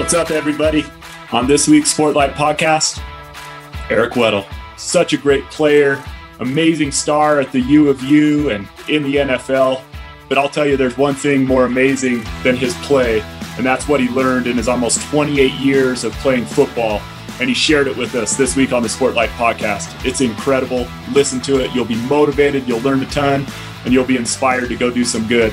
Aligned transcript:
What's 0.00 0.14
up, 0.14 0.30
everybody? 0.30 0.82
On 1.30 1.46
this 1.46 1.68
week's 1.68 1.94
Sportlight 1.94 2.32
podcast, 2.32 3.02
Eric 3.90 4.14
Weddle. 4.14 4.46
Such 4.78 5.12
a 5.12 5.18
great 5.18 5.44
player, 5.50 6.02
amazing 6.40 6.90
star 6.90 7.38
at 7.38 7.52
the 7.52 7.60
U 7.60 7.90
of 7.90 8.02
U 8.02 8.48
and 8.48 8.66
in 8.88 9.02
the 9.02 9.16
NFL. 9.16 9.82
But 10.26 10.38
I'll 10.38 10.48
tell 10.48 10.66
you, 10.66 10.78
there's 10.78 10.96
one 10.96 11.14
thing 11.14 11.44
more 11.44 11.66
amazing 11.66 12.24
than 12.42 12.56
his 12.56 12.74
play, 12.76 13.20
and 13.58 13.64
that's 13.64 13.88
what 13.88 14.00
he 14.00 14.08
learned 14.08 14.46
in 14.46 14.56
his 14.56 14.68
almost 14.68 15.06
28 15.10 15.52
years 15.60 16.02
of 16.02 16.12
playing 16.14 16.46
football. 16.46 17.02
And 17.38 17.50
he 17.50 17.54
shared 17.54 17.86
it 17.86 17.96
with 17.96 18.14
us 18.14 18.36
this 18.36 18.56
week 18.56 18.72
on 18.72 18.82
the 18.82 18.88
Sportlight 18.88 19.28
podcast. 19.28 19.94
It's 20.06 20.22
incredible. 20.22 20.88
Listen 21.12 21.42
to 21.42 21.62
it. 21.62 21.74
You'll 21.74 21.84
be 21.84 22.02
motivated, 22.06 22.66
you'll 22.66 22.80
learn 22.80 23.02
a 23.02 23.06
ton, 23.10 23.46
and 23.84 23.92
you'll 23.92 24.06
be 24.06 24.16
inspired 24.16 24.70
to 24.70 24.76
go 24.76 24.90
do 24.90 25.04
some 25.04 25.28
good. 25.28 25.52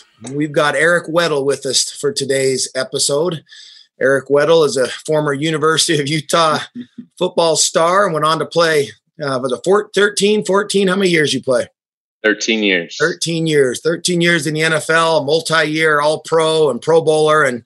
We've 0.29 0.51
got 0.51 0.75
Eric 0.75 1.07
Weddle 1.07 1.45
with 1.45 1.65
us 1.65 1.89
for 1.89 2.13
today's 2.13 2.69
episode. 2.75 3.43
Eric 3.99 4.27
Weddle 4.27 4.65
is 4.65 4.77
a 4.77 4.87
former 4.87 5.33
University 5.33 5.99
of 5.99 6.07
Utah 6.07 6.59
football 7.17 7.55
star 7.55 8.05
and 8.05 8.13
went 8.13 8.25
on 8.25 8.39
to 8.39 8.45
play 8.45 8.89
uh, 9.21 9.39
was 9.41 9.51
a 9.51 9.61
four, 9.63 9.89
13, 9.93 10.45
14. 10.45 10.87
How 10.87 10.95
many 10.95 11.09
years 11.09 11.33
you 11.33 11.41
play? 11.41 11.67
13 12.23 12.63
years. 12.63 12.97
13 12.99 13.47
years. 13.47 13.81
13 13.81 14.21
years 14.21 14.45
in 14.45 14.53
the 14.53 14.61
NFL, 14.61 15.25
multi-year 15.25 16.01
all 16.01 16.21
pro 16.21 16.69
and 16.69 16.81
pro 16.81 17.01
bowler 17.01 17.43
and 17.43 17.63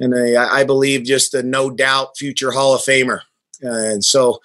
and 0.00 0.14
a, 0.14 0.36
I 0.36 0.62
believe 0.62 1.04
just 1.04 1.34
a 1.34 1.42
no 1.42 1.70
doubt 1.70 2.16
future 2.16 2.52
Hall 2.52 2.74
of 2.74 2.82
Famer. 2.82 3.20
Uh, 3.64 3.70
and 3.70 4.04
so 4.04 4.38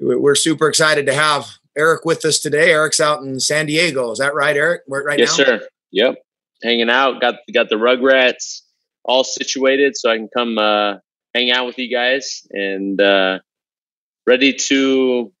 we're 0.00 0.36
super 0.36 0.68
excited 0.68 1.06
to 1.06 1.14
have 1.14 1.46
Eric 1.76 2.04
with 2.04 2.24
us 2.24 2.38
today. 2.38 2.70
Eric's 2.70 3.00
out 3.00 3.22
in 3.22 3.40
San 3.40 3.66
Diego. 3.66 4.12
Is 4.12 4.18
that 4.18 4.34
right, 4.34 4.56
Eric? 4.56 4.82
right 4.86 5.18
yes, 5.18 5.36
now? 5.38 5.44
sir. 5.44 5.68
Yep 5.90 6.22
hanging 6.62 6.90
out. 6.90 7.20
Got 7.20 7.36
got 7.52 7.68
the 7.68 7.76
Rugrats 7.76 8.62
all 9.04 9.24
situated, 9.24 9.96
so 9.96 10.10
I 10.10 10.16
can 10.16 10.28
come 10.34 10.58
uh, 10.58 10.94
hang 11.34 11.50
out 11.50 11.66
with 11.66 11.78
you 11.78 11.94
guys 11.94 12.46
and 12.50 13.00
uh, 13.00 13.40
ready 14.26 14.54
to 14.54 15.32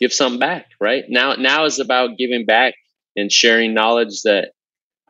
give 0.00 0.12
something 0.12 0.40
back. 0.40 0.66
Right 0.80 1.04
now, 1.08 1.34
now 1.34 1.64
is 1.64 1.78
about 1.78 2.18
giving 2.18 2.44
back 2.46 2.74
and 3.16 3.32
sharing 3.32 3.74
knowledge 3.74 4.22
that 4.22 4.52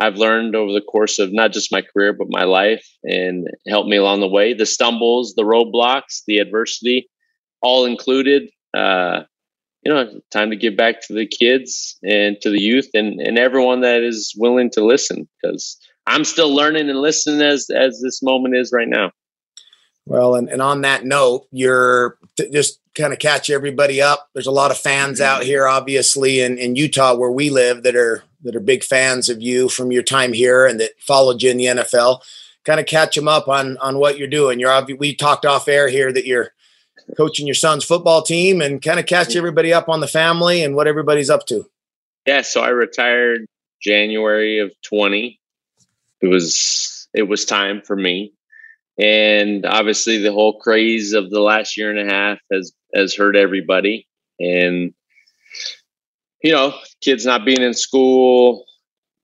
I've 0.00 0.16
learned 0.16 0.54
over 0.54 0.72
the 0.72 0.82
course 0.82 1.18
of 1.18 1.32
not 1.32 1.52
just 1.52 1.72
my 1.72 1.82
career 1.82 2.12
but 2.12 2.28
my 2.30 2.44
life, 2.44 2.86
and 3.02 3.46
helped 3.66 3.88
me 3.88 3.96
along 3.96 4.20
the 4.20 4.28
way. 4.28 4.54
The 4.54 4.66
stumbles, 4.66 5.34
the 5.34 5.42
roadblocks, 5.42 6.22
the 6.26 6.38
adversity, 6.38 7.08
all 7.62 7.86
included. 7.86 8.50
Uh, 8.76 9.22
you 9.86 9.94
know, 9.94 10.20
time 10.32 10.50
to 10.50 10.56
give 10.56 10.76
back 10.76 11.00
to 11.00 11.12
the 11.12 11.28
kids 11.28 11.96
and 12.02 12.36
to 12.40 12.50
the 12.50 12.60
youth 12.60 12.90
and, 12.92 13.20
and 13.20 13.38
everyone 13.38 13.82
that 13.82 14.02
is 14.02 14.34
willing 14.36 14.68
to 14.68 14.84
listen 14.84 15.28
because 15.40 15.78
I'm 16.08 16.24
still 16.24 16.52
learning 16.52 16.90
and 16.90 16.98
listening 16.98 17.40
as, 17.40 17.70
as 17.70 18.00
this 18.02 18.20
moment 18.20 18.56
is 18.56 18.72
right 18.72 18.88
now. 18.88 19.12
Well, 20.04 20.34
and, 20.34 20.48
and 20.48 20.60
on 20.60 20.80
that 20.80 21.04
note, 21.04 21.46
you're 21.52 22.18
just 22.52 22.80
kind 22.96 23.12
of 23.12 23.20
catch 23.20 23.48
everybody 23.48 24.02
up. 24.02 24.28
There's 24.34 24.48
a 24.48 24.50
lot 24.50 24.72
of 24.72 24.76
fans 24.76 25.20
out 25.20 25.42
mm-hmm. 25.42 25.46
here, 25.50 25.68
obviously, 25.68 26.40
in, 26.40 26.58
in 26.58 26.74
Utah 26.74 27.14
where 27.14 27.30
we 27.30 27.48
live 27.48 27.84
that 27.84 27.94
are 27.94 28.24
that 28.42 28.56
are 28.56 28.60
big 28.60 28.82
fans 28.82 29.28
of 29.28 29.40
you 29.40 29.68
from 29.68 29.92
your 29.92 30.02
time 30.02 30.32
here 30.32 30.66
and 30.66 30.80
that 30.80 30.98
followed 30.98 31.44
you 31.44 31.52
in 31.52 31.58
the 31.58 31.66
NFL. 31.66 32.22
Kind 32.64 32.80
of 32.80 32.86
catch 32.86 33.14
them 33.14 33.28
up 33.28 33.46
on 33.46 33.76
on 33.76 33.98
what 33.98 34.18
you're 34.18 34.26
doing. 34.26 34.58
You're 34.58 34.84
we 34.98 35.14
talked 35.14 35.46
off 35.46 35.68
air 35.68 35.88
here 35.88 36.12
that 36.12 36.26
you're 36.26 36.50
coaching 37.16 37.46
your 37.46 37.54
son's 37.54 37.84
football 37.84 38.22
team 38.22 38.60
and 38.60 38.82
kind 38.82 38.98
of 38.98 39.06
catch 39.06 39.36
everybody 39.36 39.72
up 39.72 39.88
on 39.88 40.00
the 40.00 40.06
family 40.06 40.62
and 40.62 40.74
what 40.74 40.86
everybody's 40.86 41.30
up 41.30 41.46
to. 41.46 41.68
Yeah, 42.26 42.42
so 42.42 42.62
I 42.62 42.68
retired 42.68 43.46
January 43.80 44.58
of 44.58 44.72
20. 44.82 45.38
It 46.22 46.26
was 46.26 47.08
it 47.14 47.22
was 47.22 47.44
time 47.44 47.82
for 47.82 47.94
me. 47.94 48.32
And 48.98 49.64
obviously 49.66 50.18
the 50.18 50.32
whole 50.32 50.58
craze 50.58 51.12
of 51.12 51.30
the 51.30 51.40
last 51.40 51.76
year 51.76 51.90
and 51.90 52.10
a 52.10 52.12
half 52.12 52.38
has 52.52 52.72
has 52.94 53.14
hurt 53.14 53.36
everybody 53.36 54.06
and 54.40 54.92
you 56.42 56.52
know, 56.52 56.74
kids 57.00 57.24
not 57.26 57.44
being 57.44 57.62
in 57.62 57.74
school, 57.74 58.66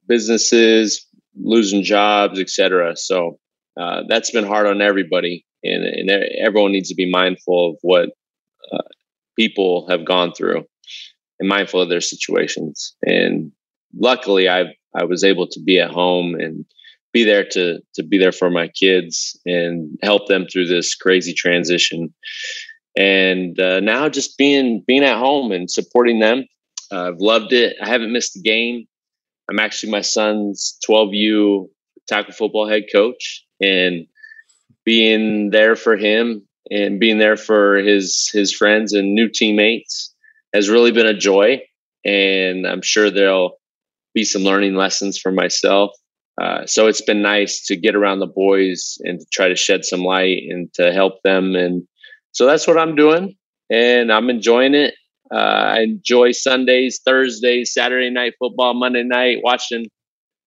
businesses 0.08 1.06
losing 1.34 1.82
jobs, 1.82 2.40
etc. 2.40 2.96
So 2.96 3.38
uh, 3.76 4.02
that's 4.08 4.30
been 4.30 4.46
hard 4.46 4.66
on 4.66 4.82
everybody 4.82 5.44
and, 5.62 5.84
and 5.84 6.10
everyone 6.38 6.72
needs 6.72 6.88
to 6.88 6.94
be 6.94 7.10
mindful 7.10 7.70
of 7.70 7.76
what 7.82 8.10
uh, 8.72 8.88
people 9.36 9.86
have 9.88 10.04
gone 10.04 10.32
through 10.32 10.64
and 11.38 11.48
mindful 11.48 11.80
of 11.80 11.88
their 11.88 12.00
situations. 12.00 12.94
And 13.02 13.52
luckily, 13.94 14.48
I 14.48 14.74
I 14.94 15.04
was 15.04 15.24
able 15.24 15.46
to 15.48 15.60
be 15.60 15.78
at 15.80 15.90
home 15.90 16.34
and 16.34 16.64
be 17.12 17.24
there 17.24 17.44
to 17.50 17.80
to 17.94 18.02
be 18.02 18.18
there 18.18 18.32
for 18.32 18.50
my 18.50 18.68
kids 18.68 19.38
and 19.44 19.98
help 20.02 20.28
them 20.28 20.46
through 20.46 20.66
this 20.66 20.94
crazy 20.94 21.34
transition. 21.34 22.14
And 22.96 23.58
uh, 23.58 23.80
now, 23.80 24.08
just 24.08 24.36
being 24.38 24.84
being 24.86 25.04
at 25.04 25.18
home 25.18 25.52
and 25.52 25.70
supporting 25.70 26.20
them, 26.20 26.44
uh, 26.90 27.08
I've 27.08 27.20
loved 27.20 27.52
it. 27.52 27.76
I 27.82 27.88
haven't 27.88 28.12
missed 28.12 28.36
a 28.36 28.40
game. 28.40 28.86
I'm 29.48 29.58
actually 29.58 29.90
my 29.90 30.02
son's 30.02 30.78
12U 30.88 31.68
tackle 32.08 32.34
football 32.34 32.68
head 32.68 32.84
coach, 32.92 33.44
and 33.60 34.06
being 34.84 35.50
there 35.50 35.76
for 35.76 35.96
him 35.96 36.46
and 36.70 37.00
being 37.00 37.18
there 37.18 37.36
for 37.36 37.76
his 37.76 38.30
his 38.32 38.52
friends 38.52 38.92
and 38.92 39.14
new 39.14 39.28
teammates 39.28 40.14
has 40.54 40.68
really 40.68 40.92
been 40.92 41.06
a 41.06 41.16
joy. 41.16 41.62
And 42.04 42.66
i'm 42.66 42.82
sure 42.82 43.10
there'll 43.10 43.58
be 44.14 44.24
some 44.24 44.42
learning 44.42 44.74
lessons 44.74 45.18
for 45.18 45.32
myself. 45.32 45.90
Uh, 46.40 46.66
so 46.66 46.86
it's 46.86 47.02
been 47.02 47.22
nice 47.22 47.66
to 47.66 47.76
get 47.76 47.94
around 47.94 48.18
the 48.18 48.26
boys 48.26 48.96
and 49.00 49.20
to 49.20 49.26
try 49.32 49.48
to 49.48 49.56
shed 49.56 49.84
some 49.84 50.00
light 50.00 50.42
and 50.48 50.72
to 50.74 50.92
help 50.92 51.22
them. 51.24 51.54
And 51.54 51.82
so 52.32 52.46
that's 52.46 52.66
what 52.66 52.78
i'm 52.78 52.96
doing. 52.96 53.36
And 53.70 54.12
i'm 54.12 54.30
enjoying 54.30 54.74
it. 54.74 54.94
Uh, 55.32 55.76
i 55.76 55.80
enjoy 55.80 56.30
sundays 56.32 57.00
thursdays 57.06 57.72
saturday 57.72 58.10
night 58.10 58.34
football 58.38 58.74
monday 58.74 59.02
night 59.02 59.38
watching 59.42 59.86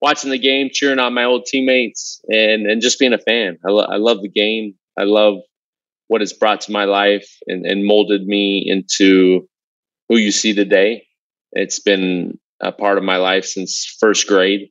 watching 0.05 0.29
the 0.29 0.37
game, 0.37 0.69
cheering 0.71 0.99
on 0.99 1.15
my 1.15 1.23
old 1.23 1.47
teammates, 1.47 2.21
and 2.29 2.67
and 2.67 2.79
just 2.79 2.99
being 2.99 3.11
a 3.13 3.17
fan. 3.17 3.57
I, 3.65 3.71
lo- 3.71 3.87
I 3.89 3.97
love 3.97 4.21
the 4.21 4.29
game. 4.29 4.75
I 4.99 5.03
love 5.03 5.37
what 6.09 6.21
it's 6.21 6.31
brought 6.31 6.61
to 6.61 6.71
my 6.71 6.83
life 6.85 7.27
and, 7.47 7.65
and 7.65 7.83
molded 7.83 8.27
me 8.27 8.63
into 8.67 9.49
who 10.07 10.17
you 10.17 10.31
see 10.31 10.53
today. 10.53 11.07
It's 11.53 11.79
been 11.79 12.37
a 12.61 12.71
part 12.71 12.99
of 12.99 13.03
my 13.03 13.17
life 13.17 13.45
since 13.45 13.97
first 13.99 14.27
grade. 14.27 14.69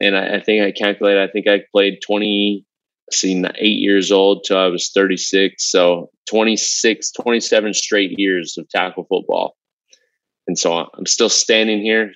And 0.00 0.16
I, 0.16 0.36
I 0.36 0.40
think 0.40 0.62
I 0.64 0.72
calculated, 0.72 1.22
I 1.22 1.30
think 1.30 1.46
I 1.46 1.60
played 1.70 1.98
20, 2.06 2.64
see, 3.12 3.44
eight 3.58 3.80
years 3.80 4.10
old 4.10 4.44
till 4.44 4.56
I 4.56 4.68
was 4.68 4.90
36. 4.94 5.70
So 5.70 6.08
26, 6.30 7.12
27 7.12 7.74
straight 7.74 8.18
years 8.18 8.56
of 8.56 8.66
tackle 8.70 9.04
football. 9.04 9.56
And 10.46 10.58
so 10.58 10.72
I'm 10.72 11.06
still 11.06 11.28
standing 11.28 11.82
here, 11.82 12.12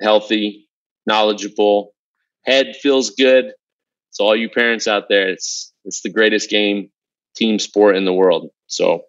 healthy, 0.00 0.61
knowledgeable, 1.06 1.92
head 2.44 2.74
feels 2.80 3.10
good. 3.10 3.52
So 4.10 4.24
all 4.24 4.36
you 4.36 4.48
parents 4.50 4.86
out 4.86 5.04
there, 5.08 5.28
it's 5.28 5.72
it's 5.84 6.02
the 6.02 6.10
greatest 6.10 6.50
game, 6.50 6.90
team 7.34 7.58
sport 7.58 7.96
in 7.96 8.04
the 8.04 8.12
world. 8.12 8.50
So 8.66 9.02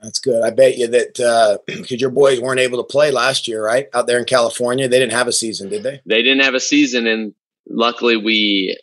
that's 0.00 0.18
good. 0.18 0.42
I 0.42 0.50
bet 0.50 0.78
you 0.78 0.86
that 0.88 1.58
because 1.66 1.92
uh, 1.92 1.94
your 1.98 2.10
boys 2.10 2.40
weren't 2.40 2.60
able 2.60 2.78
to 2.78 2.90
play 2.90 3.10
last 3.10 3.46
year, 3.46 3.64
right? 3.64 3.86
Out 3.92 4.06
there 4.06 4.18
in 4.18 4.24
California, 4.24 4.88
they 4.88 4.98
didn't 4.98 5.12
have 5.12 5.28
a 5.28 5.32
season, 5.32 5.68
did 5.68 5.82
they? 5.82 6.00
They 6.06 6.22
didn't 6.22 6.42
have 6.42 6.54
a 6.54 6.60
season, 6.60 7.06
and 7.06 7.34
luckily 7.68 8.16
we, 8.16 8.78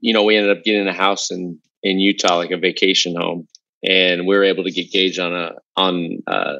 you 0.00 0.12
know, 0.12 0.22
we 0.22 0.36
ended 0.36 0.56
up 0.56 0.64
getting 0.64 0.86
a 0.86 0.92
house 0.92 1.30
in 1.30 1.58
in 1.82 1.98
Utah, 1.98 2.36
like 2.36 2.52
a 2.52 2.56
vacation 2.56 3.16
home, 3.16 3.48
and 3.82 4.26
we 4.26 4.36
were 4.36 4.44
able 4.44 4.64
to 4.64 4.70
get 4.70 4.92
Gage 4.92 5.18
on 5.18 5.34
a 5.34 5.52
on 5.76 6.18
uh, 6.28 6.56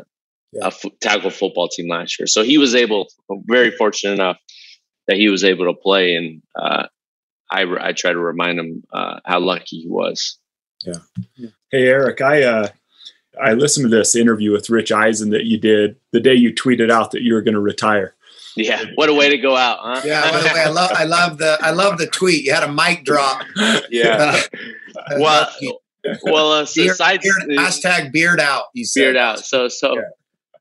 yeah. 0.52 0.64
a 0.64 0.68
f- 0.68 0.84
tackle 1.00 1.30
football 1.30 1.68
team 1.68 1.88
last 1.88 2.18
year. 2.18 2.26
So 2.26 2.42
he 2.42 2.58
was 2.58 2.74
able, 2.74 3.08
very 3.46 3.70
fortunate 3.70 4.14
enough 4.14 4.38
that 5.06 5.16
he 5.16 5.28
was 5.28 5.44
able 5.44 5.66
to 5.66 5.74
play. 5.74 6.14
And 6.14 6.42
uh, 6.54 6.86
I, 7.50 7.62
I 7.80 7.92
try 7.92 8.12
to 8.12 8.18
remind 8.18 8.58
him 8.58 8.84
uh, 8.92 9.20
how 9.24 9.40
lucky 9.40 9.80
he 9.82 9.88
was. 9.88 10.38
Yeah. 10.84 11.48
Hey, 11.70 11.86
Eric, 11.88 12.20
I, 12.20 12.42
uh, 12.42 12.68
I 13.42 13.52
listened 13.52 13.90
to 13.90 13.96
this 13.96 14.16
interview 14.16 14.52
with 14.52 14.70
Rich 14.70 14.92
Eisen 14.92 15.30
that 15.30 15.44
you 15.44 15.58
did 15.58 15.96
the 16.12 16.20
day 16.20 16.34
you 16.34 16.52
tweeted 16.52 16.90
out 16.90 17.10
that 17.12 17.22
you 17.22 17.34
were 17.34 17.42
going 17.42 17.54
to 17.54 17.60
retire. 17.60 18.14
Yeah, 18.56 18.82
what 18.96 19.08
a 19.08 19.14
way 19.14 19.28
to 19.28 19.38
go 19.38 19.56
out, 19.56 19.78
huh? 19.80 20.02
Yeah, 20.04 20.28
by 20.28 20.38
the 20.40 20.44
way, 20.52 20.60
I 20.60 20.68
love 20.68 20.90
I 20.92 21.04
love 21.04 21.38
the 21.38 21.56
I 21.62 21.70
love 21.70 21.98
the 21.98 22.08
tweet. 22.08 22.44
You 22.44 22.52
had 22.52 22.64
a 22.64 22.72
mic 22.72 23.04
drop. 23.04 23.42
Yeah. 23.90 24.40
well, 25.18 25.48
well, 26.24 26.52
uh, 26.52 26.66
so 26.66 26.82
beard, 26.82 26.96
sides, 26.96 27.22
beard, 27.22 27.58
hashtag 27.58 28.12
beard 28.12 28.40
out. 28.40 28.64
You 28.74 28.84
said 28.84 29.00
beard 29.02 29.16
out. 29.16 29.38
So, 29.40 29.68
so 29.68 29.94
Yeah. 29.94 30.02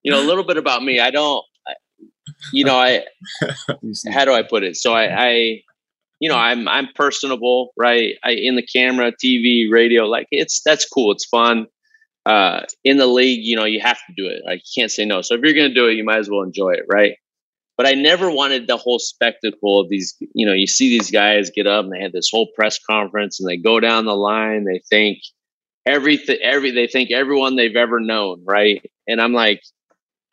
you 0.03 0.11
know, 0.11 0.21
a 0.21 0.25
little 0.27 0.43
bit 0.43 0.57
about 0.57 0.83
me. 0.83 0.99
I 0.99 1.09
don't, 1.09 1.43
I, 1.43 1.48
you 2.53 2.63
know, 2.63 2.77
I 2.77 3.03
how 4.11 4.25
do 4.25 4.33
I 4.33 4.43
put 4.43 4.63
it? 4.63 4.75
So 4.77 4.93
I, 4.93 5.23
I 5.27 5.61
you 6.19 6.29
know, 6.29 6.37
I'm 6.37 6.67
I'm 6.67 6.89
personable, 6.95 7.71
right? 7.77 8.15
I 8.23 8.31
in 8.31 8.55
the 8.55 8.65
camera, 8.65 9.11
TV, 9.11 9.71
radio, 9.71 10.05
like 10.05 10.27
it's 10.31 10.61
that's 10.61 10.87
cool. 10.87 11.11
It's 11.11 11.25
fun. 11.25 11.67
Uh, 12.25 12.61
in 12.83 12.97
the 12.97 13.07
league, 13.07 13.39
you 13.43 13.55
know, 13.55 13.65
you 13.65 13.79
have 13.79 13.97
to 13.97 14.13
do 14.15 14.27
it. 14.27 14.43
Like 14.45 14.59
you 14.59 14.81
can't 14.81 14.91
say 14.91 15.05
no. 15.05 15.21
So 15.21 15.35
if 15.35 15.41
you're 15.41 15.53
going 15.53 15.69
to 15.69 15.73
do 15.73 15.87
it, 15.87 15.93
you 15.93 16.03
might 16.03 16.19
as 16.19 16.29
well 16.29 16.43
enjoy 16.43 16.71
it, 16.71 16.85
right? 16.87 17.15
But 17.77 17.87
I 17.87 17.93
never 17.93 18.29
wanted 18.29 18.67
the 18.67 18.77
whole 18.77 18.99
spectacle 18.99 19.79
of 19.79 19.89
these. 19.89 20.15
You 20.35 20.45
know, 20.45 20.53
you 20.53 20.67
see 20.67 20.89
these 20.89 21.09
guys 21.09 21.49
get 21.49 21.65
up 21.65 21.85
and 21.85 21.93
they 21.93 22.01
have 22.01 22.11
this 22.11 22.29
whole 22.29 22.49
press 22.53 22.77
conference 22.77 23.39
and 23.39 23.49
they 23.49 23.57
go 23.57 23.79
down 23.79 24.05
the 24.05 24.15
line. 24.15 24.65
They 24.65 24.81
think 24.89 25.19
everything, 25.85 26.37
every 26.43 26.71
they 26.71 26.87
think 26.87 27.09
everyone 27.11 27.55
they've 27.55 27.75
ever 27.75 27.99
known, 27.99 28.43
right? 28.45 28.85
And 29.07 29.21
I'm 29.21 29.33
like, 29.33 29.61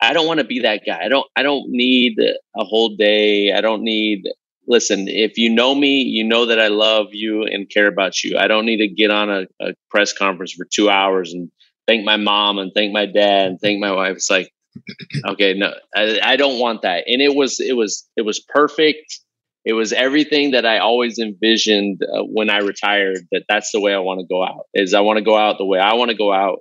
I 0.01 0.13
don't 0.13 0.27
want 0.27 0.39
to 0.39 0.45
be 0.45 0.59
that 0.61 0.81
guy. 0.85 0.99
I 1.03 1.09
don't. 1.09 1.25
I 1.35 1.43
don't 1.43 1.69
need 1.69 2.17
a 2.19 2.63
whole 2.63 2.95
day. 2.95 3.51
I 3.51 3.61
don't 3.61 3.83
need. 3.83 4.23
Listen, 4.67 5.07
if 5.07 5.37
you 5.37 5.49
know 5.49 5.73
me, 5.73 6.01
you 6.01 6.25
know 6.25 6.47
that 6.47 6.59
I 6.59 6.67
love 6.67 7.07
you 7.11 7.43
and 7.43 7.69
care 7.69 7.87
about 7.87 8.23
you. 8.23 8.37
I 8.37 8.47
don't 8.47 8.65
need 8.65 8.77
to 8.77 8.87
get 8.87 9.11
on 9.11 9.29
a, 9.29 9.45
a 9.61 9.73
press 9.89 10.13
conference 10.13 10.51
for 10.51 10.65
two 10.65 10.89
hours 10.89 11.33
and 11.33 11.49
thank 11.87 12.03
my 12.05 12.17
mom 12.17 12.59
and 12.59 12.71
thank 12.75 12.91
my 12.91 13.05
dad 13.05 13.47
and 13.47 13.59
thank 13.61 13.79
my 13.79 13.93
wife. 13.93 14.17
It's 14.17 14.29
like, 14.29 14.51
okay, 15.29 15.53
no, 15.53 15.73
I, 15.95 16.19
I 16.21 16.35
don't 16.35 16.59
want 16.59 16.81
that. 16.83 17.05
And 17.07 17.21
it 17.21 17.33
was, 17.33 17.59
it 17.59 17.75
was, 17.75 18.07
it 18.17 18.23
was 18.23 18.39
perfect. 18.41 19.19
It 19.65 19.73
was 19.73 19.93
everything 19.93 20.51
that 20.51 20.65
I 20.65 20.79
always 20.79 21.17
envisioned 21.19 22.01
uh, 22.03 22.23
when 22.23 22.49
I 22.49 22.59
retired. 22.59 23.19
That 23.31 23.43
that's 23.49 23.71
the 23.71 23.81
way 23.81 23.93
I 23.93 23.99
want 23.99 24.21
to 24.21 24.25
go 24.25 24.43
out. 24.43 24.65
Is 24.73 24.93
I 24.93 25.01
want 25.01 25.17
to 25.17 25.23
go 25.23 25.37
out 25.37 25.57
the 25.57 25.65
way 25.65 25.79
I 25.79 25.95
want 25.95 26.09
to 26.11 26.17
go 26.17 26.31
out. 26.31 26.59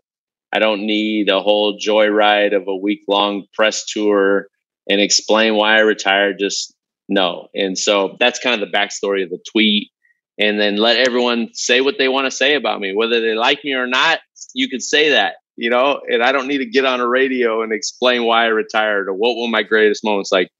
I 0.57 0.59
don't 0.59 0.87
need 0.87 1.29
a 1.29 1.41
whole 1.43 1.79
joyride 1.79 2.57
of 2.57 2.67
a 2.67 2.75
week 2.75 3.01
long 3.09 3.45
press 3.53 3.85
tour 3.85 4.47
and 4.89 5.03
explain 5.03 5.55
why 5.55 5.77
I 5.77 5.81
retired. 5.81 6.37
Just 6.41 6.75
no. 7.11 7.49
And 7.55 7.77
so 7.77 8.17
that's 8.19 8.39
kind 8.39 8.61
of 8.63 8.67
the 8.67 8.75
backstory 8.75 9.23
of 9.23 9.29
the 9.29 9.39
tweet. 9.53 9.91
And 10.39 10.59
then 10.59 10.77
let 10.77 10.97
everyone 11.07 11.51
say 11.53 11.83
what 11.83 11.97
they 11.99 12.09
want 12.09 12.25
to 12.25 12.31
say 12.31 12.55
about 12.55 12.81
me, 12.81 12.95
whether 12.95 13.21
they 13.21 13.35
like 13.35 13.63
me 13.65 13.75
or 13.75 13.87
not. 13.87 14.21
You 14.55 14.71
can 14.71 14.81
say 14.81 15.11
that, 15.11 15.35
you 15.57 15.69
know. 15.69 16.01
And 16.09 16.23
I 16.23 16.33
don't 16.33 16.49
need 16.49 16.59
to 16.59 16.67
get 16.67 16.87
on 16.87 17.01
a 17.01 17.07
radio 17.07 17.61
and 17.63 17.71
explain 17.71 18.25
why 18.25 18.45
I 18.45 18.47
retired 18.47 19.09
or 19.09 19.13
what 19.13 19.37
were 19.37 19.49
my 19.51 19.63
greatest 19.63 20.05
moments. 20.05 20.33
Like, 20.33 20.51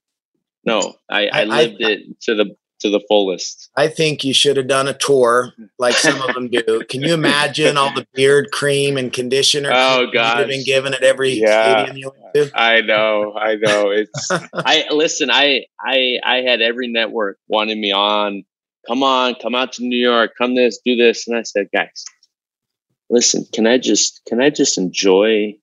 no, 0.63 0.93
I, 1.09 1.27
I, 1.27 1.41
I- 1.41 1.43
lived 1.45 1.81
it 1.81 2.21
to 2.21 2.35
the 2.35 2.55
to 2.81 2.89
the 2.89 3.01
fullest. 3.07 3.69
I 3.75 3.87
think 3.87 4.23
you 4.23 4.33
should 4.33 4.57
have 4.57 4.67
done 4.67 4.87
a 4.87 4.93
tour 4.93 5.53
like 5.79 5.95
some 5.95 6.21
of 6.21 6.33
them 6.35 6.49
do. 6.49 6.83
Can 6.89 7.01
you 7.01 7.13
imagine 7.13 7.77
all 7.77 7.93
the 7.93 8.05
beard 8.13 8.49
cream 8.51 8.97
and 8.97 9.11
conditioner 9.11 9.71
Oh, 9.73 10.07
cream 10.11 10.23
you've 10.39 10.47
been 10.47 10.63
given 10.65 10.93
at 10.93 11.03
every 11.03 11.31
Yeah. 11.31 11.85
stadium 11.85 11.97
you 11.97 12.11
went 12.11 12.33
to? 12.51 12.59
I 12.59 12.81
know, 12.81 13.33
I 13.35 13.55
know. 13.55 13.89
It's 13.91 14.29
I 14.53 14.85
listen. 14.91 15.29
I 15.31 15.65
I 15.83 16.17
I 16.23 16.37
had 16.41 16.61
every 16.61 16.87
network 16.87 17.37
wanting 17.47 17.79
me 17.81 17.91
on. 17.91 18.43
Come 18.87 19.03
on, 19.03 19.35
come 19.41 19.53
out 19.55 19.73
to 19.73 19.83
New 19.83 19.97
York. 19.97 20.31
Come 20.37 20.55
this, 20.55 20.79
do 20.85 20.95
this, 20.95 21.27
and 21.27 21.35
I 21.35 21.41
said, 21.43 21.67
guys, 21.73 22.05
listen. 23.09 23.45
Can 23.53 23.67
I 23.67 23.77
just 23.77 24.21
can 24.27 24.41
I 24.41 24.49
just 24.49 24.77
enjoy 24.77 25.55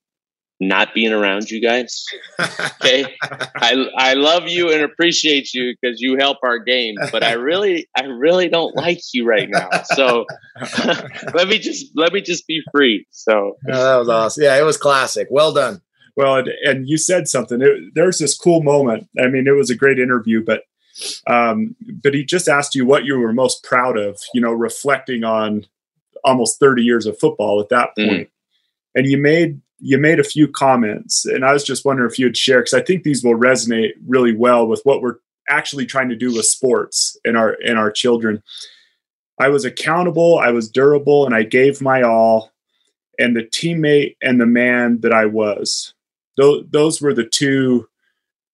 not 0.69 0.95
being 0.95 1.13
around 1.13 1.51
you 1.51 1.61
guys? 1.61 2.05
Okay, 2.81 3.17
I 3.57 3.87
I 3.97 4.15
love 4.15 4.47
you 4.49 4.71
and 4.71 4.83
appreciate 4.83 5.55
you 5.55 5.75
because 5.81 6.01
you 6.01 6.17
help 6.19 6.39
our 6.43 6.59
game, 6.59 6.95
but 7.13 7.23
I 7.23 7.33
really 7.33 7.89
I 7.97 8.03
really 8.05 8.49
don't 8.49 8.77
like 8.77 9.01
you 9.15 9.25
right 9.27 9.49
now. 9.49 9.71
So 9.85 10.27
let 11.35 11.49
me 11.49 11.59
just 11.59 11.87
let 11.95 12.13
me 12.13 12.21
just 12.21 12.47
be 12.47 12.61
free. 12.73 13.07
So 13.11 13.57
Oh, 13.71 13.85
that 13.85 13.97
was 13.97 14.09
awesome. 14.09 14.45
Yeah, 14.45 14.59
it 14.59 14.65
was 14.65 14.77
classic. 14.77 15.29
Well 15.31 15.53
done. 15.53 15.81
Well, 16.17 16.37
and, 16.37 16.49
and 16.65 16.89
you 16.89 16.97
said 16.99 17.27
something. 17.29 17.61
It, 17.63 17.95
there's 17.95 18.19
this 18.19 18.37
cool 18.37 18.63
moment. 18.63 19.09
I 19.19 19.29
mean, 19.29 19.47
it 19.49 19.53
was 19.57 19.71
a 19.71 19.75
great 19.77 19.99
interview, 19.99 20.45
but 20.45 20.63
um, 21.27 21.75
but 22.03 22.15
he 22.15 22.25
just 22.25 22.49
asked 22.49 22.75
you 22.75 22.85
what 22.87 23.05
you 23.05 23.19
were 23.19 23.33
most 23.33 23.65
proud 23.65 23.97
of. 23.97 24.21
You 24.35 24.41
know, 24.41 24.53
reflecting 24.53 25.25
on 25.25 25.67
almost 26.23 26.59
30 26.61 26.83
years 26.83 27.07
of 27.07 27.19
football 27.19 27.61
at 27.61 27.69
that 27.71 27.91
Mhm. 27.99 28.09
point. 28.09 28.29
and 28.95 29.07
you 29.07 29.19
made 29.19 29.61
you 29.81 29.99
made 29.99 30.21
a 30.21 30.25
few 30.25 30.49
comments, 30.49 31.25
and 31.26 31.44
I 31.44 31.53
was 31.53 31.65
just 31.65 31.85
wondering 31.85 32.11
if 32.11 32.19
you'd 32.19 32.37
share 32.37 32.61
because 32.61 32.75
I 32.75 32.82
think 32.82 33.03
these 33.03 33.23
will 33.25 33.35
resonate 33.35 33.93
really 34.06 34.35
well 34.35 34.67
with 34.67 34.81
what 34.85 35.03
we're 35.03 35.17
actually 35.49 35.85
trying 35.87 36.09
to 36.09 36.17
do 36.17 36.32
with 36.35 36.47
sports 36.47 37.17
and 37.25 37.37
our 37.37 37.56
and 37.67 37.79
our 37.79 37.91
children. 37.91 38.43
I 39.41 39.49
was 39.49 39.65
accountable, 39.65 40.38
I 40.38 40.50
was 40.53 40.71
durable, 40.71 41.26
and 41.26 41.35
I 41.35 41.43
gave 41.43 41.81
my 41.82 42.03
all. 42.03 42.53
And 43.19 43.37
the 43.37 43.43
teammate 43.44 44.17
and 44.23 44.41
the 44.41 44.47
man 44.47 45.00
that 45.03 45.12
I 45.12 45.26
was 45.26 45.93
those 46.37 46.65
those 46.70 47.00
were 47.00 47.15
the 47.15 47.25
two 47.27 47.87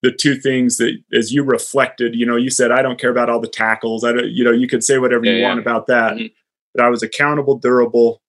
the 0.03 0.13
two 0.13 0.35
things 0.37 0.77
that 0.79 0.99
as 1.15 1.33
you 1.33 1.43
reflected 1.43 2.15
you 2.15 2.27
know 2.27 2.37
you 2.37 2.51
said 2.51 2.71
i 2.71 2.83
don't 2.83 2.99
care 3.01 3.11
about 3.11 3.31
all 3.31 3.41
the 3.41 3.49
tackles 3.49 4.05
i 4.05 4.13
don't 4.13 4.29
you 4.31 4.45
know 4.45 4.51
you 4.51 4.69
could 4.69 4.85
say 4.85 4.99
whatever 4.99 5.25
Yeah, 5.25 5.33
you 5.33 5.39
yeah. 5.39 5.49
want 5.49 5.61
about 5.61 5.87
that 5.87 6.15
Mhm. 6.17 6.31
but 6.75 6.85
i 6.85 6.91
was 6.91 7.03
accountable 7.03 7.57
durable 7.59 8.21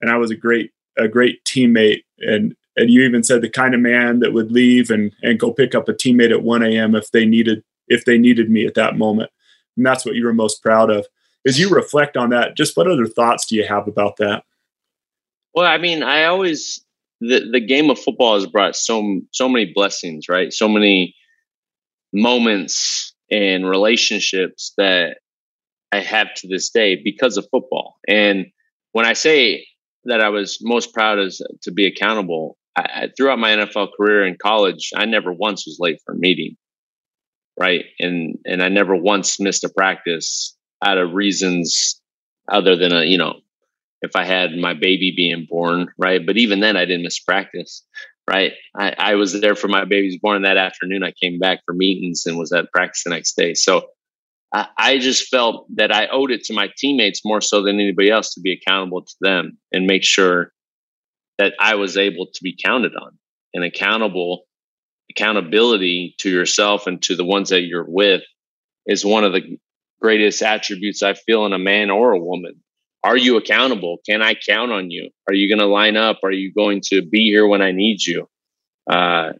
and 0.00 0.10
i 0.10 0.16
was 0.16 0.32
a 0.32 0.36
great 0.36 0.72
a 0.98 1.08
great 1.08 1.44
teammate 1.44 2.02
and 2.18 2.54
and 2.78 2.90
you 2.90 3.02
even 3.02 3.22
said 3.22 3.40
the 3.40 3.48
kind 3.48 3.74
of 3.74 3.80
man 3.80 4.20
that 4.20 4.32
would 4.32 4.52
leave 4.52 4.90
and 4.90 5.12
and 5.22 5.40
go 5.40 5.52
pick 5.52 5.74
up 5.74 5.88
a 5.88 5.92
teammate 5.92 6.30
at 6.30 6.42
1 6.42 6.62
a.m 6.62 6.94
if 6.94 7.10
they 7.10 7.24
needed 7.24 7.62
if 7.88 8.04
they 8.04 8.18
needed 8.18 8.50
me 8.50 8.66
at 8.66 8.74
that 8.74 8.96
moment 8.96 9.30
and 9.76 9.84
that's 9.86 10.04
what 10.04 10.14
you 10.14 10.24
were 10.24 10.34
most 10.34 10.62
proud 10.62 10.90
of 10.90 11.06
as 11.46 11.58
you 11.58 11.68
reflect 11.68 12.16
on 12.16 12.30
that 12.30 12.56
just 12.56 12.76
what 12.76 12.90
other 12.90 13.06
thoughts 13.06 13.46
do 13.46 13.56
you 13.56 13.66
have 13.66 13.86
about 13.86 14.16
that 14.16 14.44
Well, 15.54 15.66
I 15.66 15.78
mean, 15.78 16.02
I 16.02 16.24
always 16.24 16.84
the 17.20 17.48
the 17.50 17.60
game 17.60 17.88
of 17.90 17.98
football 17.98 18.34
has 18.34 18.46
brought 18.46 18.76
so 18.76 19.20
so 19.32 19.48
many 19.48 19.72
blessings, 19.72 20.28
right? 20.28 20.52
So 20.52 20.68
many 20.68 21.14
moments 22.12 23.14
and 23.30 23.68
relationships 23.68 24.74
that 24.76 25.18
I 25.92 26.00
have 26.00 26.34
to 26.34 26.48
this 26.48 26.70
day 26.70 27.00
because 27.02 27.38
of 27.38 27.46
football. 27.50 27.96
And 28.06 28.46
when 28.92 29.06
I 29.06 29.14
say 29.14 29.66
that 30.06 30.20
I 30.20 30.28
was 30.28 30.58
most 30.62 30.92
proud 30.92 31.18
is 31.18 31.40
to 31.62 31.72
be 31.72 31.86
accountable, 31.86 32.56
I, 32.76 33.08
throughout 33.16 33.38
my 33.38 33.50
NFL 33.50 33.90
career 33.96 34.26
in 34.26 34.36
college, 34.40 34.90
I 34.94 35.06
never 35.06 35.32
once 35.32 35.66
was 35.66 35.78
late 35.80 36.00
for 36.04 36.14
a 36.14 36.18
meeting, 36.18 36.56
right? 37.58 37.84
And 37.98 38.38
and 38.44 38.62
I 38.62 38.68
never 38.68 38.94
once 38.94 39.40
missed 39.40 39.64
a 39.64 39.68
practice 39.68 40.56
out 40.84 40.98
of 40.98 41.12
reasons 41.12 42.00
other 42.50 42.76
than 42.76 42.92
a 42.92 43.04
you 43.04 43.18
know 43.18 43.40
if 44.02 44.14
I 44.14 44.24
had 44.24 44.52
my 44.52 44.74
baby 44.74 45.12
being 45.16 45.46
born, 45.48 45.88
right? 45.98 46.24
But 46.24 46.36
even 46.36 46.60
then, 46.60 46.76
I 46.76 46.84
didn't 46.84 47.02
miss 47.02 47.18
practice, 47.18 47.82
right? 48.28 48.52
I, 48.76 48.94
I 48.98 49.14
was 49.14 49.40
there 49.40 49.56
for 49.56 49.68
my 49.68 49.84
baby's 49.84 50.18
born 50.18 50.42
that 50.42 50.58
afternoon. 50.58 51.02
I 51.02 51.12
came 51.12 51.38
back 51.38 51.60
for 51.64 51.74
meetings 51.74 52.24
and 52.26 52.38
was 52.38 52.52
at 52.52 52.70
practice 52.72 53.04
the 53.04 53.10
next 53.10 53.36
day. 53.36 53.54
So 53.54 53.86
I, 54.76 54.98
just 54.98 55.28
felt 55.28 55.66
that 55.76 55.92
I 55.92 56.06
owed 56.06 56.30
it 56.30 56.44
to 56.44 56.54
my 56.54 56.68
teammates 56.76 57.24
more 57.24 57.40
so 57.40 57.62
than 57.62 57.80
anybody 57.80 58.10
else 58.10 58.34
to 58.34 58.40
be 58.40 58.52
accountable 58.52 59.02
to 59.02 59.14
them 59.20 59.58
and 59.72 59.86
make 59.86 60.04
sure 60.04 60.52
that 61.38 61.54
I 61.60 61.74
was 61.74 61.96
able 61.96 62.26
to 62.32 62.42
be 62.42 62.56
counted 62.62 62.92
on. 62.94 63.18
And 63.54 63.64
accountable. 63.64 64.44
Accountability 65.10 66.14
to 66.18 66.30
yourself 66.30 66.86
and 66.86 67.00
to 67.02 67.16
the 67.16 67.24
ones 67.24 67.50
that 67.50 67.62
you're 67.62 67.86
with 67.88 68.22
is 68.86 69.04
one 69.04 69.24
of 69.24 69.32
the 69.32 69.58
greatest 70.00 70.42
attributes 70.42 71.02
I 71.02 71.14
feel 71.14 71.46
in 71.46 71.52
a 71.52 71.58
man 71.58 71.90
or 71.90 72.12
a 72.12 72.20
woman. 72.20 72.62
Are 73.02 73.16
you 73.16 73.36
accountable? 73.36 73.98
Can 74.04 74.20
i 74.20 74.34
count 74.34 74.72
on 74.72 74.90
you? 74.90 75.10
Are 75.28 75.34
you 75.34 75.48
going 75.48 75.60
to 75.60 75.72
line 75.72 75.96
up? 75.96 76.18
Are 76.22 76.32
you 76.32 76.52
going 76.52 76.82
to 76.86 77.02
be 77.02 77.30
here 77.30 77.46
when 77.46 77.62
i 77.62 77.70
need 77.70 78.04
you? 78.04 78.28
Uh, 78.90 79.32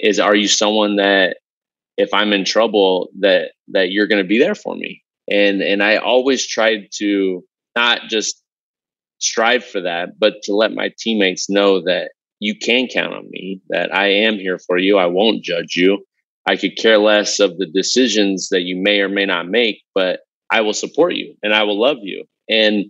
is 0.00 0.18
are 0.18 0.34
you 0.34 0.48
someone 0.48 0.96
that 0.96 1.36
if 2.00 2.12
i'm 2.14 2.32
in 2.32 2.44
trouble 2.44 3.10
that 3.20 3.52
that 3.68 3.90
you're 3.90 4.06
going 4.06 4.22
to 4.22 4.28
be 4.28 4.38
there 4.38 4.54
for 4.54 4.74
me. 4.74 5.02
And 5.30 5.62
and 5.62 5.82
i 5.82 5.96
always 5.96 6.46
tried 6.46 6.88
to 6.94 7.42
not 7.76 8.02
just 8.08 8.42
strive 9.18 9.64
for 9.64 9.82
that 9.82 10.18
but 10.18 10.34
to 10.44 10.54
let 10.54 10.72
my 10.72 10.90
teammates 10.98 11.50
know 11.50 11.82
that 11.82 12.10
you 12.40 12.54
can 12.58 12.88
count 12.88 13.12
on 13.12 13.28
me 13.30 13.60
that 13.68 13.94
i 13.94 14.06
am 14.06 14.34
here 14.34 14.58
for 14.58 14.78
you. 14.78 14.98
I 14.98 15.06
won't 15.06 15.44
judge 15.44 15.76
you. 15.76 16.04
I 16.48 16.56
could 16.56 16.76
care 16.76 16.98
less 16.98 17.38
of 17.38 17.58
the 17.58 17.66
decisions 17.66 18.48
that 18.48 18.62
you 18.62 18.76
may 18.76 19.00
or 19.00 19.08
may 19.08 19.26
not 19.26 19.46
make 19.48 19.82
but 19.94 20.20
i 20.50 20.62
will 20.62 20.72
support 20.72 21.14
you 21.14 21.34
and 21.42 21.54
i 21.54 21.62
will 21.64 21.80
love 21.80 21.98
you. 22.02 22.24
And 22.48 22.86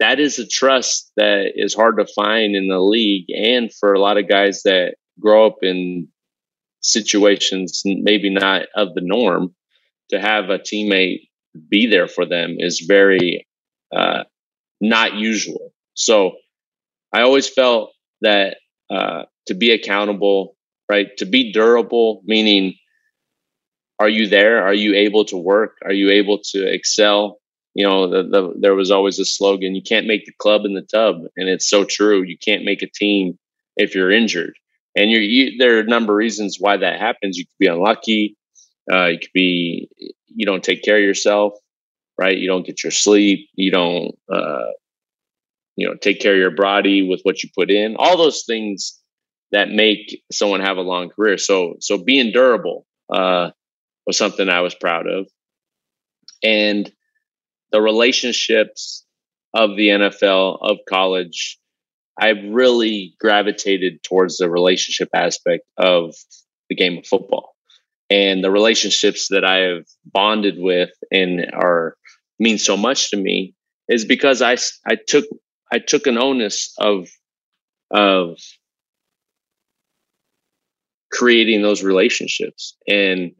that 0.00 0.18
is 0.18 0.40
a 0.40 0.46
trust 0.46 1.12
that 1.16 1.52
is 1.54 1.74
hard 1.74 1.96
to 1.98 2.12
find 2.12 2.56
in 2.56 2.66
the 2.66 2.80
league 2.80 3.30
and 3.30 3.72
for 3.72 3.92
a 3.92 4.00
lot 4.00 4.18
of 4.18 4.28
guys 4.28 4.62
that 4.64 4.96
grow 5.20 5.46
up 5.46 5.58
in 5.62 6.08
situations 6.82 7.82
maybe 7.84 8.30
not 8.30 8.62
of 8.74 8.94
the 8.94 9.00
norm 9.02 9.54
to 10.10 10.20
have 10.20 10.50
a 10.50 10.58
teammate 10.58 11.28
be 11.68 11.86
there 11.86 12.08
for 12.08 12.26
them 12.26 12.56
is 12.58 12.80
very 12.80 13.46
uh, 13.94 14.24
not 14.80 15.14
usual 15.14 15.72
so 15.94 16.32
i 17.12 17.22
always 17.22 17.48
felt 17.48 17.92
that 18.22 18.56
uh, 18.90 19.22
to 19.46 19.54
be 19.54 19.70
accountable 19.70 20.56
right 20.90 21.16
to 21.18 21.24
be 21.24 21.52
durable 21.52 22.22
meaning 22.26 22.74
are 24.02 24.08
you 24.08 24.26
there? 24.28 24.64
Are 24.64 24.74
you 24.74 24.94
able 24.96 25.24
to 25.26 25.36
work? 25.36 25.76
Are 25.84 25.92
you 25.92 26.10
able 26.10 26.40
to 26.52 26.66
excel? 26.66 27.38
You 27.74 27.86
know, 27.86 28.08
the, 28.10 28.22
the, 28.28 28.54
there 28.58 28.74
was 28.74 28.90
always 28.90 29.20
a 29.20 29.24
slogan: 29.24 29.76
"You 29.76 29.82
can't 29.82 30.08
make 30.08 30.26
the 30.26 30.32
club 30.38 30.62
in 30.64 30.74
the 30.74 30.82
tub," 30.82 31.16
and 31.36 31.48
it's 31.48 31.70
so 31.70 31.84
true. 31.84 32.22
You 32.22 32.36
can't 32.36 32.64
make 32.64 32.82
a 32.82 32.90
team 32.90 33.38
if 33.76 33.94
you're 33.94 34.10
injured, 34.10 34.54
and 34.94 35.10
you're, 35.10 35.20
you, 35.20 35.58
there 35.58 35.76
are 35.76 35.80
a 35.80 35.84
number 35.84 36.12
of 36.12 36.16
reasons 36.16 36.58
why 36.58 36.76
that 36.76 37.00
happens. 37.00 37.38
You 37.38 37.44
could 37.44 37.58
be 37.58 37.66
unlucky. 37.66 38.36
Uh, 38.90 39.06
you 39.06 39.18
could 39.18 39.32
be 39.32 39.88
you 40.34 40.46
don't 40.46 40.64
take 40.64 40.82
care 40.82 40.96
of 40.96 41.02
yourself, 41.02 41.54
right? 42.18 42.36
You 42.36 42.48
don't 42.48 42.66
get 42.66 42.82
your 42.82 42.90
sleep. 42.90 43.48
You 43.54 43.70
don't 43.70 44.14
uh, 44.32 44.70
you 45.76 45.88
know 45.88 45.94
take 45.94 46.20
care 46.20 46.32
of 46.32 46.38
your 46.38 46.50
body 46.50 47.08
with 47.08 47.20
what 47.22 47.42
you 47.42 47.48
put 47.56 47.70
in. 47.70 47.96
All 47.96 48.16
those 48.16 48.44
things 48.46 48.98
that 49.52 49.70
make 49.70 50.22
someone 50.32 50.60
have 50.60 50.78
a 50.78 50.82
long 50.82 51.10
career. 51.10 51.38
So 51.38 51.76
so 51.80 51.98
being 51.98 52.32
durable 52.32 52.86
uh, 53.12 53.50
was 54.06 54.16
something 54.18 54.48
I 54.48 54.60
was 54.60 54.74
proud 54.74 55.06
of, 55.06 55.28
and 56.42 56.90
the 57.70 57.80
relationships 57.80 59.04
of 59.54 59.76
the 59.76 59.88
NFL 59.88 60.58
of 60.60 60.78
college. 60.88 61.58
I 62.20 62.30
really 62.30 63.14
gravitated 63.20 64.02
towards 64.02 64.38
the 64.38 64.50
relationship 64.50 65.08
aspect 65.14 65.64
of 65.76 66.14
the 66.68 66.76
game 66.76 66.98
of 66.98 67.06
football 67.06 67.52
and 68.12 68.44
the 68.44 68.50
relationships 68.50 69.28
that 69.28 69.42
I 69.42 69.56
have 69.68 69.86
bonded 70.04 70.56
with 70.58 70.90
and 71.10 71.50
are 71.54 71.96
mean 72.38 72.58
so 72.58 72.76
much 72.76 73.10
to 73.10 73.16
me 73.16 73.54
is 73.88 74.04
because 74.04 74.42
I 74.42 74.56
I 74.86 74.96
took 74.96 75.24
I 75.72 75.78
took 75.78 76.06
an 76.06 76.18
onus 76.18 76.74
of 76.78 77.08
of 77.90 78.38
creating 81.10 81.62
those 81.62 81.82
relationships 81.82 82.76
and 82.86 83.32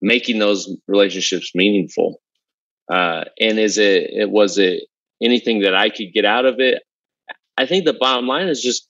making 0.00 0.38
those 0.38 0.74
relationships 0.88 1.52
meaningful. 1.54 2.20
Uh, 2.90 3.24
and 3.40 3.58
is 3.58 3.78
it, 3.78 4.10
it 4.10 4.30
was 4.30 4.58
it 4.58 4.84
anything 5.22 5.60
that 5.60 5.74
I 5.74 5.90
could 5.90 6.12
get 6.14 6.24
out 6.24 6.46
of 6.46 6.60
it? 6.60 6.82
I 7.56 7.66
think 7.66 7.84
the 7.84 7.96
bottom 7.98 8.26
line 8.26 8.48
is 8.48 8.62
just 8.62 8.88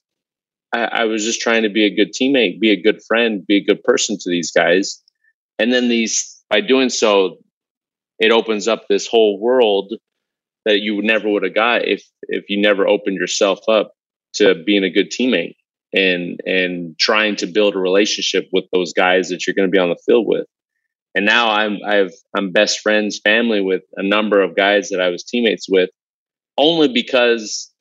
I, 0.73 0.83
I 0.83 1.03
was 1.05 1.23
just 1.23 1.41
trying 1.41 1.63
to 1.63 1.69
be 1.69 1.85
a 1.85 1.95
good 1.95 2.13
teammate, 2.13 2.59
be 2.59 2.71
a 2.71 2.81
good 2.81 3.01
friend, 3.07 3.45
be 3.45 3.57
a 3.57 3.63
good 3.63 3.83
person 3.83 4.17
to 4.19 4.29
these 4.29 4.51
guys. 4.51 5.01
And 5.59 5.71
then 5.71 5.87
these 5.87 6.43
by 6.49 6.61
doing 6.61 6.89
so, 6.89 7.37
it 8.19 8.31
opens 8.31 8.67
up 8.67 8.87
this 8.87 9.07
whole 9.07 9.39
world 9.39 9.93
that 10.65 10.81
you 10.81 11.01
never 11.01 11.29
would 11.29 11.43
have 11.43 11.55
got 11.55 11.87
if 11.87 12.03
if 12.23 12.45
you 12.49 12.61
never 12.61 12.87
opened 12.87 13.17
yourself 13.17 13.59
up 13.69 13.91
to 14.33 14.55
being 14.65 14.83
a 14.83 14.89
good 14.89 15.11
teammate 15.11 15.55
and 15.93 16.39
and 16.45 16.97
trying 16.99 17.35
to 17.37 17.47
build 17.47 17.75
a 17.75 17.79
relationship 17.79 18.47
with 18.51 18.65
those 18.73 18.93
guys 18.93 19.29
that 19.29 19.45
you're 19.45 19.53
going 19.53 19.67
to 19.67 19.71
be 19.71 19.79
on 19.79 19.89
the 19.89 20.01
field 20.05 20.25
with. 20.27 20.45
And 21.13 21.25
now 21.25 21.51
I'm 21.51 21.77
I've 21.87 22.13
I'm 22.35 22.51
best 22.51 22.81
friends, 22.81 23.19
family 23.23 23.61
with 23.61 23.83
a 23.95 24.03
number 24.03 24.41
of 24.41 24.55
guys 24.55 24.89
that 24.89 24.99
I 24.99 25.09
was 25.09 25.23
teammates 25.23 25.67
with, 25.69 25.89
only 26.57 26.89
because 26.89 27.71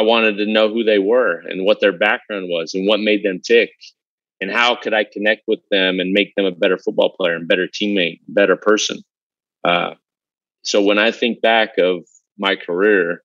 I 0.00 0.02
wanted 0.02 0.38
to 0.38 0.46
know 0.46 0.72
who 0.72 0.82
they 0.82 0.98
were 0.98 1.40
and 1.40 1.66
what 1.66 1.80
their 1.82 1.92
background 1.92 2.46
was 2.48 2.72
and 2.72 2.88
what 2.88 3.00
made 3.00 3.22
them 3.22 3.38
tick 3.44 3.70
and 4.40 4.50
how 4.50 4.74
could 4.74 4.94
I 4.94 5.04
connect 5.04 5.42
with 5.46 5.60
them 5.70 6.00
and 6.00 6.14
make 6.14 6.34
them 6.34 6.46
a 6.46 6.52
better 6.52 6.78
football 6.78 7.10
player 7.14 7.34
and 7.36 7.46
better 7.46 7.66
teammate, 7.68 8.20
better 8.26 8.56
person. 8.56 9.02
Uh, 9.62 9.90
so 10.64 10.80
when 10.80 10.98
I 10.98 11.10
think 11.10 11.42
back 11.42 11.76
of 11.76 12.06
my 12.38 12.56
career, 12.56 13.22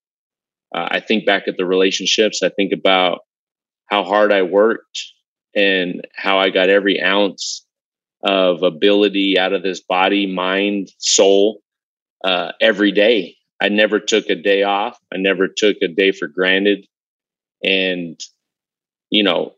uh, 0.75 0.89
I 0.91 0.99
think 0.99 1.25
back 1.25 1.47
at 1.47 1.55
the 1.55 1.65
relationships. 1.65 2.43
I 2.43 2.49
think 2.49 2.73
about 2.73 3.19
how 3.85 4.03
hard 4.03 4.33
I 4.33 4.41
worked 4.41 5.01
and 5.55 6.05
how 6.13 6.39
I 6.39 6.49
got 6.49 6.67
every 6.67 7.01
ounce 7.01 7.65
of 8.21 8.63
ability 8.63 9.39
out 9.39 9.53
of 9.53 9.63
this 9.63 9.79
body, 9.79 10.25
mind, 10.25 10.89
soul 10.97 11.61
uh, 12.25 12.51
every 12.59 12.91
day. 12.91 13.34
I 13.61 13.69
never 13.69 13.99
took 13.99 14.29
a 14.29 14.35
day 14.35 14.63
off. 14.63 14.97
I 15.13 15.17
never 15.17 15.47
took 15.47 15.77
a 15.81 15.87
day 15.87 16.11
for 16.11 16.27
granted. 16.27 16.85
And, 17.63 18.19
you 19.09 19.23
know, 19.23 19.53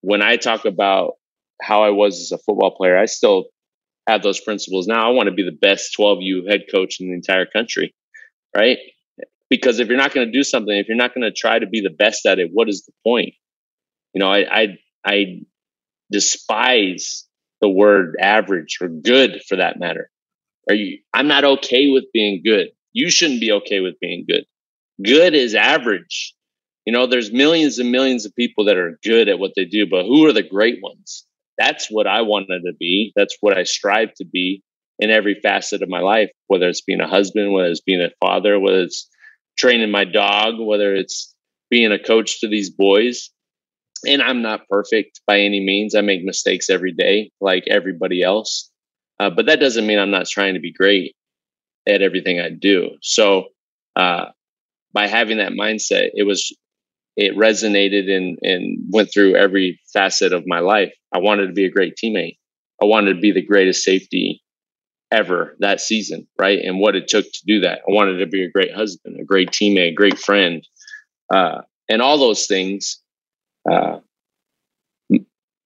when 0.00 0.22
I 0.22 0.36
talk 0.36 0.64
about 0.64 1.14
how 1.60 1.82
I 1.82 1.90
was 1.90 2.20
as 2.20 2.32
a 2.32 2.38
football 2.38 2.74
player, 2.76 2.96
I 2.96 3.06
still 3.06 3.46
have 4.08 4.22
those 4.22 4.40
principles 4.40 4.86
now. 4.86 5.06
I 5.06 5.12
want 5.12 5.28
to 5.28 5.34
be 5.34 5.44
the 5.44 5.52
best 5.52 5.94
12U 5.98 6.48
head 6.50 6.64
coach 6.72 7.00
in 7.00 7.08
the 7.08 7.14
entire 7.14 7.46
country, 7.46 7.94
right? 8.56 8.78
Because 9.50 9.80
if 9.80 9.88
you're 9.88 9.96
not 9.98 10.14
going 10.14 10.26
to 10.26 10.32
do 10.32 10.42
something, 10.42 10.76
if 10.76 10.88
you're 10.88 10.96
not 10.96 11.14
going 11.14 11.24
to 11.24 11.32
try 11.32 11.58
to 11.58 11.66
be 11.66 11.80
the 11.80 11.90
best 11.90 12.26
at 12.26 12.38
it, 12.38 12.50
what 12.52 12.68
is 12.68 12.84
the 12.84 12.92
point? 13.04 13.34
You 14.14 14.20
know, 14.20 14.30
I, 14.32 14.60
I, 14.62 14.78
I 15.04 15.40
despise 16.10 17.26
the 17.60 17.68
word 17.68 18.16
average 18.20 18.78
or 18.80 18.88
good 18.88 19.42
for 19.48 19.56
that 19.56 19.78
matter. 19.78 20.10
Are 20.68 20.74
you, 20.74 20.98
I'm 21.14 21.28
not 21.28 21.44
okay 21.44 21.90
with 21.90 22.04
being 22.12 22.42
good. 22.44 22.68
You 22.92 23.10
shouldn't 23.10 23.40
be 23.40 23.52
okay 23.52 23.80
with 23.80 24.00
being 24.00 24.24
good. 24.28 24.44
Good 25.04 25.34
is 25.34 25.54
average. 25.54 26.34
You 26.84 26.92
know, 26.92 27.06
there's 27.06 27.32
millions 27.32 27.78
and 27.78 27.92
millions 27.92 28.24
of 28.24 28.34
people 28.34 28.64
that 28.64 28.78
are 28.78 28.98
good 29.04 29.28
at 29.28 29.38
what 29.38 29.52
they 29.54 29.64
do, 29.64 29.86
but 29.86 30.04
who 30.04 30.26
are 30.26 30.32
the 30.32 30.42
great 30.42 30.78
ones? 30.82 31.26
That's 31.58 31.88
what 31.90 32.06
I 32.06 32.22
wanted 32.22 32.62
to 32.62 32.72
be. 32.78 33.12
That's 33.14 33.36
what 33.40 33.56
I 33.56 33.64
strive 33.64 34.14
to 34.14 34.24
be 34.24 34.62
in 34.98 35.10
every 35.10 35.38
facet 35.42 35.82
of 35.82 35.88
my 35.88 36.00
life, 36.00 36.30
whether 36.46 36.68
it's 36.68 36.80
being 36.80 37.00
a 37.00 37.08
husband, 37.08 37.52
whether 37.52 37.68
it's 37.68 37.80
being 37.80 38.00
a 38.00 38.10
father, 38.24 38.58
whether 38.58 38.80
it's 38.80 39.08
training 39.56 39.90
my 39.90 40.04
dog, 40.04 40.54
whether 40.58 40.94
it's 40.94 41.34
being 41.70 41.92
a 41.92 41.98
coach 41.98 42.40
to 42.40 42.48
these 42.48 42.70
boys. 42.70 43.30
And 44.06 44.22
I'm 44.22 44.42
not 44.42 44.68
perfect 44.70 45.20
by 45.26 45.40
any 45.40 45.60
means. 45.60 45.94
I 45.94 46.00
make 46.00 46.24
mistakes 46.24 46.70
every 46.70 46.92
day, 46.92 47.32
like 47.40 47.64
everybody 47.68 48.22
else. 48.22 48.70
Uh, 49.20 49.30
but 49.30 49.46
that 49.46 49.60
doesn't 49.60 49.86
mean 49.86 49.98
I'm 49.98 50.12
not 50.12 50.26
trying 50.26 50.54
to 50.54 50.60
be 50.60 50.72
great 50.72 51.14
at 51.88 52.02
everything 52.02 52.40
I 52.40 52.50
do. 52.50 52.90
So, 53.02 53.48
uh, 53.96 54.26
by 54.92 55.06
having 55.06 55.38
that 55.38 55.52
mindset, 55.52 56.10
it 56.14 56.26
was 56.26 56.56
it 57.16 57.36
resonated 57.36 58.08
and, 58.08 58.38
and 58.42 58.78
went 58.90 59.10
through 59.12 59.34
every 59.34 59.80
facet 59.92 60.32
of 60.32 60.46
my 60.46 60.60
life. 60.60 60.92
I 61.12 61.18
wanted 61.18 61.48
to 61.48 61.52
be 61.52 61.64
a 61.64 61.70
great 61.70 61.94
teammate. 62.02 62.38
I 62.80 62.84
wanted 62.84 63.14
to 63.14 63.20
be 63.20 63.32
the 63.32 63.44
greatest 63.44 63.82
safety 63.82 64.40
ever 65.10 65.56
that 65.58 65.80
season, 65.80 66.28
right? 66.38 66.60
And 66.62 66.78
what 66.78 66.94
it 66.94 67.08
took 67.08 67.24
to 67.24 67.40
do 67.46 67.60
that. 67.60 67.80
I 67.88 67.92
wanted 67.92 68.18
to 68.18 68.26
be 68.26 68.44
a 68.44 68.50
great 68.50 68.72
husband, 68.72 69.18
a 69.20 69.24
great 69.24 69.50
teammate, 69.50 69.90
a 69.90 69.94
great 69.94 70.18
friend, 70.18 70.66
uh, 71.34 71.62
and 71.88 72.02
all 72.02 72.18
those 72.18 72.46
things 72.46 73.02
uh, 73.70 73.98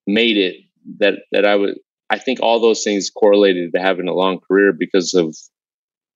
made 0.06 0.36
it 0.36 0.56
that 0.98 1.14
that 1.32 1.44
I 1.44 1.56
would. 1.56 1.78
I 2.08 2.18
think 2.18 2.40
all 2.40 2.60
those 2.60 2.82
things 2.82 3.10
correlated 3.10 3.72
to 3.72 3.80
having 3.80 4.08
a 4.08 4.14
long 4.14 4.38
career 4.38 4.72
because 4.72 5.14
of 5.14 5.34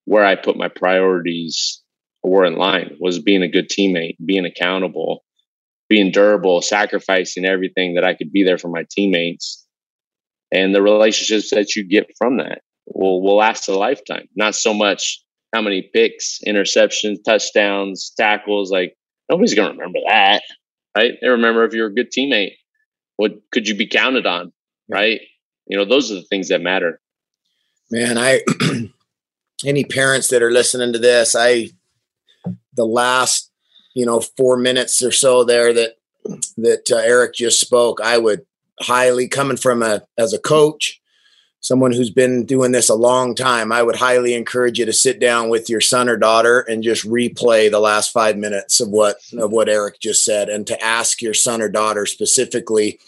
where 0.06 0.24
I 0.24 0.36
put 0.36 0.56
my 0.56 0.68
priorities 0.68 1.82
were 2.22 2.44
in 2.44 2.56
line 2.56 2.96
was 2.98 3.18
being 3.18 3.42
a 3.42 3.48
good 3.48 3.68
teammate, 3.68 4.16
being 4.24 4.44
accountable, 4.44 5.24
being 5.88 6.10
durable, 6.10 6.62
sacrificing 6.62 7.44
everything 7.44 7.94
that 7.94 8.04
I 8.04 8.14
could 8.14 8.32
be 8.32 8.42
there 8.42 8.58
for 8.58 8.68
my 8.68 8.84
teammates. 8.90 9.64
And 10.50 10.74
the 10.74 10.82
relationships 10.82 11.50
that 11.50 11.76
you 11.76 11.84
get 11.84 12.06
from 12.18 12.38
that 12.38 12.62
will, 12.86 13.22
will 13.22 13.36
last 13.36 13.68
a 13.68 13.76
lifetime. 13.76 14.28
Not 14.34 14.54
so 14.54 14.72
much 14.72 15.20
how 15.54 15.60
many 15.62 15.82
picks, 15.92 16.40
interceptions, 16.46 17.18
touchdowns, 17.24 18.12
tackles. 18.16 18.70
Like 18.70 18.96
nobody's 19.30 19.54
going 19.54 19.72
to 19.72 19.78
remember 19.78 20.00
that, 20.08 20.42
right? 20.96 21.14
They 21.20 21.28
remember 21.28 21.64
if 21.64 21.72
you're 21.72 21.88
a 21.88 21.94
good 21.94 22.12
teammate. 22.16 22.52
What 23.16 23.32
could 23.52 23.66
you 23.66 23.74
be 23.74 23.86
counted 23.86 24.26
on, 24.26 24.52
right? 24.88 25.20
You 25.66 25.76
know, 25.78 25.84
those 25.84 26.12
are 26.12 26.16
the 26.16 26.26
things 26.28 26.48
that 26.48 26.60
matter. 26.60 27.00
Man, 27.90 28.18
I, 28.18 28.42
any 29.64 29.84
parents 29.84 30.28
that 30.28 30.42
are 30.42 30.50
listening 30.50 30.92
to 30.92 30.98
this, 30.98 31.34
I, 31.34 31.70
the 32.74 32.84
last 32.84 33.50
you 33.94 34.04
know 34.04 34.20
four 34.20 34.56
minutes 34.56 35.02
or 35.02 35.12
so 35.12 35.44
there 35.44 35.72
that 35.72 35.96
that 36.56 36.90
uh, 36.90 36.96
Eric 36.96 37.34
just 37.34 37.60
spoke, 37.60 38.00
I 38.00 38.18
would 38.18 38.44
highly 38.80 39.28
coming 39.28 39.56
from 39.56 39.82
a 39.82 40.02
as 40.18 40.32
a 40.32 40.38
coach, 40.38 41.00
someone 41.60 41.92
who's 41.92 42.10
been 42.10 42.44
doing 42.44 42.72
this 42.72 42.88
a 42.88 42.94
long 42.94 43.34
time, 43.34 43.72
I 43.72 43.82
would 43.82 43.96
highly 43.96 44.34
encourage 44.34 44.78
you 44.78 44.84
to 44.84 44.92
sit 44.92 45.18
down 45.18 45.48
with 45.48 45.70
your 45.70 45.80
son 45.80 46.08
or 46.08 46.16
daughter 46.16 46.60
and 46.60 46.82
just 46.82 47.06
replay 47.06 47.70
the 47.70 47.80
last 47.80 48.12
5 48.12 48.36
minutes 48.36 48.80
of 48.80 48.88
what 48.90 49.16
of 49.38 49.52
what 49.52 49.68
Eric 49.68 50.00
just 50.00 50.24
said 50.24 50.48
and 50.48 50.66
to 50.66 50.84
ask 50.84 51.22
your 51.22 51.34
son 51.34 51.62
or 51.62 51.68
daughter 51.68 52.06
specifically 52.06 52.98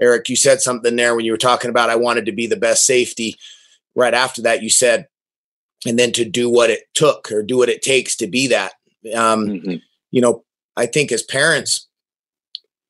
Eric, 0.00 0.28
you 0.28 0.36
said 0.36 0.60
something 0.60 0.96
there 0.96 1.14
when 1.14 1.24
you 1.24 1.32
were 1.32 1.38
talking 1.38 1.70
about 1.70 1.90
I 1.90 1.96
wanted 1.96 2.26
to 2.26 2.32
be 2.32 2.46
the 2.46 2.56
best 2.56 2.84
safety. 2.84 3.36
Right 3.94 4.14
after 4.14 4.42
that, 4.42 4.62
you 4.62 4.70
said, 4.70 5.06
and 5.86 5.98
then 5.98 6.12
to 6.12 6.24
do 6.24 6.48
what 6.48 6.70
it 6.70 6.82
took 6.94 7.30
or 7.30 7.42
do 7.42 7.58
what 7.58 7.68
it 7.68 7.82
takes 7.82 8.16
to 8.16 8.26
be 8.26 8.48
that. 8.48 8.72
Um, 9.14 9.46
mm-hmm 9.46 9.74
you 10.14 10.20
know, 10.20 10.44
I 10.76 10.86
think 10.86 11.10
as 11.10 11.24
parents, 11.24 11.88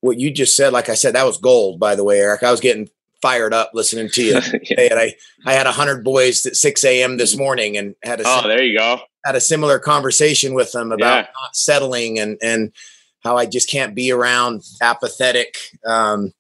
what 0.03 0.21
you 0.21 0.31
just 0.31 0.55
said, 0.55 0.75
like 0.75 0.91
I 0.91 0.95
said, 0.95 1.15
that 1.15 1.25
was 1.25 1.39
gold, 1.39 1.81
by 1.81 1.95
the 1.95 2.05
way, 2.05 2.21
Eric. 2.21 2.43
I 2.43 2.51
was 2.51 2.61
getting 2.61 2.91
fired 3.23 3.55
up 3.55 3.71
listening 3.73 4.11
to 4.11 4.23
you. 4.27 4.41
yeah. 4.63 4.89
And 4.91 5.01
I, 5.01 5.15
I 5.47 5.55
had 5.55 5.67
a 5.67 5.73
hundred 5.73 6.05
boys 6.05 6.45
at 6.45 6.55
6 6.55 6.85
a.m. 6.85 7.17
this 7.17 7.35
morning 7.35 7.79
and 7.79 7.95
had 8.05 8.21
a, 8.21 8.25
oh, 8.27 8.47
there 8.47 8.63
you 8.63 8.77
go. 8.77 8.99
Had 9.25 9.37
a 9.37 9.41
similar 9.41 9.79
conversation 9.79 10.53
with 10.53 10.73
them 10.73 10.93
about 10.93 11.25
yeah. 11.25 11.31
not 11.43 11.57
settling 11.57 12.19
and, 12.19 12.37
and 12.43 12.73
how 13.21 13.39
I 13.39 13.47
just 13.47 13.71
can't 13.71 13.95
be 13.95 14.13
around 14.13 14.63
apathetic, 14.83 15.57
um, 15.87 16.35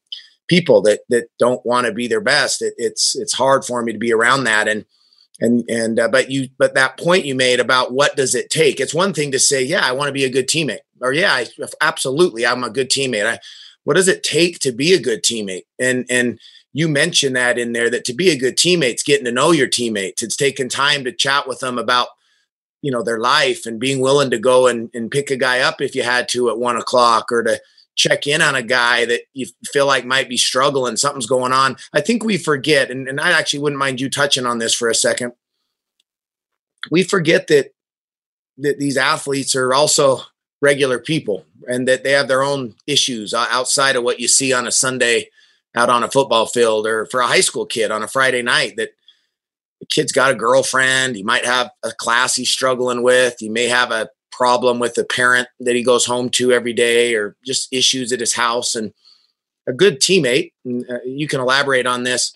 people 0.48 0.82
that 0.82 1.00
that 1.08 1.28
don't 1.38 1.64
want 1.64 1.86
to 1.86 1.94
be 1.94 2.06
their 2.08 2.20
best. 2.20 2.60
It, 2.60 2.74
it's 2.76 3.16
it's 3.16 3.32
hard 3.32 3.64
for 3.64 3.82
me 3.82 3.94
to 3.94 3.98
be 3.98 4.12
around 4.12 4.44
that 4.44 4.68
and 4.68 4.84
and 5.40 5.68
and 5.68 5.98
uh, 5.98 6.08
but 6.08 6.30
you 6.30 6.48
but 6.58 6.74
that 6.74 6.98
point 6.98 7.24
you 7.24 7.34
made 7.34 7.60
about 7.60 7.92
what 7.92 8.16
does 8.16 8.34
it 8.34 8.50
take? 8.50 8.80
It's 8.80 8.94
one 8.94 9.12
thing 9.12 9.32
to 9.32 9.38
say, 9.38 9.62
yeah, 9.62 9.84
I 9.84 9.92
want 9.92 10.08
to 10.08 10.12
be 10.12 10.24
a 10.24 10.30
good 10.30 10.48
teammate, 10.48 10.80
or 11.00 11.12
yeah, 11.12 11.32
I, 11.32 11.46
absolutely, 11.80 12.46
I'm 12.46 12.64
a 12.64 12.70
good 12.70 12.90
teammate. 12.90 13.26
I, 13.26 13.38
what 13.84 13.94
does 13.94 14.08
it 14.08 14.22
take 14.22 14.60
to 14.60 14.72
be 14.72 14.94
a 14.94 15.00
good 15.00 15.22
teammate? 15.22 15.64
And 15.78 16.06
and 16.08 16.38
you 16.72 16.88
mentioned 16.88 17.36
that 17.36 17.58
in 17.58 17.72
there 17.72 17.90
that 17.90 18.04
to 18.06 18.14
be 18.14 18.30
a 18.30 18.38
good 18.38 18.56
teammate, 18.56 18.90
it's 18.90 19.02
getting 19.02 19.24
to 19.24 19.32
know 19.32 19.50
your 19.50 19.68
teammates. 19.68 20.22
It's 20.22 20.36
taking 20.36 20.68
time 20.68 21.04
to 21.04 21.12
chat 21.12 21.48
with 21.48 21.60
them 21.60 21.78
about 21.78 22.08
you 22.80 22.92
know 22.92 23.02
their 23.02 23.18
life 23.18 23.66
and 23.66 23.80
being 23.80 24.00
willing 24.00 24.30
to 24.30 24.38
go 24.38 24.66
and, 24.66 24.90
and 24.94 25.10
pick 25.10 25.30
a 25.30 25.36
guy 25.36 25.60
up 25.60 25.80
if 25.80 25.94
you 25.94 26.02
had 26.02 26.28
to 26.28 26.50
at 26.50 26.58
one 26.58 26.76
o'clock 26.76 27.32
or 27.32 27.42
to 27.42 27.60
check 27.96 28.26
in 28.26 28.42
on 28.42 28.54
a 28.54 28.62
guy 28.62 29.04
that 29.06 29.22
you 29.32 29.46
feel 29.64 29.86
like 29.86 30.04
might 30.04 30.28
be 30.28 30.36
struggling, 30.36 30.96
something's 30.96 31.26
going 31.26 31.52
on. 31.52 31.76
I 31.92 32.00
think 32.00 32.24
we 32.24 32.36
forget, 32.36 32.90
and, 32.90 33.08
and 33.08 33.20
I 33.20 33.30
actually 33.30 33.60
wouldn't 33.60 33.78
mind 33.78 34.00
you 34.00 34.10
touching 34.10 34.46
on 34.46 34.58
this 34.58 34.74
for 34.74 34.88
a 34.88 34.94
second. 34.94 35.32
We 36.90 37.02
forget 37.02 37.46
that 37.48 37.72
that 38.58 38.78
these 38.78 38.96
athletes 38.96 39.56
are 39.56 39.74
also 39.74 40.20
regular 40.60 40.98
people 40.98 41.44
and 41.68 41.88
that 41.88 42.04
they 42.04 42.12
have 42.12 42.28
their 42.28 42.42
own 42.42 42.74
issues 42.86 43.34
uh, 43.34 43.46
outside 43.50 43.96
of 43.96 44.04
what 44.04 44.20
you 44.20 44.28
see 44.28 44.52
on 44.52 44.66
a 44.66 44.72
Sunday 44.72 45.28
out 45.74 45.90
on 45.90 46.04
a 46.04 46.10
football 46.10 46.46
field 46.46 46.86
or 46.86 47.06
for 47.06 47.20
a 47.20 47.26
high 47.26 47.40
school 47.40 47.66
kid 47.66 47.90
on 47.90 48.02
a 48.02 48.08
Friday 48.08 48.42
night 48.42 48.76
that 48.76 48.90
the 49.80 49.86
kid's 49.86 50.12
got 50.12 50.30
a 50.30 50.36
girlfriend, 50.36 51.16
he 51.16 51.22
might 51.22 51.44
have 51.44 51.70
a 51.82 51.90
class 51.92 52.36
he's 52.36 52.50
struggling 52.50 53.02
with, 53.02 53.34
he 53.38 53.48
may 53.48 53.66
have 53.66 53.90
a 53.90 54.08
problem 54.36 54.78
with 54.78 54.98
a 54.98 55.04
parent 55.04 55.48
that 55.60 55.76
he 55.76 55.82
goes 55.82 56.04
home 56.04 56.28
to 56.30 56.52
every 56.52 56.72
day 56.72 57.14
or 57.14 57.36
just 57.44 57.72
issues 57.72 58.12
at 58.12 58.20
his 58.20 58.34
house. 58.34 58.74
And 58.74 58.92
a 59.66 59.72
good 59.72 60.00
teammate 60.00 60.52
and 60.64 60.84
uh, 60.90 60.98
you 61.04 61.26
can 61.28 61.40
elaborate 61.40 61.86
on 61.86 62.02
this. 62.02 62.32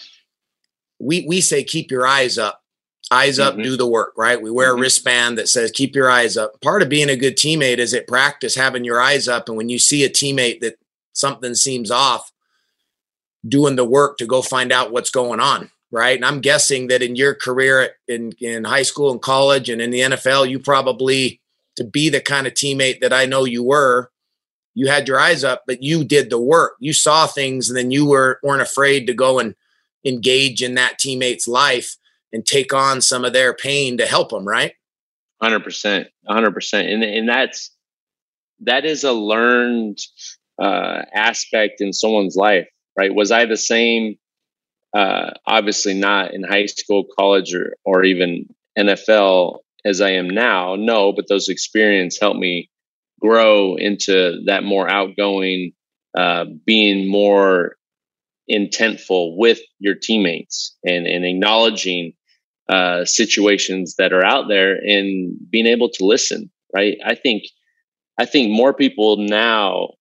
We 0.99 1.25
we 1.27 1.41
say 1.41 1.63
keep 1.65 1.91
your 1.91 2.07
eyes 2.07 2.39
up 2.39 2.63
eyes 3.11 3.39
up 3.39 3.55
mm-hmm. 3.55 3.63
do 3.63 3.77
the 3.77 3.87
work 3.87 4.13
right? 4.17 4.41
We 4.41 4.51
wear 4.51 4.71
mm-hmm. 4.71 4.79
a 4.79 4.83
wristband 4.83 5.39
that 5.39 5.49
says 5.49 5.71
keep 5.71 5.95
your 5.95 6.11
eyes 6.11 6.37
up. 6.37 6.61
Part 6.61 6.83
of 6.83 6.89
being 6.89 7.11
a 7.11 7.17
good 7.17 7.37
teammate 7.37 7.79
is 7.79 7.95
at 7.95 8.09
practice 8.09 8.55
having 8.55 8.85
your 8.85 9.01
eyes 9.01 9.29
up 9.29 9.49
and 9.49 9.57
when 9.57 9.69
you 9.69 9.79
see 9.79 10.05
a 10.05 10.11
teammate 10.11 10.61
that 10.61 10.79
something 11.13 11.55
seems 11.55 11.91
off 11.91 12.33
doing 13.47 13.77
the 13.77 13.85
work 13.85 14.19
to 14.19 14.27
go 14.27 14.43
find 14.43 14.73
out 14.73 14.93
what's 14.93 15.11
going 15.11 15.41
on 15.41 15.71
right? 15.91 16.17
And 16.17 16.25
i'm 16.25 16.41
guessing 16.41 16.89
that 16.89 17.03
in 17.03 17.17
your 17.17 17.35
career 17.35 17.91
in 18.07 18.33
in 18.41 18.65
high 18.65 18.83
school 18.83 19.11
and 19.11 19.23
college 19.23 19.69
and 19.69 19.81
in 19.81 19.91
the 19.91 20.01
nfl 20.01 20.49
you 20.49 20.59
probably 20.59 21.41
to 21.79 21.85
be 21.85 22.09
the 22.09 22.21
kind 22.21 22.47
of 22.47 22.55
teammate 22.55 23.01
that 23.01 23.13
I 23.13 23.25
know 23.25 23.45
you 23.45 23.63
were. 23.63 24.11
You 24.75 24.89
had 24.89 25.09
your 25.09 25.19
eyes 25.19 25.45
up, 25.45 25.63
but 25.67 25.83
you 25.83 26.05
did 26.05 26.29
the 26.29 26.41
work. 26.41 26.75
You 26.81 26.93
saw 26.93 27.27
things, 27.27 27.71
and 27.71 27.77
then 27.77 27.91
you 27.91 28.05
were 28.05 28.39
weren't 28.43 28.63
afraid 28.63 29.07
to 29.07 29.15
go 29.15 29.39
and 29.39 29.55
engage 30.05 30.63
in 30.63 30.75
that 30.75 30.99
teammate's 30.99 31.49
life 31.49 31.97
and 32.33 32.45
take 32.45 32.75
on 32.75 33.01
some 33.01 33.25
of 33.25 33.33
their 33.33 33.55
pain 33.55 33.97
to 33.99 34.07
help 34.07 34.31
them. 34.31 34.47
Right? 34.47 34.73
Hundred 35.41 35.65
percent, 35.65 36.09
hundred 36.27 36.53
percent, 36.53 36.89
and 36.89 37.03
and 37.03 37.29
that's 37.29 37.71
that 38.61 38.85
is 38.85 39.05
a 39.05 39.13
learned 39.13 39.99
uh, 40.61 41.03
aspect 41.15 41.81
in 41.81 41.93
someone's 41.93 42.37
life. 42.37 42.69
Right? 42.97 43.15
Was 43.15 43.31
I 43.31 43.47
the 43.47 43.57
same? 43.57 44.17
Uh, 44.97 45.31
obviously 45.47 45.95
not 45.95 46.35
in 46.35 46.43
high 46.43 46.67
school, 46.67 47.05
college, 47.19 47.55
or 47.55 47.77
or 47.85 48.05
even 48.05 48.47
NFL 48.77 49.61
as 49.89 50.01
I 50.01 50.11
am 50.11 50.29
now. 50.29 50.77
No, 50.77 51.13
but 51.13 51.29
those 51.29 51.49
experiences 51.49 52.21
helped 52.21 52.39
me 52.39 52.71
grow 53.21 53.77
into 53.77 54.43
that 54.47 54.63
more 54.63 54.89
outgoing, 54.89 55.73
uh, 56.17 56.45
being 56.67 57.11
more 57.11 57.77
intentful 58.51 59.37
with 59.37 59.61
your 59.79 59.95
teammates 59.95 60.77
and, 60.85 61.07
and 61.07 61.25
acknowledging 61.25 62.13
uh, 62.69 63.05
situations 63.05 63.95
that 63.99 64.13
are 64.13 64.25
out 64.25 64.47
there 64.49 64.75
and 64.75 65.37
being 65.51 65.67
able 65.67 65.89
to 65.91 66.05
listen. 66.05 66.51
Right. 66.75 66.99
I 67.05 67.15
think 67.15 67.45
I 68.19 68.27
think 68.27 68.51
more 68.51 68.75
people 68.75 69.17
now, 69.17 69.95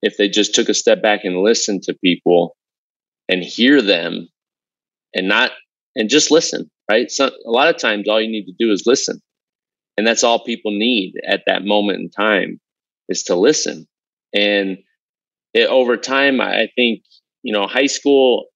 if 0.00 0.16
they 0.16 0.28
just 0.28 0.54
took 0.54 0.70
a 0.70 0.74
step 0.74 1.02
back 1.02 1.24
and 1.24 1.42
listened 1.42 1.82
to 1.84 1.94
people 1.94 2.56
and 3.28 3.42
hear 3.42 3.82
them 3.82 4.28
and 5.14 5.28
not 5.28 5.50
and 5.94 6.08
just 6.08 6.30
listen 6.30 6.70
right? 6.90 7.10
So 7.10 7.26
a 7.26 7.50
lot 7.50 7.68
of 7.68 7.78
times, 7.78 8.08
all 8.08 8.20
you 8.20 8.30
need 8.30 8.46
to 8.46 8.54
do 8.58 8.72
is 8.72 8.84
listen, 8.86 9.20
and 9.96 10.06
that's 10.06 10.24
all 10.24 10.44
people 10.44 10.72
need 10.72 11.14
at 11.26 11.42
that 11.46 11.64
moment 11.64 12.00
in 12.00 12.10
time 12.10 12.60
is 13.08 13.24
to 13.24 13.36
listen. 13.36 13.86
And 14.34 14.78
it, 15.54 15.68
over 15.68 15.96
time, 15.96 16.40
I 16.40 16.68
think 16.76 17.02
you 17.42 17.52
know, 17.52 17.66
high 17.66 17.86
school, 17.86 18.46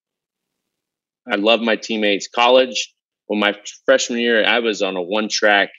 I 1.30 1.36
love 1.36 1.60
my 1.60 1.76
teammates. 1.76 2.28
College, 2.28 2.94
well, 3.28 3.38
my 3.38 3.54
freshman 3.84 4.20
year, 4.20 4.44
I 4.44 4.60
was 4.60 4.82
on 4.82 4.96
a 4.96 5.02
one-track 5.02 5.70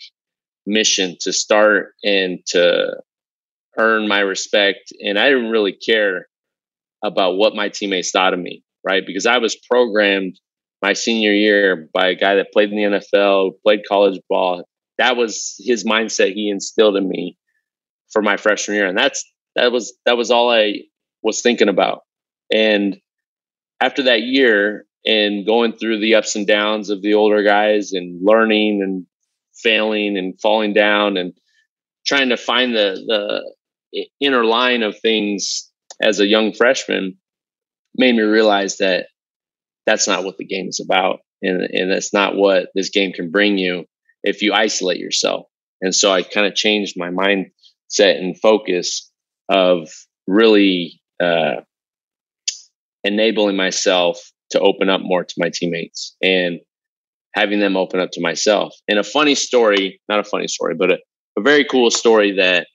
mission 0.66 1.16
to 1.22 1.32
start 1.32 1.94
and 2.04 2.40
to 2.48 2.98
earn 3.78 4.08
my 4.08 4.20
respect, 4.20 4.92
and 5.00 5.18
I 5.18 5.30
didn't 5.30 5.52
really 5.52 5.72
care 5.72 6.28
about 7.04 7.38
what 7.38 7.56
my 7.56 7.70
teammates 7.70 8.12
thought 8.12 8.34
of 8.34 8.40
me, 8.40 8.64
right? 8.84 9.04
Because 9.06 9.26
I 9.26 9.38
was 9.38 9.56
programmed 9.56 10.38
my 10.82 10.94
senior 10.94 11.32
year 11.32 11.90
by 11.94 12.10
a 12.10 12.16
guy 12.16 12.36
that 12.36 12.52
played 12.54 12.72
in 12.72 12.78
the 12.78 13.00
NFL, 13.00 13.54
played 13.63 13.82
college 13.88 14.20
ball. 14.30 14.63
That 14.98 15.18
was 15.18 15.56
his 15.60 15.84
mindset 15.84 16.34
he 16.34 16.50
instilled 16.50 16.98
in 16.98 17.08
me 17.08 17.38
for 18.12 18.22
my 18.22 18.38
freshman 18.38 18.78
year, 18.78 18.88
and 18.88 18.98
that's 18.98 19.32
that 19.56 19.72
was 19.72 19.96
that 20.06 20.18
was 20.18 20.32
all 20.32 20.52
I 20.52 20.82
was 21.24 21.42
thinking 21.42 21.70
about. 21.70 22.02
And 22.54 22.98
after 23.80 24.04
that 24.04 24.22
year, 24.22 24.86
and 25.06 25.46
going 25.46 25.74
through 25.74 26.00
the 26.00 26.16
ups 26.16 26.36
and 26.36 26.48
downs 26.48 26.90
of 26.90 27.02
the 27.02 27.13
older 27.13 27.44
guys, 27.44 27.94
and 27.94 28.20
learning 28.24 28.82
and 28.84 29.06
failing 29.56 30.18
and 30.18 30.40
falling 30.40 30.74
down, 30.74 31.18
and 31.18 31.34
trying 32.06 32.30
to 32.30 32.38
find 32.38 32.76
the 32.76 33.44
the 33.94 34.06
inner 34.20 34.46
line 34.46 34.84
of 34.84 35.00
things 35.00 35.72
as 36.02 36.20
a 36.20 36.28
young 36.28 36.54
freshman, 36.54 37.18
made 37.96 38.16
me 38.16 38.22
realize 38.22 38.78
that 38.78 39.08
that's 39.88 40.08
not 40.08 40.23
what 40.23 40.38
the 40.38 40.45
game 40.45 40.67
is 40.67 40.80
about. 40.80 41.21
And, 41.41 41.62
and 41.62 41.91
that's 41.91 42.13
not 42.13 42.36
what 42.36 42.67
this 42.76 42.89
game 42.89 43.13
can 43.13 43.32
bring 43.32 43.58
you 43.58 43.86
if 44.23 44.41
you 44.43 44.54
isolate 44.54 45.00
yourself. 45.00 45.47
And 45.82 45.95
so 45.95 46.12
I 46.12 46.21
kind 46.21 46.45
of 46.45 46.54
changed 46.54 46.95
my 46.97 47.10
mindset 47.10 48.19
and 48.19 48.39
focus 48.39 49.10
of 49.50 49.89
really 50.28 51.00
uh, 51.23 51.62
enabling 53.04 53.56
myself 53.56 54.19
to 54.52 54.60
open 54.60 54.89
up 54.89 55.02
more 55.02 55.23
to 55.23 55.36
my 55.38 55.50
teammates 55.54 56.15
and 56.21 56.60
having 57.34 57.60
them 57.60 57.78
open 57.78 58.00
up 58.00 58.10
to 58.12 58.21
myself. 58.21 58.73
And 58.88 59.00
a 59.00 59.04
funny 59.04 59.36
story, 59.36 60.02
not 60.10 60.19
a 60.19 60.23
funny 60.23 60.47
story, 60.47 60.76
but 60.78 60.91
a, 60.91 60.97
a 61.38 61.41
very 61.41 61.63
cool 61.63 61.91
story 61.91 62.34
that 62.38 62.67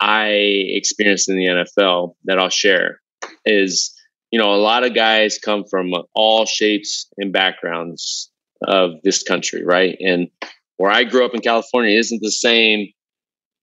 I 0.00 0.30
experienced 0.30 1.28
in 1.28 1.36
the 1.36 1.46
NFL 1.46 2.14
that 2.24 2.38
I'll 2.38 2.48
share 2.48 3.00
is 3.44 3.94
you 4.30 4.38
know, 4.38 4.54
a 4.54 4.56
lot 4.56 4.84
of 4.84 4.94
guys 4.94 5.38
come 5.38 5.64
from 5.70 5.92
all 6.14 6.44
shapes 6.46 7.08
and 7.16 7.32
backgrounds 7.32 8.30
of 8.66 8.92
this 9.04 9.22
country, 9.22 9.64
right? 9.64 9.96
And 10.00 10.28
where 10.76 10.90
I 10.90 11.04
grew 11.04 11.24
up 11.24 11.34
in 11.34 11.40
California 11.40 11.98
isn't 11.98 12.22
the 12.22 12.30
same 12.30 12.88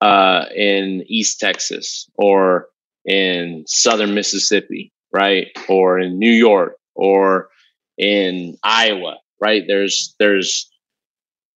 uh, 0.01 0.45
in 0.55 1.03
East 1.07 1.39
Texas 1.39 2.09
or 2.15 2.67
in 3.05 3.63
Southern 3.67 4.13
Mississippi, 4.13 4.91
right? 5.13 5.47
Or 5.69 5.99
in 5.99 6.19
New 6.19 6.31
York 6.31 6.77
or 6.95 7.49
in 7.97 8.57
Iowa, 8.63 9.17
right? 9.39 9.63
There's 9.67 10.15
there's 10.19 10.69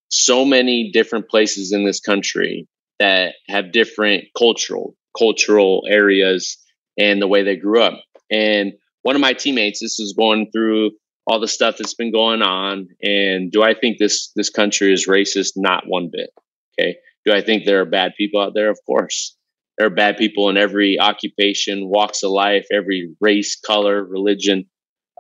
so 0.10 0.45
many 0.45 0.91
different 0.91 1.30
places 1.30 1.72
in 1.72 1.86
this 1.86 2.00
country 2.00 2.67
that 3.00 3.36
have 3.48 3.72
different 3.72 4.26
cultural 4.38 4.95
cultural 5.17 5.84
areas 5.89 6.58
and 6.98 7.22
the 7.22 7.28
way 7.28 7.43
they 7.43 7.56
grew 7.56 7.82
up. 7.82 8.00
And 8.32 8.74
one 9.01 9.15
of 9.15 9.21
my 9.21 9.33
teammates, 9.33 9.79
this 9.79 9.99
is 9.99 10.13
going 10.17 10.51
through 10.51 10.91
all 11.25 11.39
the 11.39 11.47
stuff 11.47 11.77
that's 11.77 11.93
been 11.93 12.12
going 12.12 12.41
on. 12.41 12.88
And 13.01 13.51
do 13.51 13.62
I 13.63 13.73
think 13.73 13.97
this 13.97 14.31
this 14.35 14.49
country 14.49 14.91
is 14.93 15.07
racist? 15.07 15.53
Not 15.55 15.83
one 15.88 16.09
bit. 16.12 16.31
Okay. 16.79 16.97
Do 17.25 17.33
I 17.33 17.41
think 17.41 17.65
there 17.65 17.81
are 17.81 17.85
bad 17.85 18.13
people 18.17 18.41
out 18.41 18.53
there? 18.53 18.69
Of 18.69 18.79
course. 18.85 19.35
There 19.77 19.88
are 19.88 19.91
bad 19.91 20.17
people 20.17 20.49
in 20.49 20.57
every 20.57 20.99
occupation, 20.99 21.88
walks 21.88 22.23
of 22.23 22.31
life, 22.31 22.67
every 22.71 23.15
race, 23.21 23.57
color, 23.57 24.03
religion. 24.03 24.65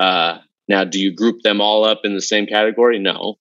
Uh, 0.01 0.39
now, 0.67 0.83
do 0.83 0.99
you 0.99 1.15
group 1.15 1.41
them 1.43 1.61
all 1.61 1.85
up 1.85 2.01
in 2.03 2.13
the 2.13 2.21
same 2.21 2.45
category? 2.45 2.99
No, 2.99 3.35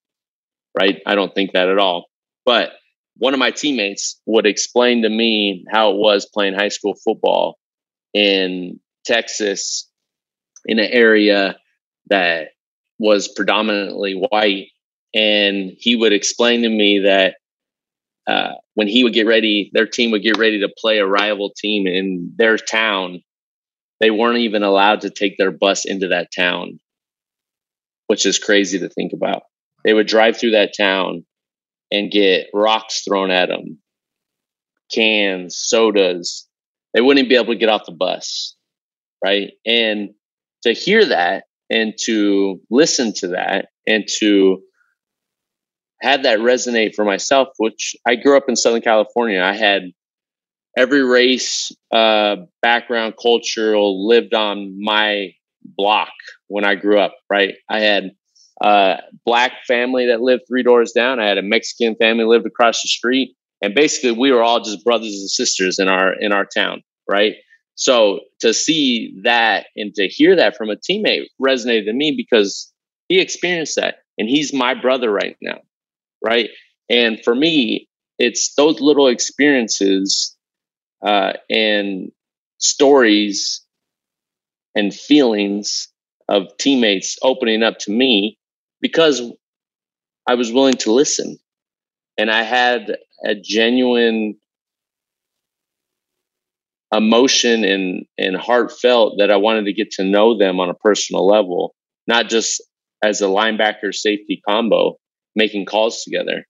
right? 0.79 1.01
I 1.07 1.15
don't 1.15 1.35
think 1.35 1.53
that 1.53 1.69
at 1.69 1.79
all. 1.79 2.07
But 2.47 2.71
one 3.17 3.35
of 3.35 3.41
my 3.41 3.51
teammates 3.51 4.21
would 4.27 4.47
explain 4.47 5.03
to 5.03 5.09
me 5.09 5.65
how 5.71 5.91
it 5.91 5.97
was 5.97 6.29
playing 6.33 6.55
high 6.55 6.69
school 6.69 6.95
football 7.05 7.59
in 8.15 8.79
Texas 9.05 9.88
in 10.67 10.79
an 10.79 10.91
area 10.91 11.57
that 12.11 12.49
was 12.99 13.29
predominantly 13.29 14.15
white. 14.15 14.69
And 15.15 15.73
he 15.79 15.97
would 15.97 16.13
explain 16.13 16.63
to 16.63 16.69
me 16.69 17.01
that 17.05 17.37
uh, 18.29 18.55
when 18.75 18.89
he 18.89 19.05
would 19.05 19.15
get 19.15 19.27
ready, 19.27 19.71
their 19.73 19.87
team 19.87 20.11
would 20.11 20.23
get 20.23 20.37
ready 20.37 20.61
to 20.61 20.75
play 20.79 20.99
a 20.99 21.07
rival 21.07 21.51
team 21.57 21.87
in 21.87 22.33
their 22.37 22.59
town. 22.59 23.23
they 24.01 24.11
weren't 24.11 24.39
even 24.39 24.63
allowed 24.63 25.01
to 25.01 25.11
take 25.11 25.37
their 25.39 25.51
bus 25.51 25.85
into 25.85 26.09
that 26.09 26.29
town, 26.37 26.79
which 28.07 28.27
is 28.27 28.39
crazy 28.39 28.79
to 28.79 28.89
think 28.89 29.13
about. 29.13 29.43
They 29.85 29.95
would 29.95 30.07
drive 30.07 30.37
through 30.37 30.53
that 30.53 30.75
town 30.77 31.25
and 31.91 32.11
get 32.11 32.47
rocks 32.53 33.03
thrown 33.03 33.31
at 33.31 33.49
them, 33.49 33.79
cans, 34.93 35.57
sodas. 35.57 36.47
They 36.95 37.01
wouldn't 37.01 37.29
be 37.29 37.37
able 37.37 37.55
to 37.55 37.59
get 37.59 37.71
off 37.71 37.87
the 37.87 37.93
bus, 37.93 38.55
right? 39.25 39.53
And 39.67 40.11
to 40.63 40.73
hear 40.73 41.05
that 41.05 41.45
and 41.71 41.95
to 42.05 42.61
listen 42.71 43.13
to 43.15 43.29
that 43.29 43.69
and 43.87 44.05
to 44.19 44.63
have 46.01 46.23
that 46.23 46.39
resonate 46.39 46.95
for 46.95 47.05
myself, 47.05 47.49
which 47.59 47.97
I 48.07 48.15
grew 48.15 48.37
up 48.37 48.49
in 48.49 48.57
Southern 48.57 48.83
California. 48.83 49.43
I 49.43 49.55
had 49.55 49.83
every 50.77 51.03
race, 51.03 51.73
uh, 51.93 52.37
background, 52.63 53.15
cultural 53.21 54.07
lived 54.07 54.33
on 54.35 54.83
my 54.83 55.33
block 55.65 56.13
when 56.47 56.65
I 56.65 56.77
grew 56.77 57.01
up, 57.01 57.15
right? 57.29 57.55
I 57.69 57.81
had 57.81 58.13
a 58.63 58.99
black 59.25 59.53
family 59.67 60.07
that 60.07 60.21
lived 60.21 60.43
three 60.49 60.63
doors 60.63 60.93
down. 60.93 61.21
I 61.21 61.27
had 61.27 61.39
a 61.39 61.43
Mexican 61.43 61.97
family 61.97 62.25
lived 62.25 62.47
across 62.47 62.83
the 62.83 62.89
street. 62.89 63.35
And 63.61 63.75
basically 63.75 64.13
we 64.13 64.31
were 64.31 64.43
all 64.43 64.61
just 64.61 64.85
brothers 64.85 65.15
and 65.15 65.29
sisters 65.29 65.79
in 65.81 65.89
our 65.89 66.15
in 66.15 66.33
our 66.33 66.45
town, 66.47 66.83
right? 67.09 67.35
So 67.79 68.21
to 68.41 68.53
see 68.53 69.15
that 69.23 69.67
and 69.77 69.95
to 69.95 70.09
hear 70.09 70.35
that 70.35 70.57
from 70.57 70.69
a 70.69 70.75
teammate 70.75 71.27
resonated 71.41 71.85
to 71.85 71.93
me 71.93 72.13
because 72.17 72.73
he 73.09 73.21
experienced 73.21 73.77
that 73.77 73.99
and 74.19 74.29
he's 74.29 74.53
my 74.53 74.75
brother 74.75 75.13
right 75.13 75.37
now, 75.41 75.61
right? 76.23 76.51
And 76.91 77.23
for 77.23 77.37
me, 77.37 77.89
it's 78.19 78.53
those 78.57 78.81
little 78.81 79.07
experiences 79.07 80.37
uh, 81.07 81.35
and 81.49 82.11
stories 82.59 83.65
and 84.75 84.93
feelings 84.93 85.87
of 86.29 86.49
teammates 86.59 87.17
opening 87.23 87.63
up 87.63 87.79
to 87.79 87.93
me 87.93 88.39
because 88.81 89.23
I 90.27 90.35
was 90.35 90.53
willing 90.53 90.79
to 90.79 90.93
listen 90.93 91.39
and 92.19 92.29
I 92.29 92.43
had 92.43 92.97
a 93.25 93.37
genuine 93.37 94.37
emotion 96.93 97.65
and 97.65 98.07
and 98.17 98.37
heartfelt 98.37 99.17
that 99.19 99.31
I 99.31 99.37
wanted 99.37 99.67
to 99.67 99.73
get 99.73 99.91
to 99.93 100.05
know 100.05 100.39
them 100.39 100.61
on 100.61 100.71
a 100.71 100.75
personal 100.75 101.27
level, 101.27 101.75
not 102.07 102.29
just 102.29 102.63
as 103.03 103.21
a 103.21 103.27
linebacker 103.27 103.95
safety 103.95 104.41
combo 104.49 104.97
making 105.37 105.67
calls 105.67 106.03
together. 106.03 106.45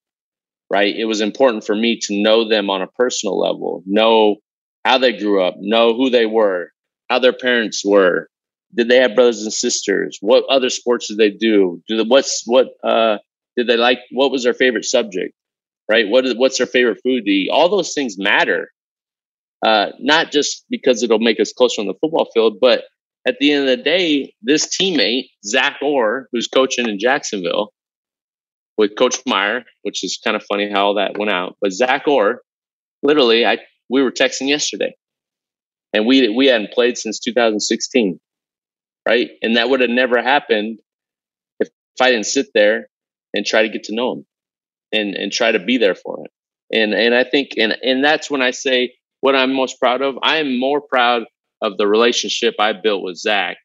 Right? 0.70 0.94
It 0.94 1.06
was 1.06 1.22
important 1.22 1.64
for 1.64 1.74
me 1.74 1.98
to 2.02 2.22
know 2.22 2.48
them 2.48 2.68
on 2.68 2.82
a 2.82 2.86
personal 2.86 3.38
level, 3.38 3.82
know 3.86 4.36
how 4.84 4.98
they 4.98 5.16
grew 5.16 5.42
up, 5.42 5.54
know 5.58 5.94
who 5.94 6.10
they 6.10 6.26
were, 6.26 6.70
how 7.08 7.18
their 7.18 7.32
parents 7.32 7.82
were, 7.84 8.28
did 8.74 8.88
they 8.88 8.96
have 8.96 9.14
brothers 9.14 9.42
and 9.42 9.52
sisters? 9.52 10.18
What 10.20 10.44
other 10.50 10.70
sports 10.70 11.08
did 11.08 11.18
they 11.18 11.30
do? 11.30 11.82
Do 11.88 11.96
the, 11.96 12.04
what's 12.04 12.42
what 12.46 12.68
uh, 12.84 13.18
did 13.56 13.66
they 13.66 13.76
like? 13.76 14.00
What 14.10 14.30
was 14.30 14.44
their 14.44 14.54
favorite 14.54 14.84
subject? 14.84 15.34
Right? 15.88 16.06
What 16.08 16.26
is 16.26 16.34
what's 16.36 16.58
their 16.58 16.66
favorite 16.66 17.00
food 17.02 17.24
to 17.24 17.30
eat? 17.30 17.50
All 17.50 17.68
those 17.68 17.94
things 17.94 18.16
matter 18.18 18.70
uh, 19.64 19.88
not 19.98 20.30
just 20.30 20.64
because 20.70 21.02
it'll 21.02 21.18
make 21.18 21.40
us 21.40 21.52
closer 21.52 21.80
on 21.80 21.86
the 21.86 21.94
football 22.00 22.28
field, 22.32 22.58
but 22.60 22.84
at 23.26 23.36
the 23.40 23.52
end 23.52 23.68
of 23.68 23.76
the 23.76 23.82
day, 23.82 24.34
this 24.42 24.66
teammate, 24.66 25.30
Zach 25.44 25.76
Orr, 25.82 26.28
who's 26.32 26.48
coaching 26.48 26.88
in 26.88 26.98
Jacksonville 26.98 27.72
with 28.76 28.96
Coach 28.96 29.18
Meyer, 29.26 29.64
which 29.82 30.04
is 30.04 30.18
kind 30.22 30.36
of 30.36 30.44
funny 30.44 30.70
how 30.70 30.94
that 30.94 31.18
went 31.18 31.30
out. 31.30 31.56
But 31.60 31.72
Zach 31.72 32.06
Orr, 32.06 32.40
literally, 33.02 33.44
I 33.44 33.58
we 33.90 34.02
were 34.02 34.12
texting 34.12 34.48
yesterday, 34.48 34.94
and 35.92 36.06
we 36.06 36.28
we 36.28 36.46
hadn't 36.46 36.72
played 36.72 36.96
since 36.96 37.18
2016, 37.18 38.20
right? 39.06 39.30
And 39.42 39.56
that 39.56 39.68
would 39.68 39.80
have 39.80 39.90
never 39.90 40.22
happened 40.22 40.78
if, 41.58 41.68
if 41.68 42.00
I 42.00 42.10
didn't 42.12 42.26
sit 42.26 42.46
there 42.54 42.88
and 43.34 43.44
try 43.44 43.62
to 43.62 43.68
get 43.68 43.84
to 43.84 43.94
know 43.94 44.12
him 44.12 44.26
and 44.92 45.14
and 45.14 45.32
try 45.32 45.52
to 45.52 45.58
be 45.58 45.76
there 45.76 45.96
for 45.96 46.20
him. 46.20 46.26
And 46.72 46.94
and 46.94 47.14
I 47.14 47.24
think 47.24 47.50
and 47.58 47.76
and 47.82 48.04
that's 48.04 48.30
when 48.30 48.42
I 48.42 48.52
say 48.52 48.94
what 49.20 49.34
I'm 49.34 49.52
most 49.52 49.80
proud 49.80 50.02
of. 50.02 50.18
I 50.22 50.36
am 50.36 50.58
more 50.58 50.80
proud 50.80 51.24
of 51.60 51.76
the 51.76 51.86
relationship 51.86 52.54
I 52.58 52.72
built 52.72 53.02
with 53.02 53.16
Zach 53.16 53.56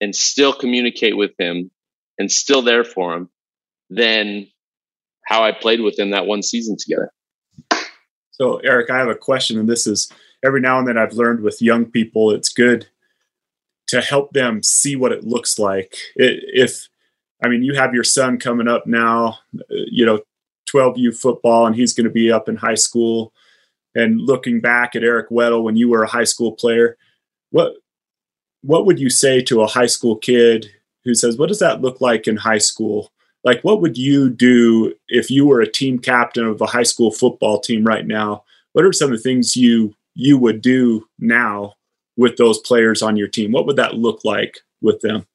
and 0.00 0.14
still 0.14 0.52
communicate 0.52 1.16
with 1.16 1.32
him 1.38 1.70
and 2.18 2.30
still 2.30 2.62
there 2.62 2.84
for 2.84 3.14
him 3.14 3.28
than 3.90 4.46
how 5.26 5.44
I 5.44 5.52
played 5.52 5.80
with 5.80 5.98
him 5.98 6.10
that 6.10 6.26
one 6.26 6.42
season 6.42 6.76
together. 6.78 7.12
So, 8.30 8.58
Eric, 8.58 8.90
I 8.90 8.98
have 8.98 9.08
a 9.08 9.14
question, 9.14 9.58
and 9.58 9.68
this 9.68 9.86
is 9.86 10.10
every 10.44 10.60
now 10.60 10.78
and 10.78 10.86
then 10.86 10.96
I've 10.96 11.14
learned 11.14 11.40
with 11.40 11.60
young 11.60 11.86
people, 11.86 12.30
it's 12.30 12.48
good 12.48 12.88
to 13.88 14.00
help 14.00 14.32
them 14.32 14.62
see 14.62 14.96
what 14.96 15.12
it 15.12 15.24
looks 15.24 15.58
like. 15.58 15.96
It, 16.14 16.44
if, 16.52 16.88
I 17.42 17.48
mean, 17.48 17.62
you 17.62 17.74
have 17.74 17.94
your 17.94 18.04
son 18.04 18.38
coming 18.38 18.68
up 18.68 18.86
now, 18.86 19.38
uh, 19.58 19.84
you 19.90 20.06
know, 20.06 20.20
12U 20.72 21.18
football, 21.18 21.66
and 21.66 21.74
he's 21.74 21.92
going 21.92 22.04
to 22.04 22.10
be 22.10 22.30
up 22.30 22.48
in 22.48 22.56
high 22.56 22.74
school 22.74 23.32
and 23.98 24.20
looking 24.20 24.60
back 24.60 24.94
at 24.94 25.02
Eric 25.02 25.28
Weddle 25.28 25.64
when 25.64 25.76
you 25.76 25.88
were 25.88 26.04
a 26.04 26.08
high 26.08 26.24
school 26.24 26.52
player, 26.52 26.96
what 27.50 27.74
what 28.62 28.86
would 28.86 28.98
you 28.98 29.10
say 29.10 29.40
to 29.42 29.62
a 29.62 29.66
high 29.66 29.86
school 29.86 30.16
kid 30.16 30.70
who 31.04 31.14
says, 31.14 31.36
"What 31.36 31.48
does 31.48 31.58
that 31.58 31.80
look 31.80 32.00
like 32.00 32.28
in 32.28 32.36
high 32.36 32.58
school?" 32.58 33.12
Like, 33.44 33.62
what 33.62 33.80
would 33.80 33.96
you 33.96 34.30
do 34.30 34.94
if 35.08 35.30
you 35.30 35.46
were 35.46 35.60
a 35.60 35.70
team 35.70 35.98
captain 35.98 36.44
of 36.44 36.60
a 36.60 36.66
high 36.66 36.82
school 36.82 37.10
football 37.10 37.60
team 37.60 37.84
right 37.84 38.06
now? 38.06 38.44
What 38.72 38.84
are 38.84 38.92
some 38.92 39.12
of 39.12 39.16
the 39.16 39.22
things 39.22 39.56
you 39.56 39.94
you 40.14 40.38
would 40.38 40.60
do 40.60 41.06
now 41.18 41.74
with 42.16 42.36
those 42.36 42.58
players 42.58 43.02
on 43.02 43.16
your 43.16 43.28
team? 43.28 43.52
What 43.52 43.66
would 43.66 43.76
that 43.76 43.94
look 43.94 44.24
like 44.24 44.58
with 44.80 45.00
them? 45.00 45.26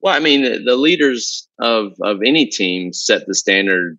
Well, 0.00 0.14
I 0.14 0.18
mean, 0.18 0.64
the 0.64 0.76
leaders 0.76 1.48
of 1.60 1.94
of 2.00 2.22
any 2.24 2.46
team 2.46 2.92
set 2.92 3.26
the 3.26 3.34
standard 3.34 3.98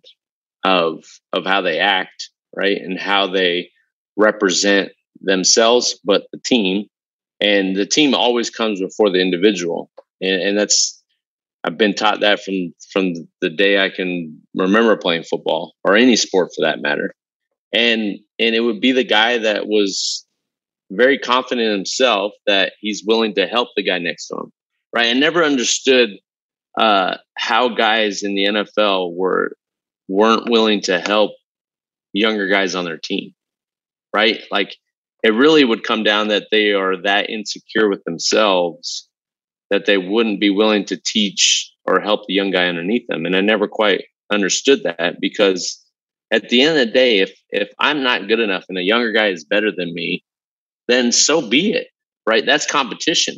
of 0.64 1.04
of 1.32 1.46
how 1.46 1.62
they 1.62 1.78
act 1.78 2.30
right? 2.54 2.76
And 2.76 2.98
how 2.98 3.26
they 3.26 3.70
represent 4.16 4.92
themselves, 5.20 5.98
but 6.04 6.24
the 6.32 6.40
team. 6.44 6.86
And 7.40 7.74
the 7.74 7.86
team 7.86 8.14
always 8.14 8.50
comes 8.50 8.80
before 8.80 9.10
the 9.10 9.20
individual. 9.20 9.90
And, 10.20 10.40
and 10.40 10.58
that's 10.58 11.02
I've 11.64 11.78
been 11.78 11.94
taught 11.94 12.20
that 12.20 12.42
from 12.42 12.74
from 12.92 13.14
the 13.40 13.50
day 13.50 13.78
I 13.82 13.88
can 13.88 14.40
remember 14.54 14.96
playing 14.96 15.24
football 15.24 15.74
or 15.84 15.96
any 15.96 16.16
sport 16.16 16.50
for 16.54 16.64
that 16.64 16.80
matter. 16.80 17.14
And 17.72 18.18
and 18.38 18.54
it 18.54 18.60
would 18.60 18.80
be 18.80 18.92
the 18.92 19.04
guy 19.04 19.38
that 19.38 19.66
was 19.66 20.26
very 20.90 21.18
confident 21.18 21.66
in 21.66 21.72
himself 21.72 22.32
that 22.46 22.72
he's 22.80 23.04
willing 23.06 23.34
to 23.34 23.46
help 23.46 23.68
the 23.76 23.82
guy 23.82 23.98
next 23.98 24.28
to 24.28 24.36
him. 24.36 24.52
Right. 24.94 25.06
I 25.06 25.12
never 25.14 25.42
understood 25.42 26.10
uh, 26.78 27.16
how 27.36 27.68
guys 27.70 28.22
in 28.22 28.34
the 28.34 28.44
NFL 28.44 29.14
were 29.14 29.56
weren't 30.08 30.50
willing 30.50 30.80
to 30.82 31.00
help 31.00 31.32
younger 32.12 32.48
guys 32.48 32.74
on 32.74 32.84
their 32.84 32.98
team, 32.98 33.32
right? 34.14 34.40
Like 34.50 34.76
it 35.22 35.30
really 35.30 35.64
would 35.64 35.84
come 35.84 36.02
down 36.02 36.28
that 36.28 36.48
they 36.50 36.72
are 36.72 37.00
that 37.02 37.30
insecure 37.30 37.88
with 37.88 38.04
themselves 38.04 39.08
that 39.70 39.86
they 39.86 39.96
wouldn't 39.96 40.38
be 40.38 40.50
willing 40.50 40.84
to 40.84 41.00
teach 41.02 41.72
or 41.86 41.98
help 41.98 42.26
the 42.26 42.34
young 42.34 42.50
guy 42.50 42.66
underneath 42.66 43.06
them. 43.08 43.24
And 43.24 43.34
I 43.34 43.40
never 43.40 43.66
quite 43.66 44.04
understood 44.30 44.82
that 44.84 45.16
because 45.18 45.82
at 46.30 46.50
the 46.50 46.62
end 46.62 46.78
of 46.78 46.86
the 46.86 46.92
day, 46.92 47.20
if 47.20 47.32
if 47.48 47.70
I'm 47.78 48.02
not 48.02 48.28
good 48.28 48.38
enough 48.40 48.64
and 48.68 48.78
a 48.78 48.82
younger 48.82 49.12
guy 49.12 49.28
is 49.28 49.44
better 49.44 49.70
than 49.74 49.94
me, 49.94 50.24
then 50.88 51.10
so 51.10 51.48
be 51.48 51.72
it. 51.72 51.88
Right? 52.26 52.44
That's 52.44 52.66
competition. 52.66 53.36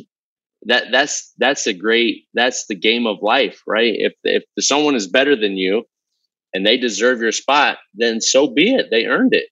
That 0.63 0.85
that's 0.91 1.31
that's 1.37 1.67
a 1.67 1.73
great 1.73 2.25
that's 2.33 2.65
the 2.67 2.75
game 2.75 3.07
of 3.07 3.17
life, 3.21 3.61
right? 3.65 3.93
If 3.95 4.13
if 4.23 4.43
someone 4.59 4.95
is 4.95 5.07
better 5.07 5.35
than 5.37 5.57
you 5.57 5.85
and 6.55 6.65
they 6.65 6.77
deserve 6.77 7.19
your 7.19 7.33
spot, 7.33 7.77
then 7.93 8.21
so 8.21 8.47
be 8.47 8.73
it. 8.73 8.87
They 8.89 9.05
earned 9.05 9.33
it. 9.33 9.47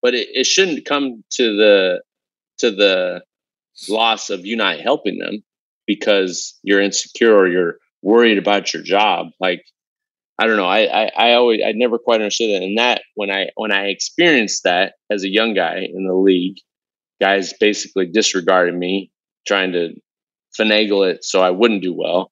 But 0.00 0.14
it, 0.14 0.28
it 0.32 0.46
shouldn't 0.46 0.86
come 0.86 1.24
to 1.32 1.56
the 1.56 2.02
to 2.58 2.70
the 2.70 3.22
loss 3.88 4.30
of 4.30 4.46
you 4.46 4.56
not 4.56 4.78
helping 4.78 5.18
them 5.18 5.42
because 5.86 6.56
you're 6.62 6.80
insecure 6.80 7.34
or 7.34 7.48
you're 7.48 7.78
worried 8.02 8.38
about 8.38 8.72
your 8.72 8.84
job. 8.84 9.28
Like 9.40 9.64
I 10.38 10.46
don't 10.46 10.56
know. 10.56 10.68
I, 10.68 11.06
I, 11.06 11.10
I 11.16 11.32
always 11.32 11.60
I 11.66 11.72
never 11.72 11.98
quite 11.98 12.20
understood 12.20 12.50
that. 12.50 12.64
And 12.64 12.78
that 12.78 13.02
when 13.16 13.32
I 13.32 13.48
when 13.56 13.72
I 13.72 13.86
experienced 13.86 14.62
that 14.62 14.92
as 15.10 15.24
a 15.24 15.28
young 15.28 15.54
guy 15.54 15.88
in 15.92 16.06
the 16.06 16.14
league, 16.14 16.58
guys 17.20 17.52
basically 17.58 18.06
disregarded 18.06 18.76
me, 18.76 19.10
trying 19.44 19.72
to 19.72 19.94
finagle 20.58 21.10
it 21.10 21.24
so 21.24 21.42
I 21.42 21.50
wouldn't 21.50 21.82
do 21.82 21.92
well. 21.92 22.30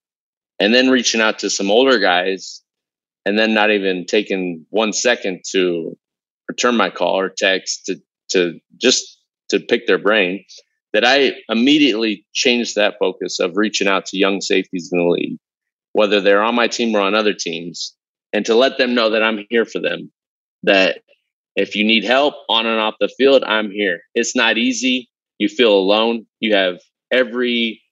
And 0.60 0.72
then 0.72 0.90
reaching 0.90 1.20
out 1.20 1.40
to 1.40 1.50
some 1.50 1.72
older 1.72 1.98
guys 1.98 2.62
and 3.26 3.38
then 3.38 3.52
not 3.52 3.70
even 3.70 4.06
taking 4.06 4.64
one 4.70 4.94
second 4.94 5.42
to 5.50 5.98
return 6.48 6.76
my 6.76 6.88
call 6.88 7.18
or 7.18 7.28
text 7.28 7.84
to 7.86 8.00
to 8.30 8.58
just 8.80 9.20
to 9.50 9.60
pick 9.60 9.86
their 9.86 9.98
brain 9.98 10.44
that 10.92 11.04
I 11.04 11.32
immediately 11.50 12.24
changed 12.32 12.74
that 12.76 12.94
focus 12.98 13.38
of 13.38 13.56
reaching 13.56 13.86
out 13.86 14.06
to 14.06 14.16
young 14.16 14.40
safeties 14.40 14.88
in 14.90 14.98
the 14.98 15.10
league, 15.10 15.38
whether 15.92 16.22
they're 16.22 16.42
on 16.42 16.54
my 16.54 16.68
team 16.68 16.96
or 16.96 17.00
on 17.00 17.14
other 17.14 17.34
teams, 17.34 17.94
and 18.32 18.46
to 18.46 18.54
let 18.54 18.78
them 18.78 18.94
know 18.94 19.10
that 19.10 19.22
I'm 19.22 19.44
here 19.50 19.66
for 19.66 19.78
them. 19.78 20.10
That 20.62 21.02
if 21.54 21.76
you 21.76 21.84
need 21.84 22.04
help 22.04 22.34
on 22.48 22.64
and 22.64 22.80
off 22.80 22.94
the 22.98 23.10
field, 23.18 23.44
I'm 23.44 23.70
here. 23.70 24.00
It's 24.14 24.34
not 24.34 24.56
easy. 24.56 25.10
You 25.38 25.48
feel 25.48 25.74
alone. 25.74 26.26
You 26.40 26.54
have 26.54 26.80
every 27.10 27.82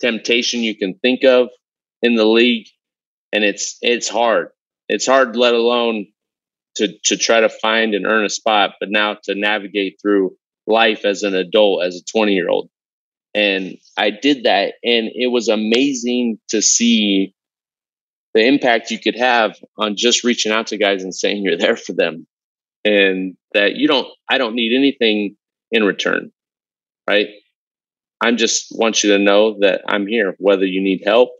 temptation 0.00 0.60
you 0.60 0.76
can 0.76 0.94
think 0.94 1.24
of 1.24 1.50
in 2.02 2.16
the 2.16 2.26
league, 2.26 2.66
and 3.32 3.44
it's 3.44 3.78
it's 3.82 4.08
hard. 4.08 4.48
It's 4.88 5.06
hard, 5.06 5.36
let 5.36 5.54
alone 5.54 6.06
to 6.76 6.88
to 7.04 7.16
try 7.16 7.40
to 7.40 7.48
find 7.48 7.94
and 7.94 8.06
earn 8.06 8.24
a 8.24 8.30
spot, 8.30 8.74
but 8.80 8.90
now 8.90 9.16
to 9.24 9.34
navigate 9.34 9.98
through 10.00 10.36
life 10.66 11.04
as 11.04 11.22
an 11.22 11.34
adult, 11.34 11.84
as 11.84 11.96
a 11.96 12.04
20 12.04 12.34
year 12.34 12.48
old. 12.48 12.68
And 13.34 13.76
I 13.96 14.10
did 14.10 14.44
that, 14.44 14.74
and 14.82 15.10
it 15.14 15.30
was 15.30 15.48
amazing 15.48 16.38
to 16.48 16.62
see 16.62 17.34
the 18.34 18.46
impact 18.46 18.90
you 18.90 18.98
could 18.98 19.16
have 19.18 19.56
on 19.76 19.96
just 19.96 20.24
reaching 20.24 20.52
out 20.52 20.68
to 20.68 20.78
guys 20.78 21.02
and 21.02 21.14
saying 21.14 21.42
you're 21.42 21.56
there 21.58 21.76
for 21.76 21.92
them 21.92 22.26
and 22.84 23.36
that 23.52 23.74
you 23.74 23.88
don't 23.88 24.06
i 24.28 24.38
don't 24.38 24.54
need 24.54 24.76
anything 24.76 25.36
in 25.70 25.82
return 25.84 26.30
right 27.08 27.28
i 28.20 28.30
just 28.32 28.66
want 28.70 29.02
you 29.02 29.12
to 29.12 29.18
know 29.18 29.58
that 29.60 29.82
i'm 29.88 30.06
here 30.06 30.34
whether 30.38 30.64
you 30.64 30.82
need 30.82 31.02
help 31.04 31.30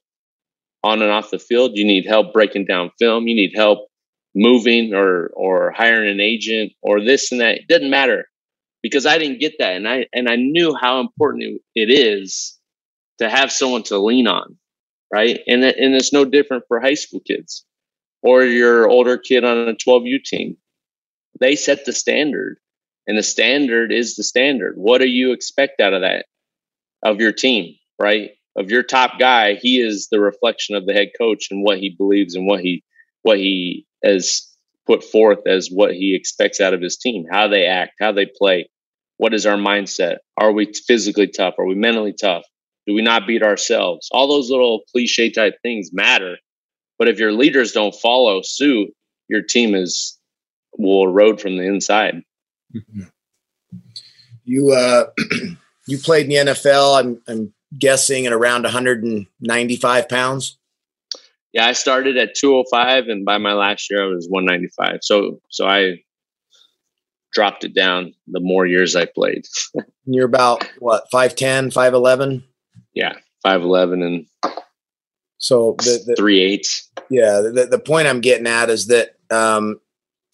on 0.84 1.02
and 1.02 1.10
off 1.10 1.30
the 1.30 1.38
field 1.38 1.72
you 1.74 1.84
need 1.84 2.06
help 2.06 2.32
breaking 2.32 2.66
down 2.66 2.90
film 2.98 3.26
you 3.28 3.34
need 3.34 3.52
help 3.56 3.88
moving 4.34 4.94
or 4.94 5.28
or 5.34 5.72
hiring 5.72 6.10
an 6.10 6.20
agent 6.20 6.72
or 6.82 7.00
this 7.02 7.32
and 7.32 7.40
that 7.40 7.56
it 7.56 7.68
doesn't 7.68 7.90
matter 7.90 8.26
because 8.82 9.06
i 9.06 9.18
didn't 9.18 9.40
get 9.40 9.54
that 9.58 9.76
and 9.76 9.88
i 9.88 10.06
and 10.12 10.28
i 10.28 10.36
knew 10.36 10.74
how 10.74 11.00
important 11.00 11.60
it 11.74 11.90
is 11.90 12.58
to 13.18 13.28
have 13.28 13.52
someone 13.52 13.82
to 13.82 13.98
lean 13.98 14.28
on 14.28 14.56
right? 15.12 15.40
And 15.46 15.64
and 15.64 15.94
it's 15.94 16.12
no 16.14 16.26
different 16.26 16.64
for 16.68 16.80
high 16.80 16.94
school 16.94 17.20
kids 17.20 17.64
or 18.22 18.44
your 18.44 18.88
older 18.88 19.18
kid 19.18 19.44
on 19.44 19.68
a 19.68 19.74
12U 19.74 20.24
team. 20.24 20.56
They 21.40 21.56
set 21.56 21.84
the 21.84 21.92
standard, 21.92 22.58
and 23.06 23.18
the 23.18 23.22
standard 23.22 23.92
is 23.92 24.16
the 24.16 24.24
standard. 24.24 24.74
What 24.76 25.00
do 25.00 25.08
you 25.08 25.32
expect 25.32 25.80
out 25.80 25.94
of 25.94 26.02
that 26.02 26.26
of 27.02 27.20
your 27.20 27.32
team, 27.32 27.76
right? 28.00 28.32
Of 28.58 28.70
your 28.70 28.82
top 28.82 29.20
guy, 29.20 29.54
he 29.54 29.80
is 29.80 30.08
the 30.10 30.20
reflection 30.20 30.74
of 30.74 30.84
the 30.84 30.92
head 30.92 31.10
coach 31.16 31.46
and 31.50 31.62
what 31.62 31.78
he 31.78 31.94
believes 31.96 32.34
and 32.34 32.46
what 32.46 32.60
he 32.60 32.82
what 33.22 33.38
he 33.38 33.86
has 34.04 34.48
put 34.86 35.04
forth 35.04 35.46
as 35.46 35.68
what 35.68 35.92
he 35.94 36.16
expects 36.16 36.60
out 36.60 36.74
of 36.74 36.80
his 36.80 36.96
team, 36.96 37.26
how 37.30 37.46
they 37.46 37.66
act, 37.66 37.92
how 38.00 38.10
they 38.10 38.26
play. 38.26 38.68
What 39.18 39.34
is 39.34 39.46
our 39.46 39.56
mindset? 39.56 40.16
Are 40.36 40.50
we 40.50 40.72
physically 40.72 41.28
tough? 41.28 41.54
Are 41.58 41.66
we 41.66 41.74
mentally 41.74 42.14
tough? 42.14 42.44
Do 42.86 42.94
we 42.94 43.02
not 43.02 43.26
beat 43.26 43.42
ourselves? 43.42 44.08
All 44.10 44.28
those 44.28 44.50
little 44.50 44.82
cliche 44.90 45.30
type 45.30 45.56
things 45.62 45.90
matter. 45.92 46.38
But 46.98 47.08
if 47.08 47.18
your 47.18 47.32
leaders 47.32 47.72
don't 47.72 47.94
follow 47.94 48.40
suit, 48.42 48.90
your 49.28 49.42
team 49.42 49.74
is 49.74 50.18
will 50.76 51.04
erode 51.04 51.40
from 51.40 51.56
the 51.58 51.64
inside. 51.64 52.22
Mm-hmm. 52.74 53.02
You 54.44 54.72
uh, 54.72 55.06
you 55.86 55.98
played 55.98 56.24
in 56.24 56.46
the 56.46 56.52
NFL. 56.52 56.98
I'm 56.98 57.22
I'm 57.28 57.52
guessing 57.76 58.26
at 58.26 58.32
around 58.32 58.62
195 58.62 60.08
pounds. 60.08 60.58
Yeah, 61.52 61.66
I 61.66 61.72
started 61.72 62.16
at 62.16 62.34
205, 62.34 63.08
and 63.08 63.24
by 63.24 63.38
my 63.38 63.54
last 63.54 63.90
year, 63.90 64.04
I 64.04 64.06
was 64.06 64.28
195. 64.28 64.98
So 65.02 65.40
so 65.48 65.66
I 65.66 66.02
dropped 67.32 67.64
it 67.64 67.74
down 67.74 68.14
the 68.26 68.40
more 68.40 68.66
years 68.66 68.96
I 68.96 69.06
played. 69.06 69.46
You're 70.04 70.26
about 70.26 70.66
what 70.78 71.04
5'10, 71.12 71.72
5'11? 71.72 72.42
yeah, 72.98 73.14
five 73.44 73.62
eleven 73.62 74.02
and 74.02 74.26
so 75.38 75.76
the, 75.78 76.02
the 76.04 76.16
three 76.16 76.40
eight. 76.40 76.82
Yeah, 77.10 77.40
the, 77.40 77.68
the 77.70 77.78
point 77.78 78.08
I'm 78.08 78.20
getting 78.20 78.46
at 78.48 78.70
is 78.70 78.88
that 78.88 79.16
um, 79.30 79.80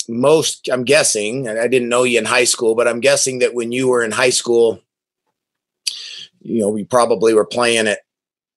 most 0.09 0.69
I'm 0.73 0.85
guessing, 0.85 1.47
I 1.47 1.69
didn't 1.69 1.91
know 1.91 2.05
you 2.05 2.19
in 2.19 2.25
high 2.25 2.45
school, 2.45 2.75
but 2.75 2.89
I'm 2.89 3.01
guessing 3.01 3.41
that 3.41 3.55
when 3.55 3.71
you 3.71 3.89
were 3.89 4.03
in 4.03 4.13
high 4.13 4.31
school, 4.31 4.81
you 6.45 6.61
know, 6.61 6.69
we 6.69 6.85
probably 6.85 7.35
were 7.35 7.45
playing 7.45 7.87
it 7.87 7.99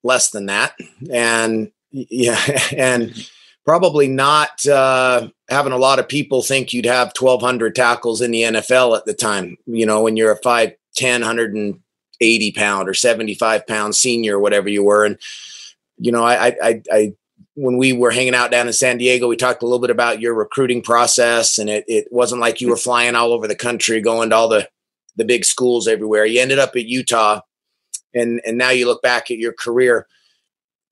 less 0.04 0.30
than 0.30 0.46
that, 0.46 0.78
and 1.12 1.72
yeah, 1.92 2.40
and 2.78 3.14
probably 3.66 4.08
not 4.08 4.66
uh, 4.68 5.28
having 5.50 5.74
a 5.74 5.78
lot 5.78 6.00
of 6.00 6.08
people 6.08 6.42
think 6.42 6.72
you'd 6.72 6.86
have 6.86 7.12
1,200 7.20 7.76
tackles 7.76 8.22
in 8.22 8.32
the 8.32 8.44
NFL 8.44 8.96
at 8.98 9.06
the 9.06 9.14
time. 9.14 9.58
You 9.66 9.86
know, 9.86 10.04
when 10.04 10.16
you're 10.16 10.32
a 10.32 10.40
5'10", 10.40 10.76
100 10.96 11.82
80 12.20 12.52
pound 12.54 12.90
or 12.90 12.94
75 12.94 13.68
pound 13.68 13.96
senior, 13.96 14.40
whatever 14.40 14.70
you 14.70 14.84
were. 14.84 15.06
And, 15.06 15.18
you 15.98 16.12
know, 16.12 16.24
I, 16.24 16.56
I, 16.62 16.82
I, 16.92 17.14
when 17.56 17.78
we 17.78 17.94
were 17.94 18.12
hanging 18.12 18.36
out 18.36 18.52
down 18.52 18.68
in 18.68 18.74
San 18.74 18.98
Diego, 18.98 19.28
we 19.28 19.36
talked 19.36 19.64
a 19.64 19.66
little 19.66 19.80
bit 19.80 19.90
about 19.90 20.22
your 20.22 20.34
recruiting 20.34 20.82
process 20.82 21.58
and 21.58 21.70
it, 21.70 21.86
it 21.88 22.08
wasn't 22.12 22.42
like 22.42 22.62
you 22.62 22.70
were 22.70 22.78
flying 22.78 23.16
all 23.16 23.34
over 23.34 23.48
the 23.48 23.56
country, 23.56 24.02
going 24.02 24.30
to 24.30 24.36
all 24.36 24.48
the, 24.48 24.68
the 25.16 25.26
big 25.26 25.46
schools 25.46 25.88
everywhere. 25.88 26.26
You 26.26 26.42
ended 26.42 26.60
up 26.60 26.76
at 26.76 26.86
Utah 26.86 27.42
and, 28.18 28.42
and 28.46 28.58
now 28.58 28.70
you 28.70 28.86
look 28.86 29.02
back 29.02 29.32
at 29.32 29.38
your 29.38 29.54
career, 29.54 30.08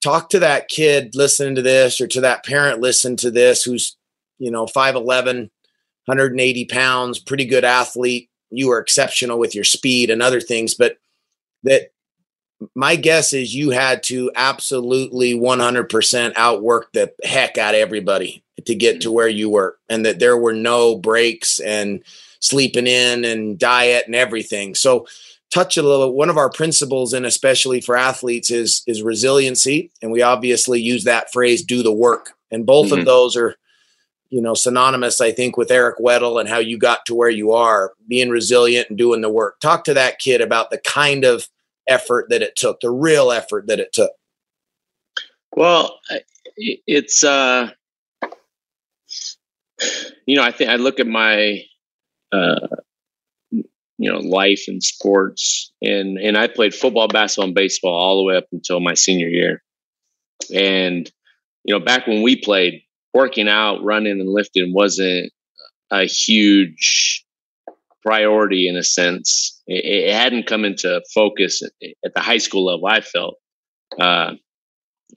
talk 0.02 0.30
to 0.30 0.40
that 0.40 0.68
kid 0.68 1.16
listening 1.16 1.56
to 1.56 1.62
this 1.62 2.00
or 2.00 2.08
to 2.08 2.22
that 2.22 2.46
parent 2.46 2.80
listen 2.80 3.16
to 3.18 3.32
this, 3.32 3.64
who's, 3.64 3.98
you 4.38 4.52
know, 4.52 4.66
5'11, 4.66 5.50
180 6.06 6.66
pounds, 6.66 7.20
pretty 7.20 7.46
good 7.46 7.64
athlete. 7.64 8.30
You 8.52 8.68
were 8.68 8.80
exceptional 8.80 9.40
with 9.40 9.56
your 9.56 9.64
speed 9.64 10.10
and 10.10 10.22
other 10.22 10.40
things, 10.40 10.76
but 10.76 10.98
that 11.64 11.92
my 12.74 12.96
guess 12.96 13.34
is 13.34 13.54
you 13.54 13.72
had 13.72 14.04
to 14.04 14.32
absolutely 14.36 15.34
100% 15.34 16.34
outwork 16.36 16.92
the 16.94 17.12
heck 17.24 17.58
out 17.58 17.74
of 17.74 17.82
everybody 17.82 18.44
to 18.66 18.76
get 18.76 19.02
to 19.02 19.12
where 19.12 19.28
you 19.28 19.50
were 19.50 19.78
and 19.90 20.06
that 20.06 20.20
there 20.20 20.38
were 20.38 20.54
no 20.54 20.96
breaks 20.96 21.60
and 21.60 22.02
sleeping 22.40 22.88
in 22.88 23.26
and 23.26 23.60
diet 23.60 24.06
and 24.06 24.16
everything 24.16 24.76
so 24.76 25.06
touch 25.56 25.78
a 25.78 25.84
little 25.84 26.14
one 26.14 26.30
of 26.30 26.38
our 26.38 26.50
principles 26.50 27.14
and 27.14 27.26
especially 27.26 27.80
for 27.82 27.96
athletes 27.96 28.52
is 28.52 28.84
is 28.88 29.02
resiliency 29.02 29.92
and 30.02 30.12
we 30.12 30.22
obviously 30.22 30.82
use 30.82 31.04
that 31.06 31.32
phrase 31.32 31.64
do 31.64 31.82
the 31.82 31.94
work 31.94 32.32
and 32.52 32.66
both 32.66 32.88
mm-hmm. 32.88 33.00
of 33.00 33.06
those 33.06 33.38
are 33.38 33.56
you 34.30 34.42
know 34.42 34.54
synonymous 34.54 35.22
i 35.22 35.32
think 35.32 35.56
with 35.56 35.72
eric 35.72 35.98
weddle 35.98 36.40
and 36.40 36.50
how 36.50 36.58
you 36.58 36.78
got 36.78 37.06
to 37.06 37.16
where 37.16 37.30
you 37.30 37.52
are 37.54 37.94
being 38.08 38.30
resilient 38.30 38.90
and 38.90 38.98
doing 38.98 39.22
the 39.22 39.30
work 39.30 39.60
talk 39.62 39.84
to 39.86 39.94
that 39.94 40.20
kid 40.20 40.42
about 40.42 40.72
the 40.72 40.78
kind 40.80 41.24
of 41.24 41.48
effort 41.88 42.28
that 42.30 42.42
it 42.42 42.56
took, 42.56 42.80
the 42.80 42.92
real 42.92 43.32
effort 43.32 43.68
that 43.68 43.80
it 43.80 43.94
took? 43.94 44.12
Well, 45.52 46.00
it's 46.58 47.24
uh 47.24 47.72
you 50.26 50.36
know, 50.36 50.44
I 50.44 50.52
think 50.52 50.70
I 50.70 50.76
look 50.76 51.00
at 51.00 51.08
my 51.08 51.64
uh 52.32 52.68
you 53.98 54.12
know 54.12 54.20
life 54.20 54.64
and 54.68 54.84
sports 54.84 55.72
and 55.82 56.18
and 56.18 56.38
I 56.38 56.48
played 56.48 56.74
football, 56.74 57.08
basketball, 57.08 57.48
and 57.48 57.56
baseball 57.56 57.94
all 57.94 58.18
the 58.18 58.24
way 58.24 58.38
up 58.38 58.48
until 58.52 58.80
my 58.80 58.94
senior 58.94 59.28
year. 59.28 59.64
And 60.54 61.10
you 61.64 61.74
know, 61.74 61.84
back 61.84 62.08
when 62.08 62.22
we 62.22 62.36
played, 62.36 62.82
working 63.14 63.48
out, 63.48 63.84
running 63.84 64.20
and 64.20 64.30
lifting 64.30 64.74
wasn't 64.74 65.32
a 65.92 66.06
huge 66.06 67.26
priority 68.06 68.68
in 68.68 68.76
a 68.76 68.84
sense. 68.84 69.62
It, 69.66 69.86
it, 69.86 70.14
hadn't 70.14 70.46
come 70.46 70.64
into 70.64 71.02
focus 71.14 71.62
at, 72.04 72.14
the 72.14 72.22
high 72.22 72.38
school 72.38 72.66
level. 72.66 72.86
I 72.86 73.02
felt. 73.02 73.36
Uh, 74.00 74.34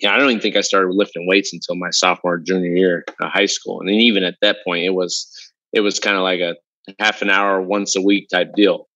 yeah, 0.00 0.14
I 0.14 0.18
don't 0.18 0.30
even 0.30 0.40
think 0.40 0.56
I 0.56 0.60
started 0.60 0.94
lifting 0.94 1.26
weights 1.26 1.52
until 1.52 1.74
my 1.74 1.90
sophomore 1.90 2.38
junior 2.38 2.70
year 2.70 3.04
of 3.20 3.30
high 3.30 3.46
school, 3.46 3.80
and 3.80 3.88
then 3.88 3.96
even 3.96 4.22
at 4.22 4.36
that 4.42 4.58
point, 4.64 4.84
it 4.84 4.94
was 4.94 5.28
it 5.72 5.80
was 5.80 5.98
kind 5.98 6.16
of 6.16 6.22
like 6.22 6.40
a 6.40 6.54
half 6.98 7.22
an 7.22 7.30
hour 7.30 7.60
once 7.60 7.96
a 7.96 8.02
week 8.02 8.28
type 8.28 8.52
deal. 8.54 8.88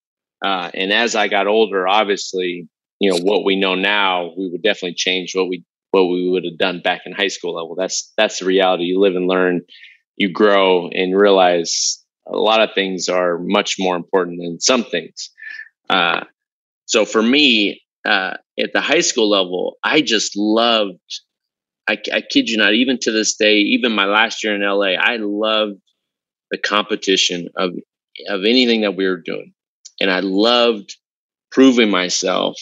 Uh, 0.44 0.70
and 0.74 0.92
as 0.92 1.14
I 1.14 1.28
got 1.28 1.46
older, 1.46 1.86
obviously, 1.86 2.68
you 2.98 3.10
know 3.10 3.18
what 3.18 3.44
we 3.44 3.56
know 3.56 3.74
now, 3.74 4.32
we 4.36 4.48
would 4.48 4.62
definitely 4.62 4.94
change 4.94 5.34
what 5.34 5.48
we 5.48 5.64
what 5.92 6.06
we 6.06 6.28
would 6.28 6.44
have 6.44 6.58
done 6.58 6.80
back 6.80 7.02
in 7.04 7.12
high 7.12 7.28
school 7.28 7.54
level. 7.54 7.74
That's 7.76 8.12
that's 8.16 8.40
the 8.40 8.46
reality. 8.46 8.84
You 8.84 9.00
live 9.00 9.14
and 9.14 9.28
learn, 9.28 9.62
you 10.16 10.32
grow, 10.32 10.88
and 10.88 11.18
realize 11.18 12.02
a 12.26 12.36
lot 12.36 12.60
of 12.60 12.74
things 12.74 13.08
are 13.08 13.38
much 13.38 13.76
more 13.78 13.96
important 13.96 14.40
than 14.40 14.60
some 14.60 14.84
things. 14.84 15.30
Uh, 15.90 16.24
so 16.86 17.04
for 17.04 17.22
me, 17.22 17.82
uh, 18.04 18.34
at 18.58 18.72
the 18.72 18.80
high 18.80 19.00
school 19.00 19.30
level, 19.30 19.76
I 19.82 20.00
just 20.00 20.36
loved. 20.36 20.98
I, 21.88 21.98
I 22.12 22.20
kid 22.20 22.48
you 22.48 22.56
not, 22.56 22.74
even 22.74 22.98
to 23.02 23.10
this 23.10 23.34
day, 23.34 23.56
even 23.56 23.92
my 23.92 24.04
last 24.04 24.44
year 24.44 24.54
in 24.54 24.62
LA, 24.62 24.94
I 24.94 25.16
loved 25.18 25.81
the 26.52 26.58
competition 26.58 27.48
of 27.56 27.72
of 28.28 28.42
anything 28.44 28.82
that 28.82 28.96
we 28.96 29.08
were 29.08 29.22
doing, 29.24 29.54
and 30.00 30.10
I 30.10 30.20
loved 30.20 30.96
proving 31.50 31.90
myself, 31.90 32.56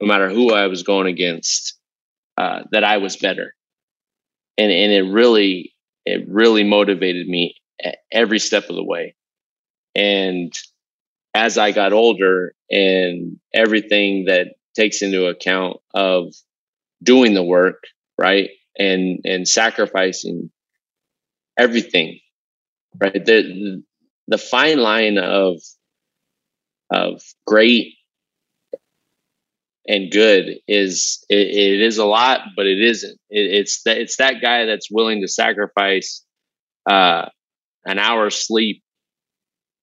no 0.00 0.08
matter 0.08 0.30
who 0.30 0.52
I 0.52 0.68
was 0.68 0.84
going 0.84 1.08
against, 1.08 1.78
uh, 2.38 2.62
that 2.72 2.84
I 2.84 2.98
was 2.98 3.16
better, 3.16 3.54
and 4.56 4.72
and 4.72 4.92
it 4.92 5.02
really 5.12 5.74
it 6.06 6.26
really 6.28 6.64
motivated 6.64 7.26
me 7.28 7.56
every 8.12 8.38
step 8.38 8.70
of 8.70 8.76
the 8.76 8.84
way. 8.84 9.16
And 9.94 10.52
as 11.34 11.58
I 11.58 11.72
got 11.72 11.92
older 11.92 12.54
and 12.70 13.38
everything 13.52 14.26
that 14.26 14.54
takes 14.76 15.02
into 15.02 15.26
account 15.26 15.78
of 15.94 16.34
doing 17.02 17.34
the 17.34 17.42
work, 17.42 17.84
right? 18.18 18.50
And 18.78 19.20
and 19.24 19.46
sacrificing 19.46 20.50
everything, 21.58 22.20
right? 23.00 23.24
The 23.24 23.82
the 24.28 24.38
fine 24.38 24.78
line 24.78 25.18
of 25.18 25.60
of 26.90 27.22
great 27.46 27.94
and 29.86 30.10
good 30.10 30.56
is 30.66 31.24
it, 31.28 31.36
it 31.36 31.82
is 31.82 31.98
a 31.98 32.04
lot, 32.06 32.40
but 32.56 32.66
it 32.66 32.80
isn't. 32.80 33.18
It, 33.30 33.54
it's 33.54 33.82
that 33.82 33.98
it's 33.98 34.16
that 34.16 34.40
guy 34.40 34.64
that's 34.64 34.90
willing 34.90 35.20
to 35.20 35.28
sacrifice 35.28 36.24
uh, 36.88 37.26
an 37.84 37.98
hour 37.98 38.30
sleep 38.30 38.82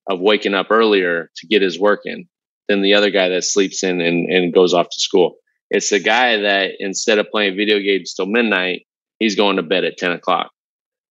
of 0.09 0.19
waking 0.19 0.53
up 0.53 0.67
earlier 0.71 1.29
to 1.37 1.47
get 1.47 1.61
his 1.61 1.79
work 1.79 2.01
in 2.05 2.27
than 2.67 2.81
the 2.81 2.95
other 2.95 3.11
guy 3.11 3.29
that 3.29 3.43
sleeps 3.43 3.83
in 3.83 4.01
and, 4.01 4.31
and 4.31 4.53
goes 4.53 4.73
off 4.73 4.87
to 4.87 4.99
school. 4.99 5.35
It's 5.69 5.89
the 5.89 5.99
guy 5.99 6.37
that 6.37 6.71
instead 6.79 7.19
of 7.19 7.29
playing 7.29 7.55
video 7.55 7.79
games 7.79 8.13
till 8.13 8.25
midnight, 8.25 8.85
he's 9.19 9.35
going 9.35 9.57
to 9.57 9.63
bed 9.63 9.83
at 9.83 9.97
10 9.97 10.11
o'clock. 10.11 10.51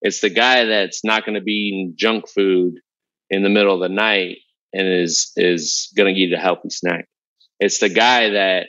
It's 0.02 0.20
the 0.20 0.30
guy 0.30 0.64
that's 0.64 1.04
not 1.04 1.24
going 1.24 1.34
to 1.34 1.40
be 1.42 1.52
eating 1.52 1.94
junk 1.96 2.28
food 2.28 2.74
in 3.28 3.42
the 3.42 3.48
middle 3.48 3.74
of 3.74 3.80
the 3.80 3.94
night 3.94 4.38
and 4.72 4.86
is 4.88 5.32
is 5.36 5.92
going 5.96 6.14
to 6.14 6.20
eat 6.20 6.32
a 6.32 6.38
healthy 6.38 6.70
snack. 6.70 7.06
It's 7.58 7.78
the 7.78 7.88
guy 7.88 8.30
that 8.30 8.68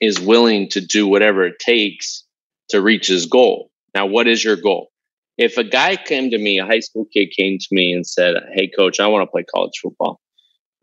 is 0.00 0.20
willing 0.20 0.68
to 0.70 0.80
do 0.80 1.06
whatever 1.06 1.44
it 1.44 1.58
takes 1.58 2.24
to 2.70 2.80
reach 2.80 3.08
his 3.08 3.26
goal. 3.26 3.70
Now, 3.94 4.06
what 4.06 4.26
is 4.28 4.42
your 4.42 4.56
goal? 4.56 4.88
If 5.36 5.58
a 5.58 5.64
guy 5.64 5.96
came 5.96 6.30
to 6.30 6.38
me, 6.38 6.58
a 6.58 6.66
high 6.66 6.80
school 6.80 7.06
kid 7.12 7.32
came 7.36 7.58
to 7.58 7.68
me 7.70 7.92
and 7.92 8.06
said, 8.06 8.36
"Hey, 8.54 8.68
coach, 8.68 9.00
I 9.00 9.08
want 9.08 9.26
to 9.26 9.30
play 9.30 9.44
college 9.54 9.78
football," 9.82 10.20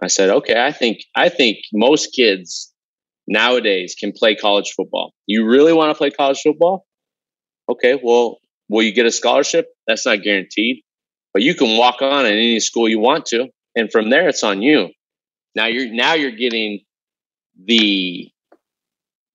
I 0.02 0.08
said, 0.08 0.30
"Okay, 0.30 0.60
I 0.60 0.72
think 0.72 1.00
I 1.16 1.30
think 1.30 1.58
most 1.74 2.14
kids 2.14 2.74
nowadays 3.28 3.96
can 3.96 4.12
play 4.12 4.36
college 4.36 4.72
football. 4.76 5.14
You 5.26 5.46
really 5.46 5.74
want 5.74 5.92
to 5.92 5.98
play 5.98 6.10
college 6.10 6.42
football? 6.42 6.86
Okay, 7.70 8.00
well, 8.02 8.40
will 8.70 8.84
you 8.84 8.94
get 8.94 9.06
a 9.06 9.12
scholarship? 9.12 9.68
That's 9.88 10.06
not 10.06 10.24
guaranteed, 10.24 10.84
but 11.34 11.44
you 11.44 11.56
can 11.56 11.78
walk 11.78 12.02
on 12.02 12.26
at 12.26 12.32
any 12.32 12.60
school 12.60 12.90
you 12.90 13.00
want 13.00 13.26
to, 13.28 13.48
and 13.76 13.92
from 13.92 14.10
there, 14.10 14.28
it's 14.28 14.44
on 14.44 14.62
you. 14.62 14.90
Now 15.56 15.66
you're 15.66 15.92
now 15.92 16.14
you're 16.14 16.32
getting 16.32 16.82
the 17.66 18.30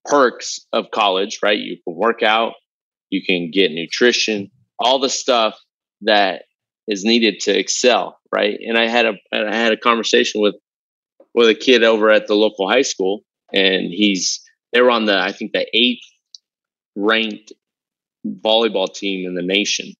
perks 0.05 0.61
of 0.73 0.91
college, 0.93 1.39
right? 1.43 1.59
You 1.59 1.79
can 1.85 1.95
work 1.97 2.23
out, 2.23 2.55
you 3.11 3.23
can 3.25 3.51
get 3.51 3.73
nutrition, 3.73 4.51
all 4.79 4.99
the 4.99 5.09
stuff 5.09 5.59
that 6.03 6.43
is 6.89 7.05
needed 7.05 7.41
to 7.41 7.57
excel, 7.57 8.19
right? 8.33 8.59
And 8.67 8.77
I 8.77 8.89
had 8.89 9.07
a 9.07 9.13
I 9.33 9.55
had 9.55 9.73
a 9.73 9.77
conversation 9.77 10.41
with 10.41 10.57
with 11.35 11.49
a 11.49 11.55
kid 11.55 11.83
over 11.83 12.11
at 12.11 12.27
the 12.27 12.35
local 12.35 12.69
high 12.69 12.83
school, 12.83 13.23
and 13.53 13.87
he's 13.93 14.41
they 14.73 14.81
were 14.81 14.91
on 14.91 15.07
the 15.07 15.19
I 15.19 15.33
think 15.33 15.53
the 15.53 15.67
eighth 15.73 16.05
ranked 16.97 17.53
volleyball 18.27 18.93
team 18.93 19.27
in 19.27 19.35
the 19.35 19.43
nation, 19.43 19.93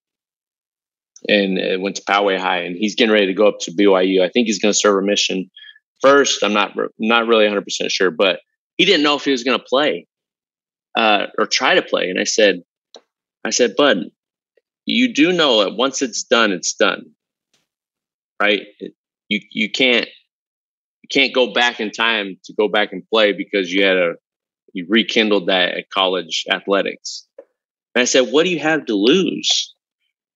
and 1.29 1.83
went 1.83 1.97
to 1.97 2.03
Poway 2.03 2.39
High, 2.39 2.63
and 2.63 2.77
he's 2.77 2.95
getting 2.95 3.13
ready 3.13 3.27
to 3.27 3.35
go 3.35 3.49
up 3.49 3.59
to 3.61 3.73
BYU. 3.73 4.23
I 4.23 4.29
think 4.29 4.47
he's 4.47 4.59
going 4.59 4.73
to 4.73 4.79
serve 4.79 5.03
a 5.03 5.07
mission 5.07 5.51
first. 6.01 6.43
I'm 6.43 6.53
not 6.53 6.77
not 6.99 7.27
really 7.27 7.45
100 7.45 7.63
percent 7.65 7.91
sure, 7.91 8.11
but 8.11 8.41
he 8.77 8.85
didn't 8.85 9.03
know 9.03 9.17
if 9.17 9.25
he 9.25 9.31
was 9.31 9.45
going 9.45 9.59
to 9.59 9.65
play 9.65 10.07
uh, 10.97 11.27
or 11.39 11.47
try 11.47 11.75
to 11.75 11.83
play. 11.83 12.09
And 12.11 12.21
I 12.21 12.25
said, 12.25 12.63
I 13.45 13.51
said, 13.51 13.75
Bud, 13.77 13.99
you 14.87 15.13
do 15.13 15.33
know 15.33 15.65
that 15.65 15.77
once 15.77 16.03
it's 16.03 16.25
done, 16.25 16.53
it's 16.53 16.75
done, 16.75 17.13
right? 18.41 18.63
You 19.29 19.41
you 19.51 19.71
can't 19.71 20.09
you 21.03 21.09
can't 21.11 21.35
go 21.35 21.53
back 21.53 21.81
in 21.81 21.91
time 21.91 22.37
to 22.45 22.55
go 22.55 22.69
back 22.69 22.93
and 22.93 23.07
play 23.09 23.33
because 23.33 23.73
you 23.73 23.85
had 23.85 23.97
a 23.97 24.13
you 24.73 24.87
rekindled 24.89 25.49
that 25.49 25.77
at 25.77 25.91
college 25.91 26.45
athletics. 26.51 27.27
And 27.95 28.03
I 28.03 28.05
said, 28.05 28.33
what 28.33 28.45
do 28.45 28.51
you 28.51 28.61
have 28.61 28.87
to 28.87 28.95
lose, 28.95 29.75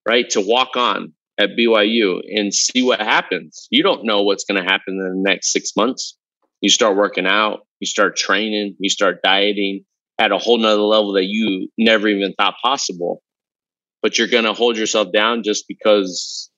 right? 0.07 0.29
To 0.31 0.41
walk 0.41 0.75
on 0.75 1.13
at 1.39 1.51
BYU 1.57 2.21
and 2.35 2.53
see 2.53 2.81
what 2.81 2.99
happens. 2.99 3.67
You 3.69 3.83
don't 3.83 4.05
know 4.05 4.23
what's 4.23 4.43
going 4.45 4.63
to 4.63 4.69
happen 4.69 4.99
in 4.99 4.99
the 4.99 5.29
next 5.29 5.51
six 5.51 5.75
months. 5.75 6.17
You 6.61 6.69
start 6.69 6.97
working 6.97 7.27
out, 7.27 7.61
you 7.79 7.87
start 7.87 8.15
training, 8.15 8.75
you 8.79 8.89
start 8.89 9.21
dieting 9.23 9.85
at 10.19 10.31
a 10.31 10.37
whole 10.37 10.57
nother 10.57 10.81
level 10.81 11.13
that 11.13 11.25
you 11.25 11.69
never 11.77 12.07
even 12.07 12.33
thought 12.33 12.55
possible. 12.61 13.21
But 14.01 14.17
you're 14.17 14.27
going 14.27 14.45
to 14.45 14.53
hold 14.53 14.77
yourself 14.77 15.11
down 15.11 15.43
just 15.43 15.65
because 15.67 16.49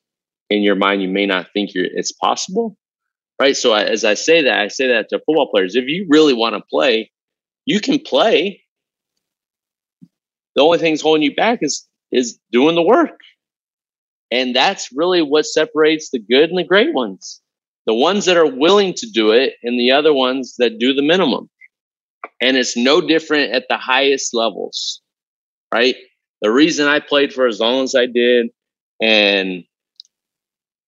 in 0.49 0.62
your 0.62 0.75
mind 0.75 1.01
you 1.01 1.09
may 1.09 1.25
not 1.25 1.47
think 1.53 1.71
it's 1.73 2.12
possible. 2.12 2.77
Right. 3.41 3.55
So 3.55 3.73
as 3.73 4.03
I 4.03 4.15
say 4.15 4.43
that, 4.43 4.59
I 4.59 4.67
say 4.67 4.88
that 4.89 5.07
to 5.09 5.19
football 5.19 5.49
players. 5.49 5.75
If 5.75 5.85
you 5.88 6.07
really 6.09 6.33
want 6.33 6.55
to 6.55 6.62
play, 6.69 7.12
you 7.65 7.79
can 7.79 7.99
play. 7.99 8.62
The 10.55 10.62
only 10.62 10.77
thing's 10.77 11.01
holding 11.01 11.23
you 11.23 11.35
back 11.35 11.59
is 11.62 11.88
is 12.12 12.39
doing 12.51 12.75
the 12.75 12.81
work. 12.81 13.19
And 14.31 14.55
that's 14.55 14.89
really 14.93 15.21
what 15.21 15.45
separates 15.45 16.09
the 16.12 16.19
good 16.19 16.49
and 16.49 16.57
the 16.57 16.63
great 16.63 16.93
ones 16.93 17.41
the 17.89 17.93
ones 17.95 18.25
that 18.25 18.38
are 18.38 18.45
willing 18.45 18.93
to 18.93 19.09
do 19.09 19.31
it 19.31 19.53
and 19.63 19.79
the 19.79 19.91
other 19.91 20.13
ones 20.13 20.53
that 20.59 20.77
do 20.77 20.93
the 20.93 21.01
minimum. 21.01 21.49
And 22.39 22.55
it's 22.55 22.77
no 22.77 23.01
different 23.01 23.51
at 23.51 23.65
the 23.67 23.77
highest 23.77 24.31
levels, 24.35 25.01
right? 25.73 25.95
The 26.43 26.51
reason 26.51 26.88
I 26.88 26.99
played 26.99 27.33
for 27.33 27.47
as 27.47 27.59
long 27.59 27.83
as 27.83 27.95
I 27.95 28.05
did 28.05 28.49
and 29.01 29.63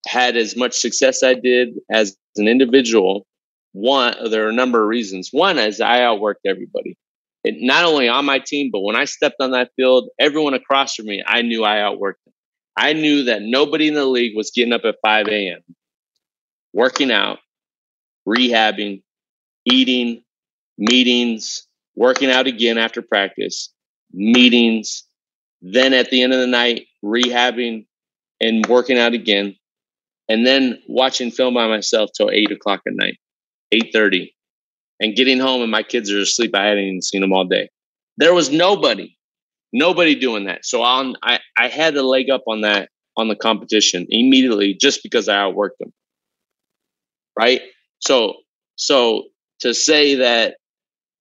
had 0.06 0.38
as 0.38 0.56
much 0.56 0.78
success 0.78 1.24
I 1.24 1.34
did 1.34 1.70
as 1.92 2.16
an 2.36 2.48
individual, 2.48 3.26
one, 3.72 4.30
there 4.30 4.46
are 4.46 4.50
a 4.50 4.54
number 4.54 4.80
of 4.80 4.88
reasons. 4.88 5.30
One 5.32 5.58
is 5.58 5.82
I 5.82 6.02
outworked 6.02 6.46
everybody. 6.46 6.98
It, 7.44 7.56
not 7.60 7.86
only 7.86 8.08
on 8.08 8.26
my 8.26 8.40
team, 8.40 8.70
but 8.72 8.82
when 8.82 8.96
I 8.96 9.06
stepped 9.06 9.38
on 9.40 9.52
that 9.52 9.72
field, 9.76 10.10
everyone 10.20 10.54
across 10.54 10.96
from 10.96 11.08
me, 11.08 11.24
I 11.26 11.42
knew 11.42 11.64
I 11.64 11.78
outworked 11.78 12.24
them. 12.26 12.34
I 12.78 12.94
knew 12.94 13.26
that 13.26 13.42
nobody 13.42 13.88
in 13.88 13.96
the 13.96 14.06
league 14.06 14.36
was 14.36 14.52
getting 14.52 14.74
up 14.74 14.86
at 14.86 14.96
5 15.04 15.28
a.m 15.28 15.62
working 16.74 17.12
out, 17.12 17.40
rehabbing, 18.28 19.04
eating, 19.66 20.24
meetings, 20.78 21.68
working 21.96 22.32
out 22.32 22.48
again 22.48 22.78
after 22.78 23.02
practice, 23.02 23.74
meetings, 24.14 25.04
then 25.62 25.94
at 25.94 26.10
the 26.10 26.22
end 26.22 26.34
of 26.34 26.40
the 26.40 26.48
night, 26.48 26.88
rehabbing 27.04 27.86
and 28.40 28.66
working 28.68 28.98
out 28.98 29.14
again, 29.14 29.56
and 30.30 30.46
then 30.46 30.82
watching 30.88 31.32
film 31.32 31.54
by 31.54 31.68
myself 31.68 32.10
till 32.16 32.32
eight 32.32 32.52
o'clock 32.52 32.82
at 32.88 32.94
night, 32.94 33.18
eight 33.72 33.92
thirty, 33.94 34.34
and 35.02 35.16
getting 35.16 35.40
home 35.40 35.62
and 35.62 35.72
my 35.72 35.84
kids 35.84 36.12
are 36.12 36.20
asleep. 36.20 36.56
I 36.56 36.66
hadn't 36.68 36.84
even 36.86 37.02
seen 37.02 37.22
them 37.22 37.34
all 37.34 37.46
day. 37.46 37.70
There 38.18 38.34
was 38.34 38.52
nobody, 38.52 39.18
nobody 39.74 40.16
doing 40.16 40.46
that. 40.46 40.66
So 40.66 40.84
on, 40.84 41.16
I 41.24 41.40
I 41.58 41.68
had 41.68 41.96
the 41.96 42.04
leg 42.04 42.30
up 42.30 42.44
on 42.48 42.62
that 42.62 42.90
on 43.18 43.28
the 43.28 43.36
competition 43.36 44.08
immediately 44.10 44.74
just 44.74 45.04
because 45.04 45.28
I 45.28 45.36
outworked 45.36 45.78
them 45.80 45.92
right? 47.40 47.62
So 48.00 48.36
so 48.76 49.26
to 49.62 49.74
say 49.74 50.16
that 50.16 50.56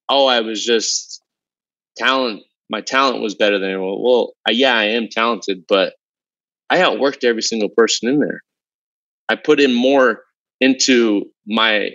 oh 0.09 0.27
I 0.27 0.41
was 0.41 0.65
just 0.65 1.23
talent 1.97 2.43
my 2.69 2.81
talent 2.81 3.23
was 3.23 3.35
better 3.35 3.59
than 3.59 3.71
anyone. 3.71 3.97
Well, 4.01 4.35
yeah, 4.49 4.75
I 4.75 4.85
am 4.85 5.09
talented, 5.09 5.65
but 5.69 5.95
I 6.71 6.79
outworked 6.79 7.25
every 7.25 7.43
single 7.43 7.69
person 7.69 8.09
in 8.09 8.21
there. 8.21 8.43
I 9.29 9.35
put 9.35 9.61
in 9.61 9.75
more 9.75 10.23
into 10.61 11.25
my 11.49 11.91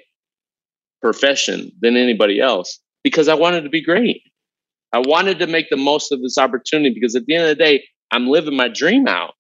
profession 1.05 1.71
than 1.81 1.97
anybody 1.97 2.41
else 2.41 2.79
because 3.03 3.27
I 3.27 3.35
wanted 3.35 3.61
to 3.61 3.69
be 3.69 3.83
great. 3.83 4.23
I 4.91 5.01
wanted 5.05 5.37
to 5.37 5.45
make 5.47 5.69
the 5.69 5.77
most 5.77 6.11
of 6.11 6.19
this 6.19 6.39
opportunity 6.39 6.95
because 6.95 7.15
at 7.15 7.27
the 7.27 7.35
end 7.35 7.43
of 7.43 7.49
the 7.55 7.63
day, 7.63 7.83
I'm 8.09 8.25
living 8.25 8.57
my 8.57 8.69
dream 8.69 9.07
out. 9.07 9.35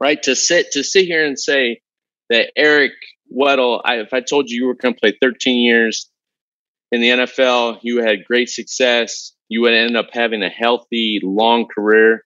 Right? 0.00 0.20
To 0.24 0.34
sit 0.34 0.72
to 0.72 0.82
sit 0.82 1.04
here 1.04 1.24
and 1.24 1.38
say 1.38 1.80
that 2.28 2.50
Eric 2.56 2.90
Weddle, 3.32 3.80
I, 3.84 4.00
if 4.00 4.12
I 4.12 4.20
told 4.20 4.50
you 4.50 4.62
you 4.62 4.66
were 4.66 4.74
going 4.74 4.94
to 4.94 5.00
play 5.00 5.16
13 5.22 5.60
years 5.60 6.10
in 6.90 7.00
the 7.00 7.10
NFL, 7.10 7.78
you 7.82 8.02
had 8.02 8.24
great 8.24 8.48
success, 8.48 9.32
you 9.48 9.60
would 9.60 9.74
end 9.74 9.96
up 9.96 10.08
having 10.12 10.42
a 10.42 10.48
healthy, 10.48 11.20
long 11.22 11.68
career. 11.72 12.24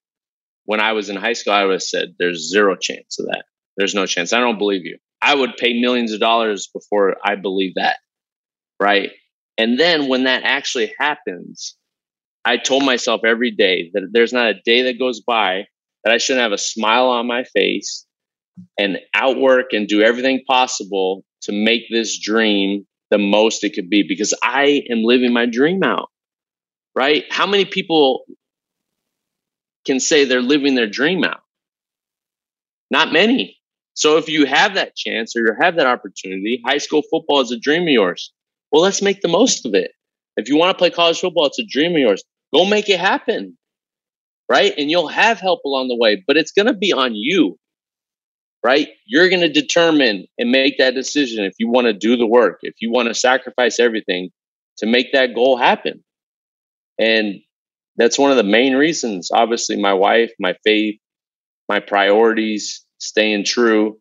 When 0.65 0.81
I 0.81 0.93
was 0.93 1.11
in 1.11 1.17
high 1.17 1.35
school, 1.35 1.53
I 1.53 1.65
would 1.65 1.73
have 1.73 1.83
said, 1.83 2.15
There's 2.19 2.51
zero 2.51 2.77
chance 2.81 3.19
of 3.19 3.27
that. 3.27 3.45
There's 3.77 3.95
no 3.95 4.07
chance. 4.07 4.33
I 4.33 4.41
don't 4.41 4.59
believe 4.59 4.87
you. 4.87 4.97
I 5.21 5.35
would 5.35 5.59
pay 5.59 5.79
millions 5.79 6.13
of 6.13 6.21
dollars 6.21 6.71
before 6.73 7.17
I 7.23 7.37
believe 7.37 7.75
that. 7.75 7.99
Right. 8.81 9.11
And 9.57 9.79
then 9.79 10.09
when 10.09 10.25
that 10.25 10.45
actually 10.45 10.93
happens, 10.99 11.77
I 12.45 12.57
told 12.57 12.85
myself 12.85 13.23
every 13.25 13.51
day 13.51 13.91
that 13.95 14.09
there's 14.13 14.33
not 14.33 14.51
a 14.51 14.61
day 14.65 14.83
that 14.83 14.99
goes 14.99 15.21
by 15.21 15.67
that 16.05 16.13
I 16.15 16.19
shouldn't 16.19 16.43
have 16.43 16.53
a 16.53 16.59
smile 16.59 17.09
on 17.09 17.27
my 17.27 17.45
face 17.45 18.07
and 18.79 18.99
outwork 19.15 19.73
and 19.73 19.89
do 19.89 20.03
everything 20.03 20.43
possible 20.47 21.25
to 21.43 21.53
make 21.53 21.85
this 21.91 22.19
dream 22.19 22.87
the 23.11 23.19
most 23.19 23.65
it 23.65 23.75
could 23.75 23.91
be 23.91 24.05
because 24.07 24.35
I 24.43 24.83
am 24.91 25.03
living 25.03 25.33
my 25.33 25.47
dream 25.47 25.83
out. 25.83 26.09
Right? 26.95 27.25
How 27.31 27.47
many 27.47 27.65
people 27.65 28.25
can 29.87 30.01
say 30.01 30.25
they're 30.25 30.43
living 30.43 30.75
their 30.75 30.89
dream 30.89 31.25
out? 31.25 31.41
Not 32.91 33.13
many. 33.13 33.59
So 33.95 34.17
if 34.17 34.29
you 34.29 34.47
have 34.47 34.75
that 34.75 34.97
chance 34.97 35.35
or 35.37 35.41
you 35.41 35.53
have 35.61 35.77
that 35.77 35.87
opportunity, 35.87 36.63
high 36.65 36.79
school 36.79 37.03
football 37.11 37.41
is 37.41 37.51
a 37.51 37.59
dream 37.59 37.83
of 37.83 37.89
yours. 37.89 38.33
Well, 38.73 38.83
let's 38.83 39.03
make 39.03 39.21
the 39.21 39.29
most 39.29 39.67
of 39.67 39.75
it. 39.75 39.93
If 40.37 40.49
you 40.49 40.57
want 40.57 40.77
to 40.77 40.79
play 40.79 40.91
college 40.91 41.21
football, 41.21 41.47
it's 41.47 41.59
a 41.59 41.65
dream 41.65 41.93
of 41.93 41.99
yours. 41.99 42.25
Go 42.55 42.65
make 42.65 42.89
it 42.89 43.01
happen. 43.01 43.57
Right? 44.49 44.73
And 44.79 44.91
you'll 44.91 45.09
have 45.09 45.41
help 45.41 45.61
along 45.67 45.89
the 45.89 45.97
way, 45.97 46.23
but 46.27 46.37
it's 46.37 46.53
going 46.53 46.67
to 46.67 46.75
be 46.75 46.93
on 46.93 47.15
you 47.15 47.59
right? 48.63 48.89
You're 49.07 49.29
going 49.29 49.43
to 49.43 49.49
determine 49.49 50.27
and 50.39 50.51
make 50.51 50.79
that 50.79 50.95
decision 50.95 51.45
if 51.45 51.55
you 51.59 51.69
want 51.69 51.87
to 51.87 51.93
do 51.93 52.17
the 52.17 52.27
work, 52.27 52.61
if 52.63 52.75
you 52.81 52.91
want 52.91 53.09
to 53.09 53.15
sacrifice 53.15 53.79
everything 53.79 54.31
to 54.79 54.87
make 54.87 55.13
that 55.13 55.35
goal 55.35 55.57
happen. 55.57 56.05
And 56.99 57.41
that's 57.97 58.19
one 58.19 58.31
of 58.31 58.37
the 58.37 58.43
main 58.43 58.75
reasons. 58.75 59.31
Obviously, 59.33 59.81
my 59.81 59.95
wife, 59.95 60.33
my 60.39 60.55
faith, 60.65 60.99
my 61.69 61.81
priorities, 61.81 62.85
staying 62.99 63.45
true 63.45 63.99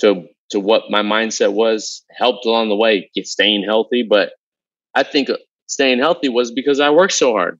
to 0.00 0.26
to 0.50 0.60
what 0.60 0.90
my 0.90 1.02
mindset 1.02 1.52
was 1.52 2.04
helped 2.10 2.46
along 2.46 2.68
the 2.68 2.76
way, 2.76 3.10
get 3.14 3.26
staying 3.26 3.64
healthy. 3.64 4.02
But 4.08 4.32
I 4.94 5.02
think 5.02 5.28
staying 5.66 5.98
healthy 5.98 6.28
was 6.28 6.52
because 6.52 6.80
I 6.80 6.90
worked 6.90 7.12
so 7.12 7.32
hard 7.32 7.58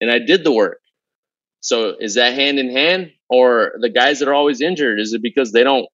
and 0.00 0.10
I 0.10 0.18
did 0.18 0.44
the 0.44 0.52
work. 0.52 0.78
So 1.60 1.94
is 1.98 2.14
that 2.14 2.34
hand 2.34 2.58
in 2.58 2.70
hand? 2.70 3.12
Or 3.28 3.72
the 3.80 3.88
guys 3.88 4.18
that 4.18 4.28
are 4.28 4.34
always 4.34 4.60
injured, 4.60 5.00
is 5.00 5.14
it 5.14 5.22
because 5.22 5.52
they 5.52 5.64
don't 5.64 5.86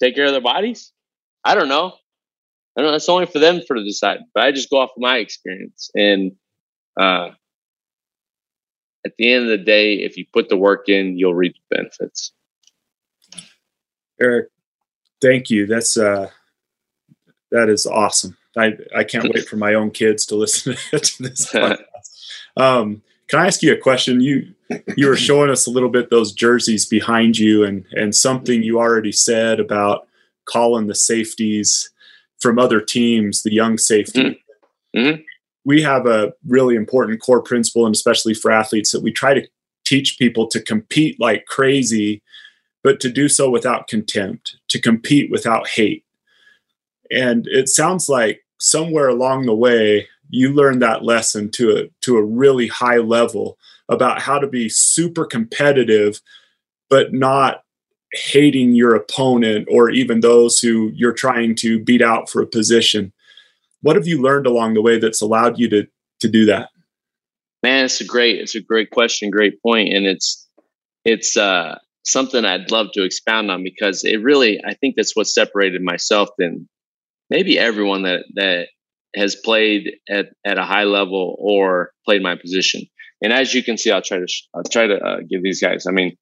take 0.00 0.14
care 0.14 0.26
of 0.26 0.32
their 0.32 0.40
bodies? 0.40 0.92
I 1.44 1.54
don't 1.54 1.68
know. 1.68 1.92
I 2.76 2.80
don't 2.80 2.90
know. 2.90 2.96
It's 2.96 3.08
only 3.08 3.26
for 3.26 3.38
them 3.38 3.60
for 3.66 3.74
to 3.74 3.84
decide. 3.84 4.20
But 4.32 4.44
I 4.44 4.52
just 4.52 4.70
go 4.70 4.78
off 4.78 4.90
of 4.96 5.02
my 5.02 5.18
experience. 5.18 5.90
And 5.94 6.32
uh, 6.98 7.30
at 9.04 9.12
the 9.18 9.32
end 9.32 9.44
of 9.44 9.50
the 9.50 9.64
day, 9.64 9.96
if 9.96 10.16
you 10.16 10.24
put 10.32 10.48
the 10.48 10.56
work 10.56 10.88
in, 10.88 11.18
you'll 11.18 11.34
reap 11.34 11.54
the 11.54 11.76
benefits. 11.76 12.32
Eric, 14.20 14.48
thank 15.20 15.50
you. 15.50 15.66
That's 15.66 15.96
uh, 15.96 16.30
that 17.50 17.68
is 17.68 17.86
awesome. 17.86 18.36
I 18.56 18.76
I 18.94 19.04
can't 19.04 19.32
wait 19.32 19.48
for 19.48 19.56
my 19.56 19.74
own 19.74 19.90
kids 19.90 20.26
to 20.26 20.34
listen 20.36 20.74
to 20.74 21.22
this 21.22 21.46
podcast. 21.52 21.78
Um, 22.56 23.02
can 23.28 23.40
I 23.40 23.46
ask 23.46 23.62
you 23.62 23.72
a 23.72 23.76
question? 23.76 24.20
You 24.20 24.54
you 24.96 25.06
were 25.06 25.16
showing 25.16 25.50
us 25.50 25.66
a 25.66 25.70
little 25.70 25.88
bit 25.88 26.10
those 26.10 26.32
jerseys 26.32 26.86
behind 26.86 27.38
you, 27.38 27.64
and 27.64 27.84
and 27.92 28.14
something 28.14 28.62
you 28.62 28.78
already 28.78 29.12
said 29.12 29.60
about 29.60 30.06
calling 30.46 30.86
the 30.86 30.94
safeties 30.94 31.90
from 32.40 32.58
other 32.58 32.80
teams 32.80 33.42
the 33.42 33.52
young 33.52 33.78
safety. 33.78 34.40
Mm-hmm. 34.94 34.98
mm-hmm. 34.98 35.22
We 35.64 35.82
have 35.82 36.06
a 36.06 36.32
really 36.46 36.76
important 36.76 37.20
core 37.20 37.42
principle, 37.42 37.84
and 37.84 37.94
especially 37.94 38.32
for 38.32 38.50
athletes, 38.50 38.90
that 38.92 39.02
we 39.02 39.12
try 39.12 39.34
to 39.34 39.46
teach 39.84 40.18
people 40.18 40.46
to 40.46 40.62
compete 40.62 41.20
like 41.20 41.44
crazy, 41.44 42.22
but 42.88 43.00
to 43.00 43.10
do 43.10 43.28
so 43.28 43.50
without 43.50 43.86
contempt, 43.86 44.56
to 44.68 44.80
compete 44.80 45.30
without 45.30 45.68
hate. 45.68 46.06
And 47.10 47.46
it 47.48 47.68
sounds 47.68 48.08
like 48.08 48.40
somewhere 48.58 49.08
along 49.08 49.44
the 49.44 49.54
way, 49.54 50.08
you 50.30 50.54
learned 50.54 50.80
that 50.80 51.04
lesson 51.04 51.50
to 51.50 51.76
a 51.76 51.88
to 52.00 52.16
a 52.16 52.24
really 52.24 52.66
high 52.66 52.96
level 52.96 53.58
about 53.90 54.22
how 54.22 54.38
to 54.38 54.46
be 54.46 54.70
super 54.70 55.26
competitive 55.26 56.22
but 56.88 57.12
not 57.12 57.62
hating 58.14 58.72
your 58.72 58.94
opponent 58.94 59.68
or 59.70 59.90
even 59.90 60.20
those 60.20 60.58
who 60.58 60.90
you're 60.94 61.12
trying 61.12 61.54
to 61.56 61.84
beat 61.84 62.00
out 62.00 62.30
for 62.30 62.40
a 62.40 62.46
position 62.46 63.12
what 63.82 63.96
have 63.96 64.06
you 64.06 64.22
learned 64.22 64.46
along 64.46 64.72
the 64.72 64.80
way 64.80 64.98
that's 64.98 65.20
allowed 65.20 65.58
you 65.58 65.68
to 65.68 65.86
to 66.20 66.28
do 66.28 66.46
that 66.46 66.70
man 67.62 67.84
it's 67.84 68.00
a 68.00 68.04
great 68.04 68.40
it's 68.40 68.54
a 68.54 68.62
great 68.62 68.90
question 68.90 69.28
great 69.30 69.62
point 69.62 69.92
and 69.92 70.06
it's 70.06 70.46
it's 71.04 71.36
uh 71.36 71.78
something 72.10 72.44
i'd 72.44 72.70
love 72.70 72.88
to 72.92 73.04
expound 73.04 73.50
on 73.50 73.62
because 73.62 74.04
it 74.04 74.22
really 74.22 74.60
i 74.66 74.74
think 74.74 74.96
that's 74.96 75.16
what 75.16 75.26
separated 75.26 75.82
myself 75.82 76.28
and 76.38 76.66
maybe 77.30 77.58
everyone 77.58 78.02
that 78.02 78.24
that 78.34 78.68
has 79.16 79.36
played 79.36 79.96
at, 80.08 80.26
at 80.44 80.58
a 80.58 80.64
high 80.64 80.84
level 80.84 81.36
or 81.38 81.92
played 82.04 82.22
my 82.22 82.36
position. 82.36 82.82
And 83.22 83.32
as 83.32 83.52
you 83.52 83.62
can 83.62 83.76
see, 83.76 83.90
I'll 83.90 84.02
try 84.02 84.18
to 84.18 84.26
I'll 84.54 84.62
try 84.62 84.86
to 84.86 84.96
uh, 84.96 85.16
give 85.28 85.42
these 85.42 85.60
guys. 85.60 85.86
I 85.86 85.92
mean, 85.92 86.16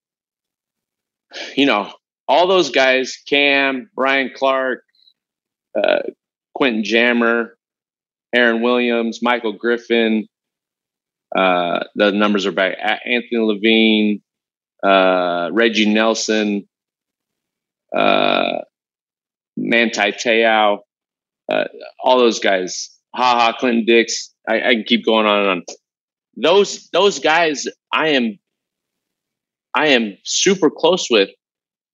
you 1.57 1.67
know, 1.67 1.93
all 2.27 2.47
those 2.47 2.71
guys: 2.71 3.19
Cam, 3.29 3.91
Brian 3.95 4.31
Clark, 4.35 4.83
uh, 5.79 6.03
Quentin 6.55 6.85
Jammer, 6.85 7.59
Aaron 8.35 8.63
Williams, 8.63 9.21
Michael 9.23 9.53
Griffin. 9.53 10.27
Uh, 11.37 11.81
the 11.97 12.13
numbers 12.13 12.47
are 12.47 12.53
back. 12.53 12.79
Anthony 13.05 13.41
Levine, 13.41 14.23
uh, 14.83 15.51
Reggie 15.53 15.93
Nelson, 15.93 16.69
uh, 17.97 18.61
Manti 19.57 20.13
Te'o, 20.13 20.81
uh, 21.51 21.65
all 22.03 22.19
those 22.19 22.41
guys, 22.41 22.91
Ha 23.15 23.23
Ha, 23.23 23.53
Clinton 23.59 23.85
Dix. 23.87 24.35
I, 24.49 24.57
I 24.57 24.75
can 24.75 24.85
keep 24.85 25.05
going 25.05 25.27
on 25.27 25.41
and 25.41 25.49
on. 25.49 25.63
Those 26.37 26.89
those 26.91 27.19
guys, 27.19 27.67
I 27.93 28.11
am, 28.11 28.39
I 29.75 29.89
am 29.89 30.19
super 30.25 30.71
close 30.71 31.09
with 31.11 31.31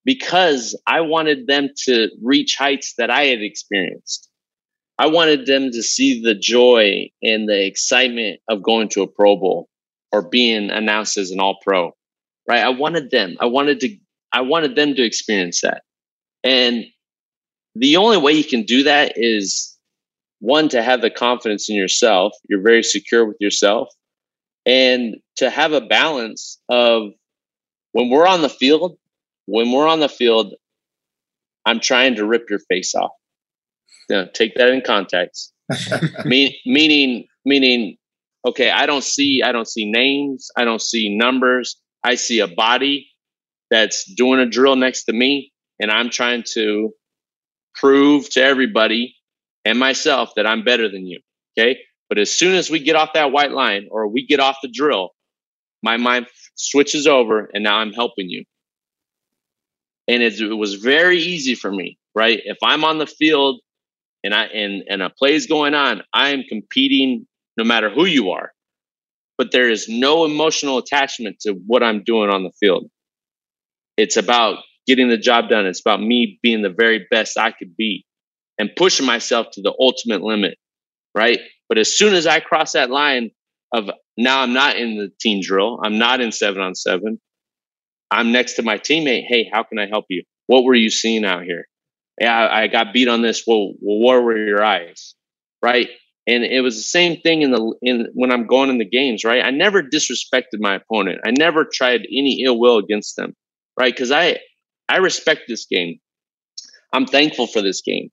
because 0.05 0.79
I 0.85 1.01
wanted 1.01 1.47
them 1.47 1.69
to 1.85 2.09
reach 2.21 2.57
heights 2.57 2.95
that 2.97 3.09
I 3.09 3.25
had 3.25 3.41
experienced. 3.41 4.29
I 4.99 5.07
wanted 5.07 5.45
them 5.45 5.71
to 5.71 5.81
see 5.81 6.21
the 6.21 6.35
joy 6.35 7.09
and 7.21 7.47
the 7.47 7.65
excitement 7.65 8.41
of 8.49 8.61
going 8.61 8.89
to 8.89 9.01
a 9.01 9.07
Pro 9.07 9.37
Bowl 9.37 9.69
or 10.11 10.29
being 10.29 10.69
announced 10.69 11.17
as 11.17 11.31
an 11.31 11.39
All 11.39 11.57
Pro. 11.63 11.95
Right? 12.47 12.63
I 12.63 12.69
wanted 12.69 13.11
them. 13.11 13.35
I 13.39 13.45
wanted 13.45 13.79
to. 13.81 13.97
I 14.31 14.41
wanted 14.41 14.75
them 14.75 14.95
to 14.95 15.03
experience 15.03 15.61
that. 15.61 15.83
And 16.43 16.85
the 17.75 17.97
only 17.97 18.17
way 18.17 18.33
you 18.33 18.43
can 18.43 18.63
do 18.63 18.83
that 18.83 19.13
is 19.15 19.77
one 20.39 20.69
to 20.69 20.83
have 20.83 21.01
the 21.01 21.09
confidence 21.09 21.69
in 21.69 21.75
yourself 21.75 22.33
you're 22.49 22.61
very 22.61 22.83
secure 22.83 23.25
with 23.25 23.37
yourself 23.39 23.87
and 24.65 25.15
to 25.37 25.49
have 25.49 25.71
a 25.71 25.81
balance 25.81 26.59
of 26.69 27.11
when 27.93 28.09
we're 28.09 28.27
on 28.27 28.41
the 28.41 28.49
field 28.49 28.97
when 29.45 29.71
we're 29.71 29.87
on 29.87 29.99
the 29.99 30.09
field 30.09 30.53
i'm 31.65 31.79
trying 31.79 32.15
to 32.15 32.25
rip 32.25 32.49
your 32.49 32.59
face 32.69 32.93
off 32.93 33.11
now, 34.09 34.25
take 34.33 34.53
that 34.55 34.69
in 34.69 34.81
context 34.81 35.53
Me- 36.25 36.59
meaning 36.65 37.25
meaning 37.45 37.95
okay 38.45 38.69
i 38.69 38.85
don't 38.85 39.05
see 39.05 39.41
i 39.43 39.51
don't 39.51 39.67
see 39.67 39.89
names 39.89 40.49
i 40.57 40.65
don't 40.65 40.81
see 40.81 41.15
numbers 41.15 41.77
i 42.03 42.15
see 42.15 42.39
a 42.39 42.47
body 42.47 43.09
that's 43.69 44.05
doing 44.05 44.39
a 44.39 44.45
drill 44.45 44.75
next 44.75 45.05
to 45.05 45.13
me 45.13 45.51
and 45.79 45.91
i'm 45.91 46.09
trying 46.09 46.43
to 46.53 46.91
prove 47.73 48.29
to 48.29 48.43
everybody 48.43 49.15
and 49.65 49.79
myself 49.79 50.33
that 50.35 50.45
I'm 50.45 50.63
better 50.63 50.89
than 50.89 51.07
you. 51.07 51.19
Okay. 51.57 51.79
But 52.09 52.17
as 52.17 52.31
soon 52.31 52.55
as 52.55 52.69
we 52.69 52.79
get 52.79 52.95
off 52.95 53.13
that 53.13 53.31
white 53.31 53.51
line 53.51 53.87
or 53.89 54.07
we 54.07 54.25
get 54.25 54.39
off 54.39 54.57
the 54.61 54.69
drill, 54.69 55.11
my 55.81 55.97
mind 55.97 56.27
switches 56.55 57.07
over 57.07 57.49
and 57.53 57.63
now 57.63 57.77
I'm 57.77 57.93
helping 57.93 58.29
you. 58.29 58.45
And 60.07 60.21
it, 60.21 60.39
it 60.39 60.53
was 60.53 60.75
very 60.75 61.17
easy 61.17 61.55
for 61.55 61.71
me, 61.71 61.97
right? 62.13 62.39
If 62.43 62.57
I'm 62.61 62.83
on 62.83 62.97
the 62.97 63.07
field 63.07 63.61
and 64.23 64.33
I 64.33 64.45
and 64.45 64.83
and 64.89 65.01
a 65.01 65.09
play 65.09 65.33
is 65.33 65.47
going 65.47 65.73
on, 65.73 66.03
I 66.13 66.29
am 66.29 66.43
competing 66.43 67.25
no 67.57 67.63
matter 67.63 67.89
who 67.89 68.05
you 68.05 68.31
are. 68.31 68.51
But 69.37 69.51
there 69.51 69.69
is 69.69 69.89
no 69.89 70.25
emotional 70.25 70.77
attachment 70.77 71.39
to 71.41 71.53
what 71.65 71.83
I'm 71.83 72.03
doing 72.03 72.29
on 72.29 72.43
the 72.43 72.51
field. 72.59 72.89
It's 73.97 74.17
about 74.17 74.59
getting 74.87 75.09
the 75.09 75.17
job 75.17 75.49
done. 75.49 75.65
It's 75.65 75.81
about 75.81 76.01
me 76.01 76.39
being 76.41 76.61
the 76.61 76.73
very 76.75 77.07
best 77.09 77.37
I 77.37 77.51
could 77.51 77.75
be 77.75 78.05
and 78.59 78.69
pushing 78.75 79.05
myself 79.05 79.47
to 79.53 79.61
the 79.61 79.73
ultimate 79.79 80.21
limit. 80.21 80.57
Right. 81.15 81.39
But 81.69 81.77
as 81.77 81.91
soon 81.91 82.13
as 82.13 82.27
I 82.27 82.39
cross 82.39 82.73
that 82.73 82.89
line 82.89 83.31
of 83.73 83.89
now 84.17 84.41
I'm 84.41 84.53
not 84.53 84.77
in 84.77 84.97
the 84.97 85.09
team 85.19 85.41
drill, 85.41 85.79
I'm 85.83 85.97
not 85.97 86.21
in 86.21 86.31
seven 86.31 86.61
on 86.61 86.75
seven, 86.75 87.19
I'm 88.11 88.31
next 88.31 88.53
to 88.53 88.63
my 88.63 88.77
teammate. 88.77 89.25
Hey, 89.27 89.49
how 89.51 89.63
can 89.63 89.79
I 89.79 89.87
help 89.87 90.05
you? 90.09 90.23
What 90.47 90.63
were 90.63 90.75
you 90.75 90.89
seeing 90.89 91.25
out 91.25 91.43
here? 91.43 91.67
Yeah, 92.19 92.47
I, 92.51 92.67
got 92.67 92.93
beat 92.93 93.07
on 93.07 93.23
this. 93.23 93.43
Well, 93.47 93.73
where 93.81 94.21
were 94.21 94.37
your 94.37 94.63
eyes? 94.63 95.15
Right. 95.63 95.89
And 96.25 96.43
it 96.43 96.61
was 96.61 96.77
the 96.77 96.83
same 96.83 97.19
thing 97.19 97.41
in 97.41 97.51
the 97.51 97.75
in 97.81 98.07
when 98.13 98.31
I'm 98.31 98.47
going 98.47 98.69
in 98.69 98.77
the 98.77 98.89
games, 98.89 99.25
right? 99.25 99.43
I 99.43 99.51
never 99.51 99.83
disrespected 99.83 100.59
my 100.59 100.75
opponent. 100.75 101.19
I 101.25 101.31
never 101.31 101.65
tried 101.65 102.01
any 102.01 102.43
ill 102.45 102.57
will 102.57 102.77
against 102.77 103.17
them, 103.17 103.35
right? 103.77 103.93
Because 103.93 104.11
I 104.11 104.39
I 104.87 104.97
respect 104.97 105.41
this 105.47 105.65
game. 105.65 105.99
I'm 106.93 107.05
thankful 107.05 107.47
for 107.47 107.61
this 107.61 107.81
game 107.81 108.09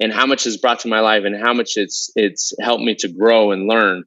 and 0.00 0.12
how 0.12 0.26
much 0.26 0.46
it's 0.46 0.56
brought 0.56 0.80
to 0.80 0.88
my 0.88 1.00
life 1.00 1.22
and 1.24 1.36
how 1.40 1.54
much 1.54 1.72
it's 1.76 2.10
it's 2.16 2.52
helped 2.60 2.82
me 2.82 2.96
to 2.96 3.08
grow 3.08 3.52
and 3.52 3.68
learn. 3.68 4.04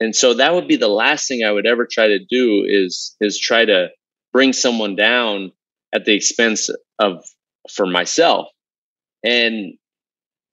And 0.00 0.14
so 0.16 0.34
that 0.34 0.54
would 0.54 0.66
be 0.66 0.76
the 0.76 0.88
last 0.88 1.28
thing 1.28 1.44
I 1.44 1.52
would 1.52 1.66
ever 1.66 1.86
try 1.90 2.08
to 2.08 2.18
do 2.18 2.64
is 2.66 3.16
is 3.20 3.38
try 3.38 3.64
to 3.64 3.88
bring 4.32 4.52
someone 4.52 4.96
down 4.96 5.52
at 5.94 6.04
the 6.04 6.14
expense 6.14 6.70
of 6.98 7.24
for 7.70 7.86
myself. 7.86 8.48
And 9.24 9.74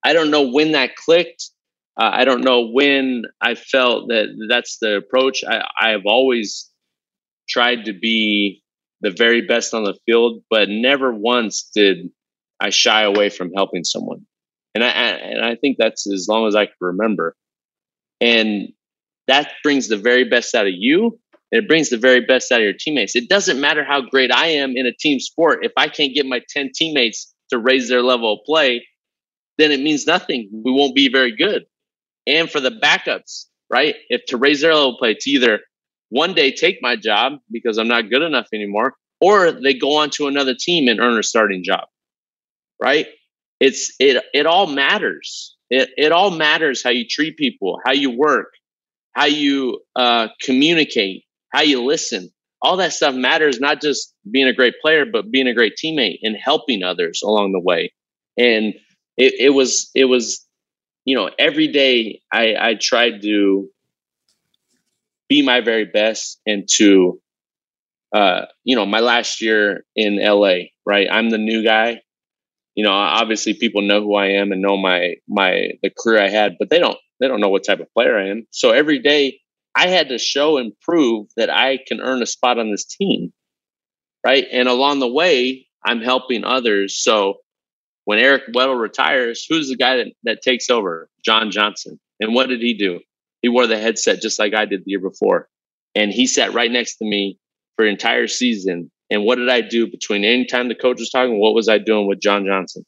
I 0.04 0.14
don't 0.14 0.32
know 0.32 0.50
when 0.50 0.74
that 0.74 0.96
clicked. 0.96 1.50
Uh, 1.98 2.12
I 2.14 2.26
don't 2.26 2.44
know 2.44 2.68
when 2.68 3.24
I 3.42 3.56
felt 3.56 4.10
that 4.10 4.28
that's 4.50 4.78
the 4.80 4.98
approach. 4.98 5.44
I, 5.44 5.68
I've 5.80 6.06
always 6.06 6.70
tried 7.50 7.86
to 7.86 7.94
be 7.94 8.62
the 9.02 9.12
very 9.12 9.42
best 9.48 9.74
on 9.74 9.84
the 9.84 9.98
field, 10.06 10.44
but 10.50 10.70
never 10.70 11.12
once 11.14 11.70
did 11.74 12.10
I 12.60 12.70
shy 12.70 13.04
away 13.04 13.30
from 13.30 13.52
helping 13.54 13.84
someone. 13.84 14.26
And 14.76 14.84
I 14.84 14.90
and 14.90 15.44
I 15.44 15.56
think 15.56 15.78
that's 15.80 16.12
as 16.12 16.28
long 16.30 16.48
as 16.48 16.56
I 16.56 16.66
can 16.66 16.76
remember. 16.82 17.36
And 18.22 18.70
that 19.28 19.52
brings 19.64 19.88
the 19.88 19.98
very 19.98 20.24
best 20.24 20.54
out 20.54 20.68
of 20.68 20.74
you, 20.76 21.20
and 21.52 21.64
it 21.64 21.68
brings 21.68 21.90
the 21.90 21.98
very 21.98 22.22
best 22.22 22.52
out 22.52 22.60
of 22.60 22.64
your 22.64 22.74
teammates. 22.74 23.16
It 23.16 23.28
doesn't 23.28 23.60
matter 23.60 23.84
how 23.84 24.02
great 24.02 24.32
I 24.32 24.48
am 24.48 24.74
in 24.76 24.86
a 24.86 24.94
team 24.94 25.20
sport. 25.20 25.66
If 25.66 25.72
I 25.78 25.88
can't 25.88 26.14
get 26.14 26.26
my 26.28 26.42
10 26.50 26.72
teammates 26.76 27.34
to 27.50 27.58
raise 27.58 27.90
their 27.90 28.04
level 28.04 28.34
of 28.34 28.40
play, 28.46 28.86
then 29.58 29.72
it 29.72 29.80
means 29.80 30.06
nothing. 30.06 30.50
We 30.52 30.72
won't 30.72 30.96
be 30.96 31.10
very 31.10 31.36
good. 31.36 31.66
And 32.28 32.52
for 32.52 32.60
the 32.60 32.72
backups, 32.72 33.46
right? 33.70 33.96
If 34.10 34.26
to 34.28 34.38
raise 34.38 34.62
their 34.62 34.74
level 34.74 34.98
play, 34.98 35.16
to 35.20 35.30
either 35.32 35.62
one 36.10 36.34
day 36.34 36.52
take 36.52 36.80
my 36.82 36.96
job 36.96 37.34
because 37.52 37.78
I'm 37.78 37.88
not 37.88 38.10
good 38.10 38.22
enough 38.22 38.48
anymore, 38.54 38.94
or 39.20 39.52
they 39.52 39.74
go 39.74 39.98
on 39.98 40.10
to 40.12 40.28
another 40.28 40.56
team 40.60 40.88
and 40.88 41.00
earn 41.00 41.18
a 41.20 41.24
starting 41.24 41.64
job, 41.64 41.86
right? 42.82 43.08
It's 43.60 43.96
it 44.00 44.24
it 44.34 44.46
all 44.46 44.68
matters. 44.68 45.56
It 45.70 45.90
it 45.98 46.12
all 46.12 46.32
matters 46.32 46.84
how 46.84 46.92
you 46.92 47.06
treat 47.10 47.38
people, 47.38 47.80
how 47.86 47.94
you 47.94 48.12
work, 48.12 48.54
how 49.14 49.26
you 49.26 49.82
uh, 49.96 50.28
communicate, 50.42 51.24
how 51.52 51.62
you 51.62 51.84
listen. 51.84 52.30
All 52.62 52.78
that 52.78 52.94
stuff 52.94 53.16
matters. 53.16 53.60
Not 53.60 53.82
just 53.82 54.14
being 54.30 54.48
a 54.48 54.54
great 54.54 54.76
player, 54.82 55.06
but 55.06 55.32
being 55.32 55.48
a 55.48 55.54
great 55.54 55.74
teammate 55.84 56.20
and 56.24 56.36
helping 56.40 56.84
others 56.84 57.22
along 57.24 57.52
the 57.52 57.60
way. 57.60 57.94
And 58.38 58.74
it, 59.18 59.34
it 59.40 59.50
was 59.50 59.90
it 59.96 60.06
was 60.06 60.47
you 61.08 61.16
know 61.16 61.32
every 61.40 61.70
day 61.70 62.22
I 62.32 62.56
I 62.60 62.74
tried 62.76 63.22
to 63.24 63.70
be 65.30 65.42
my 65.42 65.62
very 65.62 65.86
best 65.86 66.40
and 66.46 66.68
to 66.76 67.20
uh, 68.14 68.46
you 68.64 68.76
know, 68.76 68.86
my 68.86 69.00
last 69.00 69.42
year 69.42 69.86
in 69.96 70.18
LA, 70.22 70.70
right? 70.86 71.08
I'm 71.12 71.30
the 71.30 71.38
new 71.38 71.64
guy. 71.64 72.02
You 72.76 72.84
know, 72.84 72.92
obviously 72.92 73.54
people 73.54 73.82
know 73.82 74.02
who 74.02 74.16
I 74.16 74.28
am 74.28 74.52
and 74.52 74.62
know 74.62 74.78
my 74.78 75.16
my 75.28 75.72
the 75.82 75.90
career 75.90 76.24
I 76.24 76.30
had, 76.30 76.56
but 76.60 76.70
they 76.70 76.80
don't 76.80 76.98
they 77.20 77.28
don't 77.28 77.42
know 77.42 77.50
what 77.50 77.66
type 77.66 77.80
of 77.80 77.92
player 77.94 78.18
I 78.18 78.30
am. 78.30 78.48
So 78.52 78.72
every 78.72 79.00
day 79.00 79.40
I 79.76 79.88
had 79.88 80.10
to 80.10 80.18
show 80.18 80.58
and 80.58 80.74
prove 80.82 81.28
that 81.38 81.50
I 81.50 81.80
can 81.88 82.02
earn 82.02 82.22
a 82.22 82.28
spot 82.28 82.60
on 82.60 82.72
this 82.72 82.86
team. 82.86 83.34
Right? 84.26 84.46
And 84.52 84.68
along 84.68 85.00
the 85.00 85.12
way, 85.12 85.68
I'm 85.86 86.02
helping 86.02 86.44
others. 86.44 86.96
So 86.96 87.36
when 88.08 88.20
Eric 88.20 88.44
Weddle 88.56 88.80
retires, 88.80 89.46
who's 89.50 89.68
the 89.68 89.76
guy 89.76 89.98
that, 89.98 90.08
that 90.24 90.42
takes 90.42 90.70
over? 90.70 91.10
John 91.26 91.52
Johnson. 91.52 92.00
And 92.22 92.34
what 92.34 92.48
did 92.48 92.62
he 92.62 92.74
do? 92.74 93.02
He 93.42 93.50
wore 93.50 93.68
the 93.68 93.78
headset 93.78 94.22
just 94.22 94.40
like 94.40 94.54
I 94.54 94.64
did 94.64 94.86
the 94.86 94.92
year 94.92 95.02
before. 95.02 95.50
And 95.94 96.10
he 96.10 96.26
sat 96.26 96.54
right 96.54 96.72
next 96.72 97.00
to 97.00 97.06
me 97.06 97.38
for 97.76 97.84
an 97.84 97.92
entire 97.92 98.28
season. 98.28 98.92
And 99.10 99.26
what 99.26 99.36
did 99.36 99.50
I 99.50 99.60
do 99.60 99.92
between 99.92 100.24
any 100.24 100.46
time 100.46 100.70
the 100.70 100.76
coach 100.76 101.00
was 101.00 101.10
talking? 101.10 101.38
What 101.38 101.54
was 101.54 101.68
I 101.68 101.80
doing 101.80 102.08
with 102.08 102.22
John 102.22 102.46
Johnson? 102.46 102.86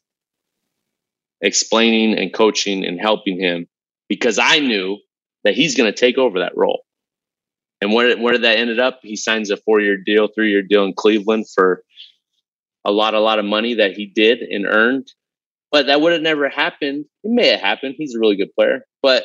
Explaining 1.42 2.18
and 2.18 2.32
coaching 2.32 2.86
and 2.86 2.98
helping 2.98 3.38
him 3.38 3.66
because 4.08 4.38
I 4.38 4.60
knew 4.60 4.96
that 5.44 5.52
he's 5.52 5.76
going 5.76 5.92
to 5.92 5.98
take 5.98 6.16
over 6.16 6.38
that 6.38 6.56
role. 6.56 6.80
And 7.82 7.92
where, 7.92 8.16
where 8.16 8.32
did 8.32 8.44
that 8.44 8.56
ended 8.56 8.80
up? 8.80 9.00
He 9.02 9.16
signs 9.16 9.50
a 9.50 9.58
four 9.58 9.82
year 9.82 9.98
deal, 9.98 10.28
three 10.34 10.50
year 10.50 10.62
deal 10.62 10.84
in 10.84 10.94
Cleveland 10.94 11.44
for 11.54 11.84
a 12.84 12.90
lot, 12.90 13.14
a 13.14 13.20
lot 13.20 13.38
of 13.38 13.44
money 13.44 13.74
that 13.74 13.92
he 13.92 14.06
did 14.06 14.40
and 14.40 14.66
earned. 14.66 15.08
But 15.72 15.86
that 15.86 16.00
would 16.00 16.12
have 16.12 16.22
never 16.22 16.48
happened. 16.48 17.04
It 17.22 17.30
may 17.30 17.48
have 17.48 17.60
happened. 17.60 17.94
He's 17.96 18.14
a 18.14 18.18
really 18.18 18.36
good 18.36 18.52
player. 18.54 18.84
But 19.02 19.24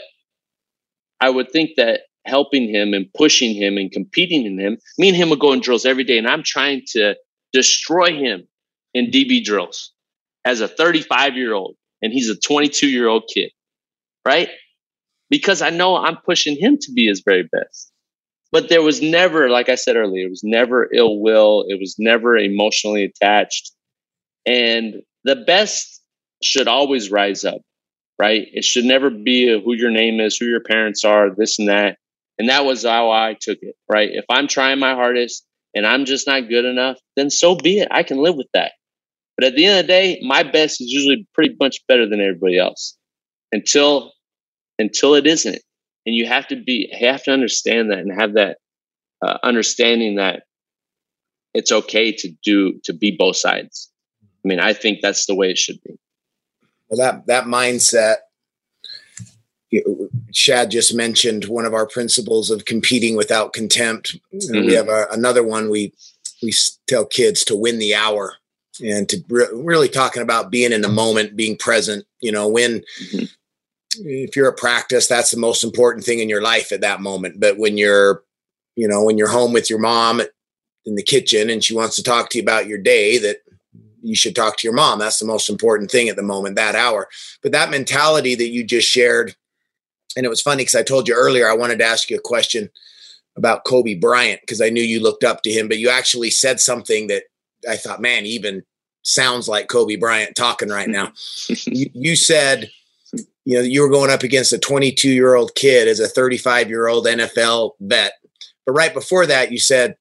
I 1.19 1.29
would 1.29 1.51
think 1.51 1.71
that 1.77 2.01
helping 2.25 2.67
him 2.67 2.93
and 2.93 3.11
pushing 3.13 3.55
him 3.55 3.77
and 3.77 3.91
competing 3.91 4.45
in 4.45 4.59
him. 4.59 4.77
Me 4.97 5.09
and 5.09 5.17
him 5.17 5.29
would 5.29 5.39
go 5.39 5.53
in 5.53 5.61
drills 5.61 5.85
every 5.85 6.03
day, 6.03 6.17
and 6.17 6.27
I'm 6.27 6.43
trying 6.43 6.81
to 6.87 7.15
destroy 7.53 8.13
him 8.13 8.47
in 8.93 9.11
DB 9.11 9.43
drills 9.43 9.93
as 10.43 10.61
a 10.61 10.67
35 10.67 11.35
year 11.35 11.53
old, 11.53 11.75
and 12.01 12.11
he's 12.11 12.29
a 12.29 12.35
22 12.35 12.87
year 12.87 13.07
old 13.07 13.29
kid, 13.33 13.51
right? 14.25 14.49
Because 15.29 15.61
I 15.61 15.69
know 15.69 15.95
I'm 15.95 16.17
pushing 16.17 16.57
him 16.57 16.77
to 16.81 16.91
be 16.93 17.07
his 17.07 17.21
very 17.25 17.43
best. 17.43 17.91
But 18.55 18.69
there 18.69 18.81
was 18.81 19.01
never, 19.01 19.49
like 19.49 19.67
I 19.67 19.75
said 19.75 19.97
earlier, 19.97 20.27
it 20.27 20.29
was 20.29 20.41
never 20.41 20.87
ill 20.93 21.19
will. 21.19 21.65
It 21.67 21.77
was 21.77 21.97
never 21.99 22.37
emotionally 22.37 23.03
attached. 23.03 23.73
And 24.45 25.01
the 25.25 25.35
best 25.35 26.01
should 26.41 26.69
always 26.69 27.11
rise 27.11 27.43
up, 27.43 27.59
right? 28.17 28.47
It 28.53 28.63
should 28.63 28.85
never 28.85 29.09
be 29.09 29.49
who 29.61 29.73
your 29.73 29.91
name 29.91 30.21
is, 30.21 30.37
who 30.37 30.45
your 30.45 30.61
parents 30.61 31.03
are, 31.03 31.35
this 31.35 31.59
and 31.59 31.67
that. 31.67 31.97
And 32.39 32.47
that 32.47 32.63
was 32.63 32.85
how 32.85 33.11
I 33.11 33.35
took 33.37 33.57
it, 33.61 33.75
right? 33.89 34.11
If 34.13 34.23
I'm 34.29 34.47
trying 34.47 34.79
my 34.79 34.93
hardest 34.93 35.45
and 35.73 35.85
I'm 35.85 36.05
just 36.05 36.25
not 36.25 36.47
good 36.47 36.63
enough, 36.63 36.97
then 37.17 37.29
so 37.29 37.57
be 37.57 37.79
it. 37.79 37.89
I 37.91 38.03
can 38.03 38.19
live 38.19 38.37
with 38.37 38.47
that. 38.53 38.71
But 39.35 39.47
at 39.47 39.55
the 39.57 39.65
end 39.65 39.79
of 39.81 39.83
the 39.83 39.91
day, 39.91 40.21
my 40.25 40.43
best 40.43 40.79
is 40.79 40.87
usually 40.87 41.27
pretty 41.33 41.57
much 41.59 41.85
better 41.89 42.07
than 42.07 42.21
everybody 42.21 42.57
else 42.57 42.95
until 43.51 44.13
until 44.79 45.13
it 45.15 45.27
isn't. 45.27 45.61
And 46.05 46.15
you 46.15 46.25
have 46.27 46.47
to 46.47 46.55
be 46.55 46.93
have 46.99 47.23
to 47.23 47.31
understand 47.31 47.91
that 47.91 47.99
and 47.99 48.11
have 48.11 48.33
that 48.33 48.57
uh, 49.21 49.37
understanding 49.43 50.15
that 50.15 50.43
it's 51.53 51.71
okay 51.71 52.11
to 52.11 52.29
do 52.43 52.79
to 52.83 52.93
be 52.93 53.11
both 53.11 53.37
sides. 53.37 53.89
I 54.23 54.47
mean, 54.47 54.59
I 54.59 54.73
think 54.73 55.01
that's 55.01 55.25
the 55.25 55.35
way 55.35 55.49
it 55.49 55.57
should 55.57 55.81
be. 55.83 55.97
Well, 56.89 56.99
that 56.99 57.25
that 57.27 57.45
mindset 57.45 58.17
Shad 60.31 60.71
just 60.71 60.93
mentioned 60.93 61.45
one 61.45 61.65
of 61.65 61.73
our 61.73 61.87
principles 61.87 62.49
of 62.51 62.65
competing 62.65 63.15
without 63.15 63.53
contempt. 63.53 64.17
Mm-hmm. 64.33 64.65
We 64.65 64.73
have 64.73 64.89
a, 64.89 65.07
another 65.11 65.43
one 65.43 65.69
we 65.69 65.93
we 66.43 66.53
tell 66.87 67.05
kids 67.05 67.43
to 67.45 67.55
win 67.55 67.79
the 67.79 67.95
hour 67.95 68.35
and 68.83 69.07
to 69.09 69.23
re- 69.29 69.47
really 69.53 69.89
talking 69.89 70.21
about 70.21 70.51
being 70.51 70.71
in 70.71 70.81
the 70.81 70.89
moment, 70.89 71.35
being 71.35 71.57
present. 71.57 72.05
You 72.21 72.31
know, 72.31 72.47
when 72.47 72.83
mm-hmm. 73.01 73.25
If 74.03 74.35
you're 74.35 74.51
at 74.51 74.57
practice, 74.57 75.07
that's 75.07 75.31
the 75.31 75.39
most 75.39 75.63
important 75.63 76.05
thing 76.05 76.19
in 76.19 76.29
your 76.29 76.41
life 76.41 76.71
at 76.71 76.81
that 76.81 77.01
moment. 77.01 77.39
But 77.39 77.57
when 77.57 77.77
you're, 77.77 78.23
you 78.75 78.87
know, 78.87 79.03
when 79.03 79.17
you're 79.17 79.27
home 79.27 79.53
with 79.53 79.69
your 79.69 79.79
mom 79.79 80.21
in 80.85 80.95
the 80.95 81.03
kitchen 81.03 81.49
and 81.49 81.63
she 81.63 81.75
wants 81.75 81.95
to 81.95 82.03
talk 82.03 82.29
to 82.29 82.37
you 82.37 82.43
about 82.43 82.67
your 82.67 82.77
day, 82.77 83.17
that 83.17 83.37
you 84.01 84.15
should 84.15 84.35
talk 84.35 84.57
to 84.57 84.67
your 84.67 84.75
mom. 84.75 84.99
That's 84.99 85.19
the 85.19 85.25
most 85.25 85.49
important 85.49 85.89
thing 85.89 86.09
at 86.09 86.15
the 86.15 86.23
moment, 86.23 86.55
that 86.57 86.75
hour. 86.75 87.07
But 87.41 87.53
that 87.53 87.71
mentality 87.71 88.35
that 88.35 88.49
you 88.49 88.63
just 88.63 88.87
shared 88.87 89.35
and 90.15 90.25
it 90.25 90.29
was 90.29 90.41
funny 90.41 90.61
because 90.61 90.75
I 90.75 90.83
told 90.83 91.07
you 91.07 91.15
earlier 91.15 91.49
I 91.49 91.55
wanted 91.55 91.79
to 91.79 91.85
ask 91.85 92.09
you 92.09 92.17
a 92.17 92.21
question 92.21 92.69
about 93.35 93.65
Kobe 93.65 93.95
Bryant 93.95 94.41
because 94.41 94.61
I 94.61 94.69
knew 94.69 94.81
you 94.81 95.01
looked 95.01 95.23
up 95.23 95.41
to 95.43 95.51
him, 95.51 95.67
but 95.67 95.77
you 95.77 95.89
actually 95.89 96.29
said 96.29 96.59
something 96.59 97.07
that 97.07 97.23
I 97.69 97.75
thought, 97.75 98.01
man, 98.01 98.25
even 98.25 98.63
sounds 99.03 99.47
like 99.47 99.67
Kobe 99.67 99.97
Bryant 99.97 100.35
talking 100.35 100.69
right 100.69 100.87
now. 100.87 101.11
you, 101.65 101.89
you, 101.93 102.15
said, 102.15 102.71
you 103.45 103.55
know, 103.55 103.61
you 103.61 103.81
were 103.81 103.89
going 103.89 104.09
up 104.11 104.23
against 104.23 104.53
a 104.53 104.57
22 104.57 105.09
year 105.09 105.35
old 105.35 105.55
kid 105.55 105.87
as 105.87 105.99
a 105.99 106.07
35 106.07 106.67
year 106.67 106.87
old 106.87 107.05
NFL 107.05 107.71
vet. 107.79 108.13
But 108.65 108.73
right 108.73 108.93
before 108.93 109.25
that, 109.27 109.51
you 109.51 109.59
said, 109.59 109.95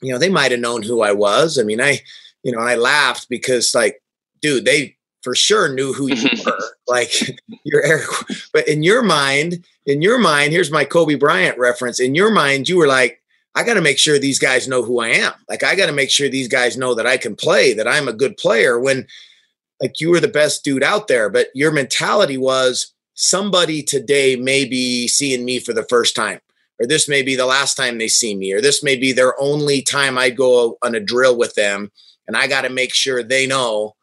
you 0.00 0.12
know, 0.12 0.18
they 0.18 0.28
might 0.28 0.52
have 0.52 0.60
known 0.60 0.82
who 0.82 1.02
I 1.02 1.12
was. 1.12 1.58
I 1.58 1.64
mean, 1.64 1.80
I, 1.80 2.00
you 2.42 2.52
know, 2.52 2.60
and 2.60 2.68
I 2.68 2.76
laughed 2.76 3.28
because, 3.28 3.74
like, 3.74 4.02
dude, 4.40 4.64
they 4.64 4.96
for 5.22 5.34
sure 5.34 5.72
knew 5.74 5.92
who 5.92 6.06
you 6.08 6.28
were. 6.46 6.58
like 6.86 7.12
you're 7.64 7.84
Eric, 7.84 8.06
but 8.52 8.68
in 8.68 8.84
your 8.84 9.02
mind, 9.02 9.64
in 9.86 10.02
your 10.02 10.18
mind, 10.18 10.52
here's 10.52 10.70
my 10.70 10.84
Kobe 10.84 11.16
Bryant 11.16 11.58
reference. 11.58 11.98
In 11.98 12.14
your 12.14 12.30
mind, 12.30 12.68
you 12.68 12.76
were 12.76 12.86
like, 12.86 13.20
I 13.56 13.64
got 13.64 13.74
to 13.74 13.80
make 13.80 13.98
sure 13.98 14.18
these 14.18 14.38
guys 14.38 14.68
know 14.68 14.82
who 14.82 15.00
I 15.00 15.08
am. 15.08 15.32
Like 15.48 15.64
I 15.64 15.74
got 15.74 15.86
to 15.86 15.92
make 15.92 16.10
sure 16.10 16.28
these 16.28 16.46
guys 16.46 16.76
know 16.76 16.94
that 16.94 17.06
I 17.06 17.16
can 17.16 17.34
play, 17.34 17.72
that 17.72 17.88
I'm 17.88 18.06
a 18.06 18.12
good 18.12 18.36
player. 18.36 18.78
When 18.78 19.06
like 19.80 20.00
you 20.00 20.10
were 20.10 20.20
the 20.20 20.28
best 20.28 20.64
dude 20.64 20.82
out 20.82 21.08
there, 21.08 21.28
but 21.28 21.48
your 21.54 21.70
mentality 21.70 22.38
was 22.38 22.92
somebody 23.14 23.82
today 23.82 24.36
may 24.36 24.64
be 24.64 25.08
seeing 25.08 25.44
me 25.44 25.58
for 25.58 25.72
the 25.72 25.84
first 25.84 26.14
time 26.14 26.40
or 26.78 26.86
this 26.86 27.08
may 27.08 27.22
be 27.22 27.36
the 27.36 27.46
last 27.46 27.74
time 27.74 27.98
they 27.98 28.08
see 28.08 28.34
me, 28.34 28.52
or 28.52 28.60
this 28.60 28.82
may 28.82 28.96
be 28.96 29.12
their 29.12 29.38
only 29.40 29.82
time 29.82 30.18
I 30.18 30.30
go 30.30 30.76
on 30.82 30.94
a 30.94 31.00
drill 31.00 31.36
with 31.36 31.54
them. 31.54 31.90
And 32.26 32.36
I 32.36 32.46
got 32.48 32.62
to 32.62 32.70
make 32.70 32.92
sure 32.92 33.22
they 33.22 33.46
know 33.46 33.94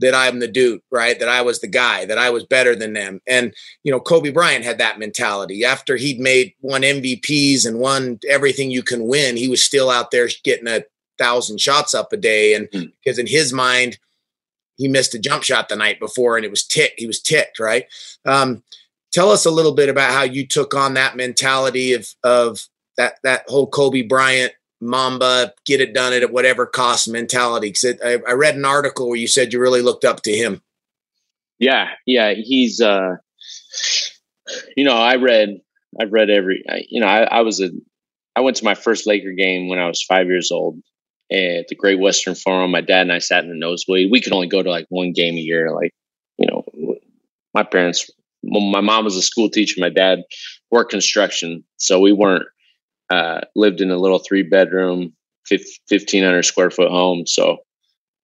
that 0.00 0.14
I'm 0.14 0.38
the 0.38 0.48
dude, 0.48 0.80
right? 0.90 1.18
That 1.18 1.28
I 1.28 1.42
was 1.42 1.60
the 1.60 1.66
guy, 1.66 2.04
that 2.04 2.18
I 2.18 2.30
was 2.30 2.44
better 2.44 2.76
than 2.76 2.92
them. 2.92 3.20
And, 3.26 3.54
you 3.84 3.92
know, 3.92 4.00
Kobe 4.00 4.30
Bryant 4.30 4.64
had 4.64 4.78
that 4.78 4.98
mentality. 4.98 5.64
After 5.64 5.96
he'd 5.96 6.20
made 6.20 6.52
one 6.60 6.82
MVPs 6.82 7.66
and 7.66 7.78
won 7.78 8.18
everything 8.28 8.70
you 8.70 8.82
can 8.82 9.06
win, 9.06 9.36
he 9.36 9.48
was 9.48 9.62
still 9.62 9.90
out 9.90 10.10
there 10.10 10.28
getting 10.42 10.68
a 10.68 10.84
thousand 11.18 11.60
shots 11.60 11.94
up 11.94 12.12
a 12.12 12.16
day. 12.16 12.54
And 12.54 12.68
mm. 12.70 12.92
because 13.02 13.18
in 13.18 13.26
his 13.26 13.52
mind, 13.52 13.98
he 14.76 14.88
missed 14.88 15.14
a 15.14 15.18
jump 15.18 15.42
shot 15.42 15.68
the 15.68 15.76
night 15.76 16.00
before 16.00 16.36
and 16.36 16.44
it 16.44 16.50
was 16.50 16.64
ticked. 16.64 17.00
He 17.00 17.06
was 17.06 17.20
ticked, 17.20 17.58
right? 17.58 17.86
Um, 18.24 18.62
tell 19.12 19.30
us 19.30 19.44
a 19.46 19.50
little 19.50 19.74
bit 19.74 19.88
about 19.88 20.12
how 20.12 20.22
you 20.22 20.46
took 20.46 20.74
on 20.74 20.94
that 20.94 21.16
mentality 21.16 21.92
of, 21.92 22.08
of 22.22 22.60
that, 22.96 23.18
that 23.22 23.44
whole 23.48 23.66
Kobe 23.66 24.02
Bryant 24.02 24.52
Mamba, 24.80 25.54
get 25.64 25.80
it 25.80 25.94
done 25.94 26.12
at 26.12 26.32
whatever 26.32 26.66
cost 26.66 27.08
mentality. 27.08 27.68
Because 27.68 27.98
I, 28.04 28.18
I 28.28 28.32
read 28.32 28.56
an 28.56 28.64
article 28.64 29.08
where 29.08 29.18
you 29.18 29.28
said 29.28 29.52
you 29.52 29.60
really 29.60 29.82
looked 29.82 30.04
up 30.04 30.22
to 30.22 30.32
him. 30.32 30.62
Yeah, 31.58 31.90
yeah, 32.06 32.34
he's. 32.34 32.80
uh 32.80 33.16
You 34.76 34.84
know, 34.84 34.96
I 34.96 35.16
read, 35.16 35.60
I've 35.98 36.12
read 36.12 36.28
every. 36.28 36.62
You 36.90 37.00
know, 37.00 37.06
I, 37.06 37.22
I 37.22 37.40
was 37.40 37.60
a, 37.60 37.70
I 38.36 38.40
went 38.40 38.58
to 38.58 38.64
my 38.64 38.74
first 38.74 39.06
Laker 39.06 39.32
game 39.32 39.68
when 39.68 39.78
I 39.78 39.86
was 39.86 40.02
five 40.02 40.26
years 40.26 40.50
old 40.50 40.80
at 41.34 41.68
the 41.68 41.74
Great 41.74 41.98
Western 41.98 42.34
Forum. 42.34 42.70
My 42.70 42.80
dad 42.80 43.02
and 43.02 43.12
I 43.12 43.18
sat 43.18 43.44
in 43.44 43.50
the 43.50 43.56
nosebleed. 43.56 44.10
We 44.10 44.20
could 44.20 44.32
only 44.32 44.46
go 44.46 44.62
to 44.62 44.70
like 44.70 44.86
one 44.88 45.12
game 45.12 45.34
a 45.34 45.40
year. 45.40 45.74
Like, 45.74 45.92
you 46.38 46.46
know, 46.46 46.64
my 47.52 47.62
parents. 47.62 48.10
My 48.46 48.82
mom 48.82 49.04
was 49.04 49.16
a 49.16 49.22
school 49.22 49.48
teacher. 49.48 49.80
My 49.80 49.88
dad 49.88 50.18
worked 50.70 50.90
construction, 50.90 51.64
so 51.78 51.98
we 51.98 52.12
weren't 52.12 52.44
uh, 53.08 53.40
lived 53.56 53.80
in 53.80 53.90
a 53.90 53.96
little 53.96 54.18
three 54.18 54.42
bedroom, 54.42 55.14
1500 55.48 56.42
square 56.42 56.70
foot 56.70 56.90
home. 56.90 57.26
So 57.26 57.58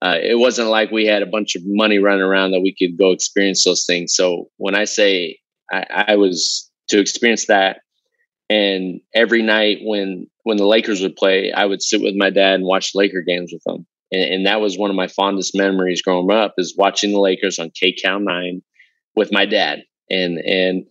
uh, 0.03 0.17
it 0.23 0.39
wasn't 0.39 0.69
like 0.69 0.91
we 0.91 1.07
had 1.07 1.23
a 1.23 1.27
bunch 1.27 1.57
of 1.57 1.63
money 1.65 1.99
running 1.99 2.21
around 2.21 2.51
that 2.51 2.61
we 2.61 2.75
could 2.79 2.99
go 2.99 3.13
experience 3.13 3.65
those 3.65 3.87
things. 3.87 4.15
So 4.15 4.51
when 4.59 4.75
I 4.75 4.85
say 4.85 5.39
I, 5.73 6.05
I 6.09 6.17
was 6.17 6.71
to 6.89 7.01
experience 7.01 7.47
that, 7.47 7.81
and 8.51 9.01
every 9.15 9.43
night 9.43 9.79
when 9.83 10.27
when 10.45 10.57
the 10.57 10.67
Lakers 10.67 11.01
would 11.03 11.17
play, 11.17 11.53
I 11.53 11.67
would 11.67 11.83
sit 11.83 12.01
with 12.01 12.15
my 12.17 12.31
dad 12.31 12.55
and 12.55 12.65
watch 12.65 12.93
Laker 12.95 13.23
games 13.23 13.53
with 13.53 13.63
them. 13.65 13.87
And, 14.13 14.35
and 14.35 14.47
that 14.47 14.61
was 14.61 14.79
one 14.79 14.91
of 14.91 14.97
my 14.97 15.09
fondest 15.09 15.55
memories 15.55 16.03
growing 16.03 16.31
up 16.31 16.55
is 16.59 16.77
watching 16.77 17.13
the 17.13 17.21
Lakers 17.21 17.59
on 17.59 17.71
KCAL 17.71 18.23
nine 18.23 18.63
with 19.15 19.33
my 19.33 19.47
dad. 19.47 19.81
And 20.09 20.39
and 20.39 20.87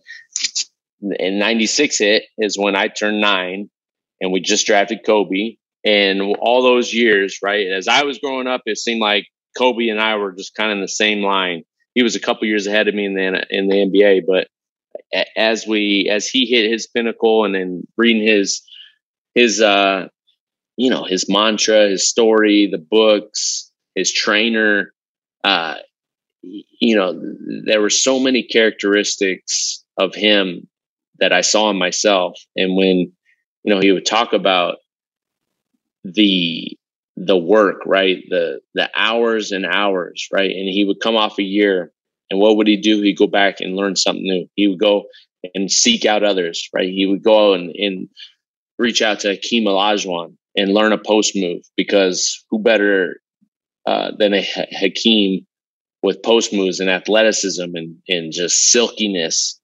in 1.18 1.38
'96 1.38 1.98
hit 1.98 2.24
is 2.38 2.58
when 2.58 2.74
I 2.74 2.88
turned 2.88 3.20
nine, 3.20 3.68
and 4.20 4.32
we 4.32 4.40
just 4.40 4.66
drafted 4.66 5.00
Kobe. 5.04 5.56
And 5.82 6.36
all 6.40 6.62
those 6.62 6.92
years, 6.92 7.38
right? 7.42 7.66
As 7.66 7.88
I 7.88 8.04
was 8.04 8.18
growing 8.18 8.46
up, 8.46 8.60
it 8.66 8.76
seemed 8.76 9.00
like 9.00 9.26
Kobe 9.56 9.88
and 9.88 10.00
I 10.00 10.16
were 10.16 10.32
just 10.32 10.54
kind 10.54 10.70
of 10.70 10.76
in 10.76 10.82
the 10.82 10.88
same 10.88 11.22
line. 11.22 11.62
He 11.94 12.02
was 12.02 12.16
a 12.16 12.20
couple 12.20 12.46
years 12.46 12.66
ahead 12.66 12.86
of 12.86 12.94
me 12.94 13.06
in 13.06 13.14
the 13.14 13.46
in 13.50 13.68
the 13.68 13.76
NBA, 13.76 14.22
but 14.26 14.48
as 15.36 15.66
we 15.66 16.08
as 16.10 16.28
he 16.28 16.46
hit 16.46 16.70
his 16.70 16.86
pinnacle 16.86 17.44
and 17.44 17.54
then 17.54 17.82
reading 17.96 18.26
his 18.26 18.62
his 19.34 19.60
uh 19.60 20.08
you 20.76 20.90
know 20.90 21.04
his 21.04 21.28
mantra 21.28 21.88
his 21.88 22.08
story 22.08 22.68
the 22.70 22.78
books 22.78 23.70
his 23.94 24.12
trainer 24.12 24.92
uh 25.44 25.76
you 26.42 26.96
know 26.96 27.20
there 27.64 27.80
were 27.80 27.90
so 27.90 28.18
many 28.18 28.42
characteristics 28.42 29.84
of 29.98 30.14
him 30.14 30.68
that 31.18 31.32
i 31.32 31.40
saw 31.40 31.70
in 31.70 31.78
myself 31.78 32.38
and 32.56 32.76
when 32.76 33.12
you 33.62 33.74
know 33.74 33.80
he 33.80 33.92
would 33.92 34.06
talk 34.06 34.32
about 34.32 34.76
the 36.04 36.76
the 37.16 37.36
work 37.36 37.82
right 37.84 38.24
the 38.30 38.60
the 38.74 38.88
hours 38.96 39.52
and 39.52 39.66
hours 39.66 40.28
right 40.32 40.50
and 40.50 40.68
he 40.68 40.84
would 40.84 41.00
come 41.00 41.16
off 41.16 41.38
a 41.38 41.42
year 41.42 41.92
and 42.30 42.38
what 42.38 42.56
would 42.56 42.68
he 42.68 42.76
do? 42.76 43.02
He'd 43.02 43.18
go 43.18 43.26
back 43.26 43.60
and 43.60 43.76
learn 43.76 43.96
something 43.96 44.22
new. 44.22 44.46
He 44.54 44.68
would 44.68 44.78
go 44.78 45.04
and 45.54 45.70
seek 45.70 46.04
out 46.04 46.22
others, 46.22 46.68
right? 46.72 46.88
He 46.88 47.06
would 47.06 47.22
go 47.22 47.54
and, 47.54 47.74
and 47.74 48.08
reach 48.80 49.02
out 49.02 49.20
to 49.20 49.28
Hakeem 49.28 49.66
Olajuwon 49.66 50.36
and 50.56 50.72
learn 50.72 50.92
a 50.92 50.98
post 50.98 51.36
move 51.36 51.62
because 51.76 52.42
who 52.50 52.58
better 52.58 53.20
uh, 53.86 54.12
than 54.18 54.32
a 54.32 54.40
Hakeem 54.40 55.46
with 56.02 56.22
post 56.22 56.52
moves 56.52 56.80
and 56.80 56.88
athleticism 56.88 57.62
and, 57.74 57.96
and 58.08 58.32
just 58.32 58.70
silkiness 58.70 59.60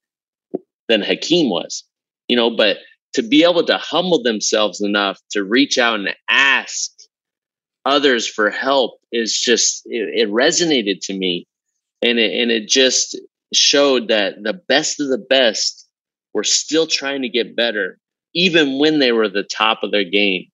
than 0.89 1.01
Hakeem 1.01 1.49
was, 1.49 1.83
you 2.29 2.37
know, 2.37 2.55
but 2.55 2.77
to 3.15 3.23
be 3.23 3.43
able 3.43 3.65
to 3.65 3.79
humble 3.79 4.23
themselves 4.23 4.83
enough 4.83 5.19
to 5.31 5.43
reach 5.43 5.79
out 5.79 5.99
and 5.99 6.15
ask 6.29 6.91
others 7.87 8.29
for 8.29 8.51
help 8.51 9.01
is 9.13 9.33
just, 9.35 9.81
it, 9.87 10.29
it 10.29 10.31
resonated 10.31 10.99
to 11.05 11.15
me. 11.15 11.47
And 12.03 12.19
it, 12.19 12.39
and 12.39 12.51
it 12.51 12.69
just 12.69 13.19
showed 13.55 14.09
that 14.09 14.35
the 14.43 14.53
best 14.53 15.01
of 15.01 15.09
the 15.09 15.19
best 15.31 15.89
were 16.35 16.45
still 16.45 16.87
trying 16.87 17.23
to 17.23 17.31
get 17.31 17.57
better 17.57 17.99
even 18.37 18.79
when 18.79 19.01
they 19.01 19.11
were 19.11 19.29
the 19.29 19.43
top 19.43 19.83
of 19.83 19.91
their 19.91 20.05
game. 20.05 20.45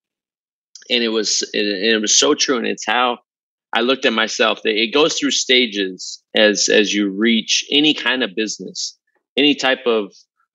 And 0.88 1.02
it 1.02 1.08
was 1.08 1.42
it, 1.52 1.94
it 1.94 2.00
was 2.00 2.16
so 2.16 2.34
true. 2.34 2.56
And 2.56 2.66
it's 2.66 2.86
how 2.86 3.18
i 3.74 3.80
looked 3.80 4.06
at 4.06 4.12
myself. 4.12 4.60
It 4.64 4.94
goes 4.94 5.18
through 5.18 5.32
stages 5.32 6.22
as 6.34 6.68
as 6.70 6.94
you 6.94 7.10
reach 7.10 7.64
any 7.70 7.92
kind 7.92 8.22
of 8.22 8.34
business 8.34 8.98
any 9.36 9.54
type 9.54 9.86
of 9.86 10.12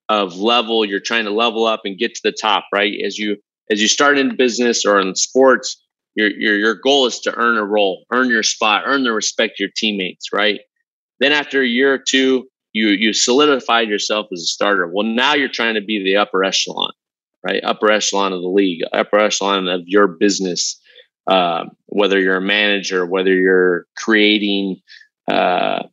of 0.10 0.38
level 0.38 0.86
you're 0.86 1.00
trying 1.00 1.26
to 1.26 1.32
level 1.32 1.66
up 1.66 1.82
and 1.84 1.98
get 1.98 2.16
to 2.16 2.22
the 2.24 2.32
top 2.32 2.66
right? 2.74 2.94
As 3.06 3.18
you 3.18 3.38
as 3.70 3.82
you 3.82 3.88
start 3.88 4.18
in 4.18 4.38
business 4.38 4.86
or 4.86 5.00
in 5.00 5.16
sports 5.16 5.84
your 6.16 6.30
your 6.30 6.58
your 6.58 6.76
goal 6.76 7.06
is 7.06 7.20
to 7.22 7.36
earn 7.36 7.58
a 7.58 7.66
role 7.66 8.06
earn 8.12 8.30
your 8.30 8.44
spot 8.44 8.84
earn 8.86 9.04
the 9.04 9.12
respect 9.12 9.54
of 9.54 9.60
your 9.60 9.70
teammates 9.76 10.32
right? 10.32 10.62
Then 11.20 11.32
after 11.32 11.62
a 11.62 11.68
year 11.68 11.94
or 11.94 11.98
two, 11.98 12.48
you 12.74 12.90
you 12.90 13.14
solidified 13.14 13.90
yourself 13.90 14.28
as 14.32 14.42
a 14.42 14.46
starter. 14.46 14.88
Well, 14.88 15.08
now 15.08 15.34
you're 15.34 15.50
trying 15.50 15.76
to 15.76 15.82
be 15.82 16.04
the 16.04 16.18
upper 16.18 16.44
echelon, 16.44 16.92
right? 17.44 17.62
Upper 17.64 17.92
echelon 17.92 18.34
of 18.34 18.42
the 18.42 18.48
league, 18.48 18.82
upper 18.92 19.20
echelon 19.20 19.68
of 19.68 19.82
your 19.86 20.08
business. 20.08 20.80
Uh, 21.26 21.66
whether 21.88 22.20
you're 22.20 22.38
a 22.38 22.42
manager, 22.42 23.06
whether 23.06 23.34
you're 23.34 23.86
creating 23.98 24.78
uh, 25.30 25.84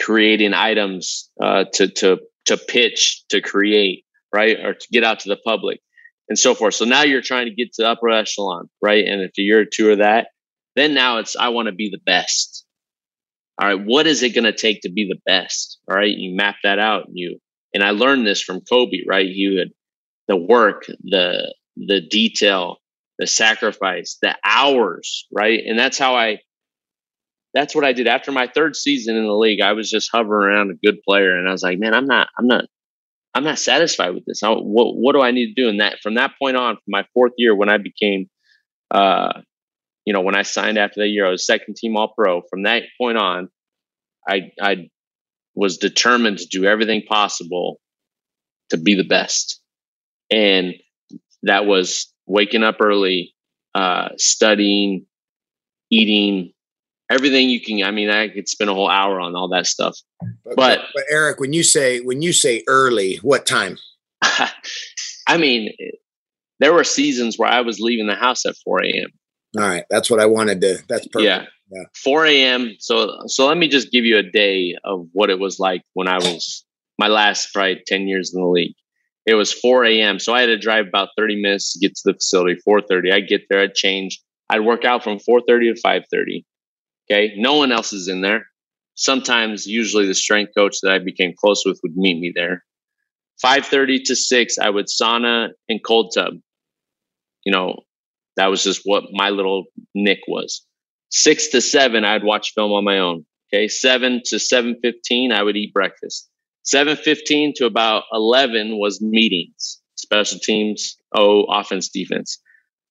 creating 0.00 0.54
items 0.54 1.28
uh, 1.42 1.64
to 1.72 1.88
to 1.88 2.18
to 2.46 2.56
pitch, 2.56 3.24
to 3.30 3.40
create, 3.40 4.04
right, 4.32 4.58
or 4.64 4.74
to 4.74 4.86
get 4.92 5.02
out 5.02 5.20
to 5.20 5.28
the 5.28 5.38
public, 5.44 5.80
and 6.28 6.38
so 6.38 6.54
forth. 6.54 6.74
So 6.74 6.84
now 6.84 7.02
you're 7.02 7.20
trying 7.20 7.46
to 7.46 7.54
get 7.54 7.72
to 7.74 7.88
upper 7.88 8.08
echelon, 8.10 8.68
right? 8.80 9.04
And 9.06 9.22
if 9.22 9.32
or 9.52 9.64
two 9.64 9.90
of 9.90 9.98
that, 9.98 10.28
then 10.76 10.94
now 10.94 11.18
it's 11.18 11.34
I 11.34 11.48
want 11.48 11.66
to 11.66 11.74
be 11.74 11.90
the 11.90 12.00
best 12.06 12.64
all 13.58 13.68
right 13.68 13.84
what 13.84 14.06
is 14.06 14.22
it 14.22 14.34
going 14.34 14.44
to 14.44 14.52
take 14.52 14.82
to 14.82 14.90
be 14.90 15.06
the 15.08 15.20
best 15.26 15.78
all 15.88 15.96
right 15.96 16.16
you 16.16 16.34
map 16.34 16.56
that 16.62 16.78
out 16.78 17.06
and 17.06 17.16
you 17.16 17.38
and 17.74 17.82
i 17.82 17.90
learned 17.90 18.26
this 18.26 18.42
from 18.42 18.60
kobe 18.60 18.98
right 19.06 19.26
you 19.26 19.58
had 19.58 19.68
the 20.28 20.36
work 20.36 20.84
the 21.02 21.54
the 21.76 22.00
detail 22.00 22.78
the 23.18 23.26
sacrifice 23.26 24.18
the 24.22 24.36
hours 24.44 25.26
right? 25.32 25.60
And 25.66 25.78
that's 25.78 25.98
how 25.98 26.16
i 26.16 26.38
that's 27.54 27.74
what 27.74 27.84
i 27.84 27.92
did. 27.92 28.06
After 28.06 28.30
my 28.30 28.46
third 28.46 28.76
season 28.76 29.16
in 29.16 29.26
the 29.26 29.32
league 29.32 29.60
i 29.60 29.72
was 29.72 29.90
just 29.90 30.10
hovering 30.12 30.54
around 30.54 30.70
a 30.70 30.86
good 30.86 31.02
player 31.02 31.36
and 31.36 31.48
i 31.48 31.52
was 31.52 31.62
like 31.62 31.78
man 31.78 31.94
i'm 31.94 32.06
not 32.06 32.28
i'm 32.38 32.46
not 32.46 32.66
i'm 33.34 33.44
not 33.44 33.58
satisfied 33.58 34.14
with 34.14 34.24
this. 34.26 34.42
I, 34.42 34.50
what, 34.50 34.96
what 34.96 35.12
do 35.14 35.22
i 35.22 35.30
need 35.30 35.54
to 35.54 35.62
do? 35.62 35.68
And 35.68 35.80
that 35.80 35.98
from 36.02 36.14
that 36.14 36.32
point 36.40 36.56
on 36.56 36.76
from 36.76 36.82
my 36.88 37.04
fourth 37.14 37.32
year 37.38 37.54
when 37.54 37.68
i 37.68 37.78
became 37.78 38.28
uh 38.90 39.40
you 40.08 40.14
know, 40.14 40.22
when 40.22 40.34
I 40.34 40.40
signed 40.40 40.78
after 40.78 41.00
that 41.00 41.08
year, 41.08 41.26
I 41.26 41.30
was 41.30 41.44
second 41.44 41.76
team 41.76 41.94
All 41.94 42.14
Pro. 42.16 42.40
From 42.48 42.62
that 42.62 42.84
point 42.98 43.18
on, 43.18 43.50
I 44.26 44.52
I 44.58 44.88
was 45.54 45.76
determined 45.76 46.38
to 46.38 46.46
do 46.46 46.64
everything 46.64 47.02
possible 47.06 47.78
to 48.70 48.78
be 48.78 48.94
the 48.94 49.04
best, 49.04 49.60
and 50.30 50.74
that 51.42 51.66
was 51.66 52.12
waking 52.26 52.62
up 52.62 52.76
early, 52.80 53.34
uh, 53.74 54.08
studying, 54.16 55.06
eating, 55.90 56.52
everything 57.10 57.48
you 57.48 57.60
can. 57.60 57.82
I 57.82 57.90
mean, 57.90 58.10
I 58.10 58.28
could 58.28 58.48
spend 58.48 58.70
a 58.70 58.74
whole 58.74 58.90
hour 58.90 59.20
on 59.20 59.34
all 59.34 59.48
that 59.48 59.66
stuff. 59.66 59.96
But, 60.44 60.56
but, 60.56 60.80
but 60.94 61.04
Eric, 61.10 61.40
when 61.40 61.52
you 61.52 61.62
say 61.62 62.00
when 62.00 62.22
you 62.22 62.32
say 62.32 62.62
early, 62.66 63.16
what 63.22 63.46
time? 63.46 63.78
I 64.22 65.36
mean, 65.38 65.72
there 66.60 66.72
were 66.72 66.84
seasons 66.84 67.38
where 67.38 67.50
I 67.50 67.60
was 67.60 67.80
leaving 67.80 68.06
the 68.06 68.14
house 68.14 68.44
at 68.46 68.56
4 68.64 68.84
a.m. 68.84 69.08
All 69.56 69.64
right, 69.64 69.84
that's 69.88 70.10
what 70.10 70.20
I 70.20 70.26
wanted 70.26 70.60
to. 70.60 70.78
That's 70.88 71.06
perfect. 71.08 71.24
Yeah. 71.24 71.44
yeah. 71.70 71.84
4 72.02 72.26
a.m. 72.26 72.76
So 72.78 73.20
so 73.26 73.46
let 73.46 73.56
me 73.56 73.68
just 73.68 73.90
give 73.90 74.04
you 74.04 74.18
a 74.18 74.22
day 74.22 74.76
of 74.84 75.06
what 75.12 75.30
it 75.30 75.38
was 75.38 75.58
like 75.58 75.82
when 75.94 76.08
I 76.08 76.16
was 76.16 76.64
my 76.98 77.06
last 77.06 77.52
probably 77.54 77.82
10 77.86 78.08
years 78.08 78.34
in 78.34 78.40
the 78.40 78.48
league. 78.48 78.74
It 79.28 79.34
was 79.34 79.52
4 79.52 79.84
a.m. 79.84 80.18
So 80.18 80.32
I 80.32 80.40
had 80.40 80.46
to 80.46 80.58
drive 80.58 80.86
about 80.86 81.10
30 81.18 81.36
minutes 81.42 81.74
to 81.74 81.78
get 81.78 81.94
to 81.96 82.02
the 82.06 82.14
facility. 82.14 82.58
4:30. 82.66 83.12
I 83.12 83.20
get 83.20 83.42
there, 83.50 83.60
I'd 83.60 83.74
change. 83.74 84.22
I'd 84.48 84.64
work 84.64 84.86
out 84.86 85.04
from 85.04 85.18
4:30 85.18 85.74
to 85.74 85.80
5:30. 85.82 86.46
Okay, 87.10 87.34
no 87.36 87.58
one 87.58 87.70
else 87.70 87.92
is 87.92 88.08
in 88.08 88.22
there. 88.22 88.46
Sometimes, 88.94 89.66
usually, 89.66 90.06
the 90.06 90.14
strength 90.14 90.52
coach 90.56 90.78
that 90.80 90.92
I 90.92 90.98
became 90.98 91.34
close 91.36 91.62
with 91.66 91.78
would 91.82 91.94
meet 91.94 92.18
me 92.18 92.32
there. 92.34 92.64
5:30 93.44 94.02
to 94.06 94.16
6, 94.16 94.58
I 94.58 94.70
would 94.70 94.86
sauna 94.86 95.50
and 95.68 95.84
cold 95.84 96.12
tub. 96.16 96.32
You 97.44 97.52
know, 97.52 97.80
that 98.36 98.46
was 98.46 98.64
just 98.64 98.80
what 98.84 99.04
my 99.12 99.28
little 99.28 99.66
nick 99.94 100.20
was. 100.26 100.64
Six 101.10 101.48
to 101.48 101.60
seven, 101.60 102.02
I'd 102.06 102.24
watch 102.24 102.54
film 102.54 102.72
on 102.72 102.84
my 102.84 102.98
own. 102.98 103.26
Okay, 103.52 103.68
seven 103.68 104.22
to 104.26 104.38
seven 104.38 104.76
fifteen, 104.80 105.32
I 105.32 105.42
would 105.42 105.56
eat 105.56 105.74
breakfast. 105.74 106.30
Seven 106.68 106.96
fifteen 106.98 107.54
to 107.56 107.64
about 107.64 108.02
eleven 108.12 108.78
was 108.78 109.00
meetings, 109.00 109.80
special 109.94 110.38
teams, 110.38 110.98
oh, 111.14 111.44
offense, 111.44 111.88
defense. 111.88 112.38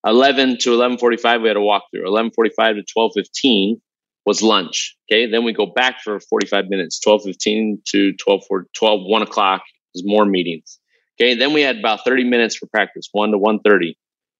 Eleven 0.04 0.58
to 0.62 0.74
eleven 0.74 0.98
forty-five, 0.98 1.44
we 1.44 1.48
had 1.48 1.58
a 1.58 1.60
walkthrough. 1.60 2.08
Eleven 2.08 2.32
forty-five 2.32 2.74
to 2.76 2.84
twelve 2.92 3.12
fifteen 3.14 3.80
was 4.26 4.42
lunch. 4.42 4.98
Okay, 5.12 5.30
then 5.30 5.44
we 5.44 5.54
go 5.54 5.68
back 5.68 6.02
for 6.04 6.20
forty-five 6.20 6.66
minutes. 6.70 7.00
Twelve 7.00 7.22
fifteen 7.24 7.80
to 7.90 8.14
12, 8.14 8.42
12 8.76 9.02
1 9.04 9.22
o'clock 9.22 9.62
is 9.94 10.02
more 10.04 10.26
meetings. 10.26 10.80
Okay, 11.22 11.36
then 11.36 11.54
we 11.54 11.62
had 11.62 11.78
about 11.78 12.04
thirty 12.04 12.24
minutes 12.24 12.56
for 12.56 12.66
practice, 12.66 13.10
one 13.12 13.30
to 13.30 13.38
1:30. 13.38 13.94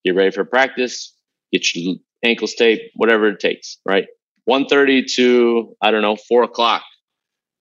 get 0.04 0.16
ready 0.16 0.32
for 0.32 0.46
practice, 0.46 1.14
get 1.54 1.76
your 1.76 1.98
ankles 2.26 2.56
taped, 2.56 2.86
whatever 2.96 3.28
it 3.28 3.40
takes, 3.40 3.78
right? 3.86 4.08
1.30 4.50 5.06
to, 5.16 5.76
I 5.80 5.92
don't 5.92 6.02
know, 6.02 6.16
4 6.16 6.44
o'clock 6.44 6.82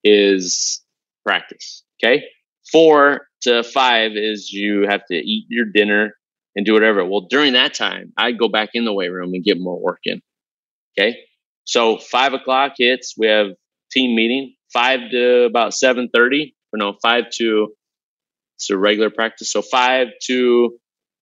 is 0.04 0.80
practice, 1.26 1.84
okay? 1.98 2.22
4 2.72 3.26
to 3.42 3.62
5 3.62 4.12
is 4.14 4.52
you 4.52 4.86
have 4.88 5.04
to 5.06 5.14
eat 5.14 5.46
your 5.48 5.66
dinner 5.66 6.14
and 6.54 6.64
do 6.64 6.72
whatever. 6.72 7.04
Well, 7.04 7.26
during 7.28 7.52
that 7.54 7.74
time, 7.74 8.12
I 8.16 8.32
go 8.32 8.48
back 8.48 8.70
in 8.74 8.84
the 8.84 8.92
weight 8.92 9.10
room 9.10 9.34
and 9.34 9.44
get 9.44 9.58
more 9.58 9.80
work 9.80 10.00
in, 10.04 10.22
okay? 10.98 11.16
So 11.64 11.98
5 11.98 12.34
o'clock 12.34 12.74
hits, 12.78 13.14
we 13.18 13.26
have 13.26 13.48
team 13.90 14.14
meeting, 14.14 14.54
5 14.72 15.10
to 15.10 15.44
about 15.44 15.72
7.30, 15.72 16.54
or 16.72 16.78
no, 16.78 16.94
5 17.02 17.24
to, 17.38 17.68
it's 18.56 18.70
a 18.70 18.76
regular 18.78 19.10
practice. 19.10 19.50
So 19.50 19.62
5 19.62 20.08
to 20.28 20.78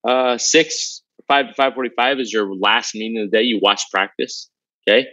uh, 0.06 0.38
six, 0.38 1.02
five 1.26 1.48
to 1.48 1.54
five 1.54 1.74
forty-five 1.74 2.20
is 2.20 2.32
your 2.32 2.54
last 2.54 2.94
meeting 2.94 3.22
of 3.22 3.30
the 3.30 3.36
day. 3.38 3.42
You 3.44 3.58
watch 3.62 3.84
practice. 3.90 4.50
Okay. 4.86 5.06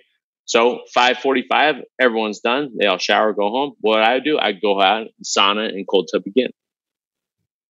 So 0.51 0.81
five 0.93 1.19
forty-five, 1.19 1.75
everyone's 1.97 2.41
done. 2.41 2.71
They 2.77 2.85
all 2.85 2.97
shower, 2.97 3.31
go 3.31 3.49
home. 3.51 3.71
What 3.79 4.01
I 4.01 4.19
do, 4.19 4.37
I 4.37 4.51
go 4.51 4.81
out, 4.81 5.07
sauna, 5.23 5.69
and 5.69 5.87
cold 5.87 6.09
tub 6.11 6.23
again. 6.27 6.49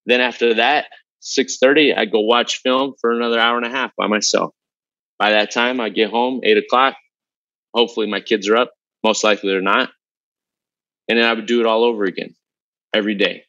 Then 0.08 0.20
after 0.20 0.56
that, 0.56 0.88
six 1.20 1.60
thirty, 1.60 1.94
I 1.94 2.06
go 2.06 2.22
watch 2.22 2.62
film 2.64 2.96
for 3.00 3.12
another 3.12 3.40
hour 3.40 3.58
and 3.58 3.68
a 3.68 3.70
half 3.70 3.92
by 3.96 4.08
myself. 4.08 4.56
By 5.20 5.30
that 5.34 5.52
time, 5.52 5.80
I 5.80 5.90
get 5.90 6.10
home 6.10 6.42
eight 6.42 6.58
o'clock. 6.58 6.96
Hopefully, 7.76 8.08
my 8.08 8.20
kids 8.20 8.50
are 8.50 8.58
up. 8.58 8.72
Most 9.04 9.24
likely, 9.24 9.52
they're 9.52 9.62
not. 9.62 9.92
And 11.08 11.20
then 11.20 11.26
I 11.26 11.34
would 11.34 11.46
do 11.46 11.60
it 11.60 11.68
all 11.68 11.84
over 11.84 12.06
again 12.06 12.34
every 12.96 13.14
day. 13.14 13.44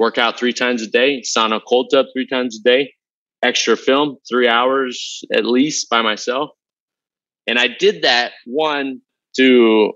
Work 0.00 0.18
out 0.18 0.36
three 0.36 0.52
times 0.52 0.82
a 0.82 0.88
day, 0.88 1.22
sauna, 1.22 1.60
cold 1.64 1.90
tub 1.92 2.06
three 2.12 2.26
times 2.26 2.58
a 2.58 2.68
day, 2.68 2.94
extra 3.40 3.76
film, 3.76 4.16
three 4.28 4.48
hours 4.48 5.22
at 5.32 5.44
least 5.44 5.88
by 5.88 6.02
myself. 6.02 6.50
And 7.46 7.58
I 7.58 7.68
did 7.68 8.02
that 8.02 8.32
one 8.46 9.00
to 9.36 9.92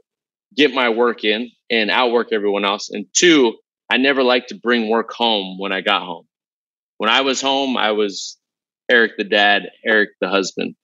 get 0.57 0.73
my 0.75 0.89
work 0.89 1.25
in 1.25 1.51
and 1.71 1.91
outwork 1.91 2.29
everyone 2.33 2.65
else. 2.65 2.91
And 2.91 3.07
two, 3.15 3.57
I 3.91 3.97
never 3.97 4.23
liked 4.23 4.51
to 4.51 4.55
bring 4.55 4.89
work 4.89 5.13
home 5.13 5.59
when 5.59 5.73
I 5.73 5.81
got 5.81 6.03
home. 6.03 6.27
When 6.99 7.11
I 7.11 7.21
was 7.23 7.41
home, 7.41 7.77
I 7.77 7.93
was 7.93 8.37
Eric 8.91 9.13
the 9.17 9.25
dad, 9.25 9.71
Eric 9.87 10.11
the 10.21 10.29
husband. 10.29 10.75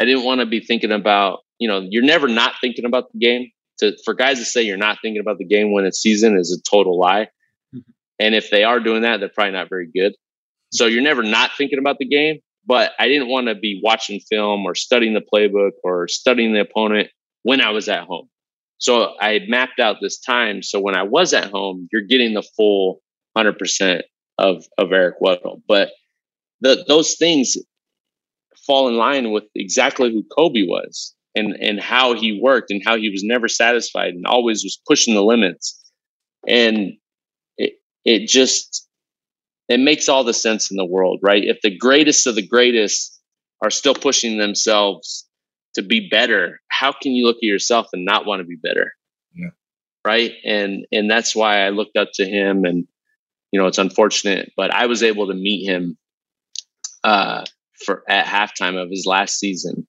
I 0.00 0.04
didn't 0.04 0.24
want 0.24 0.40
to 0.40 0.46
be 0.46 0.60
thinking 0.60 0.92
about, 0.92 1.40
you 1.58 1.68
know, 1.68 1.86
you're 1.88 2.04
never 2.04 2.28
not 2.28 2.54
thinking 2.60 2.84
about 2.84 3.12
the 3.12 3.18
game. 3.18 3.50
To 3.80 3.96
for 4.04 4.14
guys 4.14 4.38
to 4.38 4.44
say 4.44 4.62
you're 4.62 4.76
not 4.76 4.98
thinking 5.02 5.20
about 5.20 5.38
the 5.38 5.44
game 5.44 5.72
when 5.72 5.84
it's 5.84 6.00
season 6.00 6.38
is 6.38 6.52
a 6.52 6.62
total 6.68 6.98
lie. 6.98 7.28
Mm-hmm. 7.74 7.90
And 8.18 8.34
if 8.34 8.50
they 8.50 8.64
are 8.64 8.80
doing 8.80 9.02
that, 9.02 9.20
they're 9.20 9.28
probably 9.28 9.52
not 9.52 9.68
very 9.68 9.88
good. 9.92 10.14
So 10.72 10.86
you're 10.86 11.02
never 11.02 11.22
not 11.22 11.52
thinking 11.56 11.78
about 11.78 11.98
the 11.98 12.06
game. 12.06 12.40
But 12.68 12.92
I 13.00 13.08
didn't 13.08 13.28
want 13.28 13.48
to 13.48 13.54
be 13.54 13.80
watching 13.82 14.20
film 14.20 14.66
or 14.66 14.74
studying 14.74 15.14
the 15.14 15.22
playbook 15.22 15.72
or 15.82 16.06
studying 16.06 16.52
the 16.52 16.60
opponent 16.60 17.08
when 17.42 17.62
I 17.62 17.70
was 17.70 17.88
at 17.88 18.04
home. 18.04 18.28
So 18.76 19.14
I 19.18 19.40
mapped 19.48 19.80
out 19.80 19.96
this 20.00 20.20
time. 20.20 20.62
So 20.62 20.78
when 20.78 20.94
I 20.94 21.02
was 21.02 21.32
at 21.32 21.50
home, 21.50 21.88
you're 21.90 22.02
getting 22.02 22.34
the 22.34 22.46
full 22.56 23.00
100% 23.36 24.02
of, 24.38 24.64
of 24.76 24.92
Eric 24.92 25.16
Weddle. 25.20 25.62
But 25.66 25.90
the, 26.60 26.84
those 26.86 27.16
things 27.16 27.56
fall 28.66 28.88
in 28.88 28.96
line 28.96 29.32
with 29.32 29.44
exactly 29.54 30.12
who 30.12 30.24
Kobe 30.36 30.64
was 30.64 31.14
and, 31.34 31.56
and 31.60 31.80
how 31.80 32.14
he 32.14 32.38
worked 32.40 32.70
and 32.70 32.82
how 32.84 32.98
he 32.98 33.08
was 33.08 33.24
never 33.24 33.48
satisfied 33.48 34.12
and 34.12 34.26
always 34.26 34.62
was 34.62 34.80
pushing 34.86 35.14
the 35.14 35.24
limits. 35.24 35.80
And 36.46 36.92
it, 37.56 37.74
it 38.04 38.28
just, 38.28 38.87
it 39.68 39.80
makes 39.80 40.08
all 40.08 40.24
the 40.24 40.34
sense 40.34 40.70
in 40.70 40.76
the 40.76 40.84
world, 40.84 41.20
right? 41.22 41.44
If 41.44 41.60
the 41.62 41.76
greatest 41.76 42.26
of 42.26 42.34
the 42.34 42.46
greatest 42.46 43.20
are 43.62 43.70
still 43.70 43.94
pushing 43.94 44.38
themselves 44.38 45.26
to 45.74 45.82
be 45.82 46.08
better, 46.08 46.60
how 46.68 46.92
can 46.92 47.12
you 47.12 47.26
look 47.26 47.36
at 47.36 47.42
yourself 47.42 47.88
and 47.92 48.04
not 48.04 48.26
want 48.26 48.40
to 48.40 48.46
be 48.46 48.56
better? 48.56 48.92
Yeah. 49.34 49.50
Right. 50.04 50.32
And 50.44 50.86
and 50.90 51.10
that's 51.10 51.36
why 51.36 51.60
I 51.60 51.70
looked 51.70 51.96
up 51.96 52.08
to 52.14 52.24
him 52.24 52.64
and 52.64 52.86
you 53.52 53.60
know 53.60 53.66
it's 53.66 53.78
unfortunate, 53.78 54.52
but 54.56 54.72
I 54.72 54.86
was 54.86 55.02
able 55.02 55.28
to 55.28 55.34
meet 55.34 55.66
him 55.66 55.98
uh 57.04 57.44
for 57.84 58.02
at 58.08 58.26
halftime 58.26 58.80
of 58.82 58.90
his 58.90 59.06
last 59.06 59.38
season. 59.38 59.86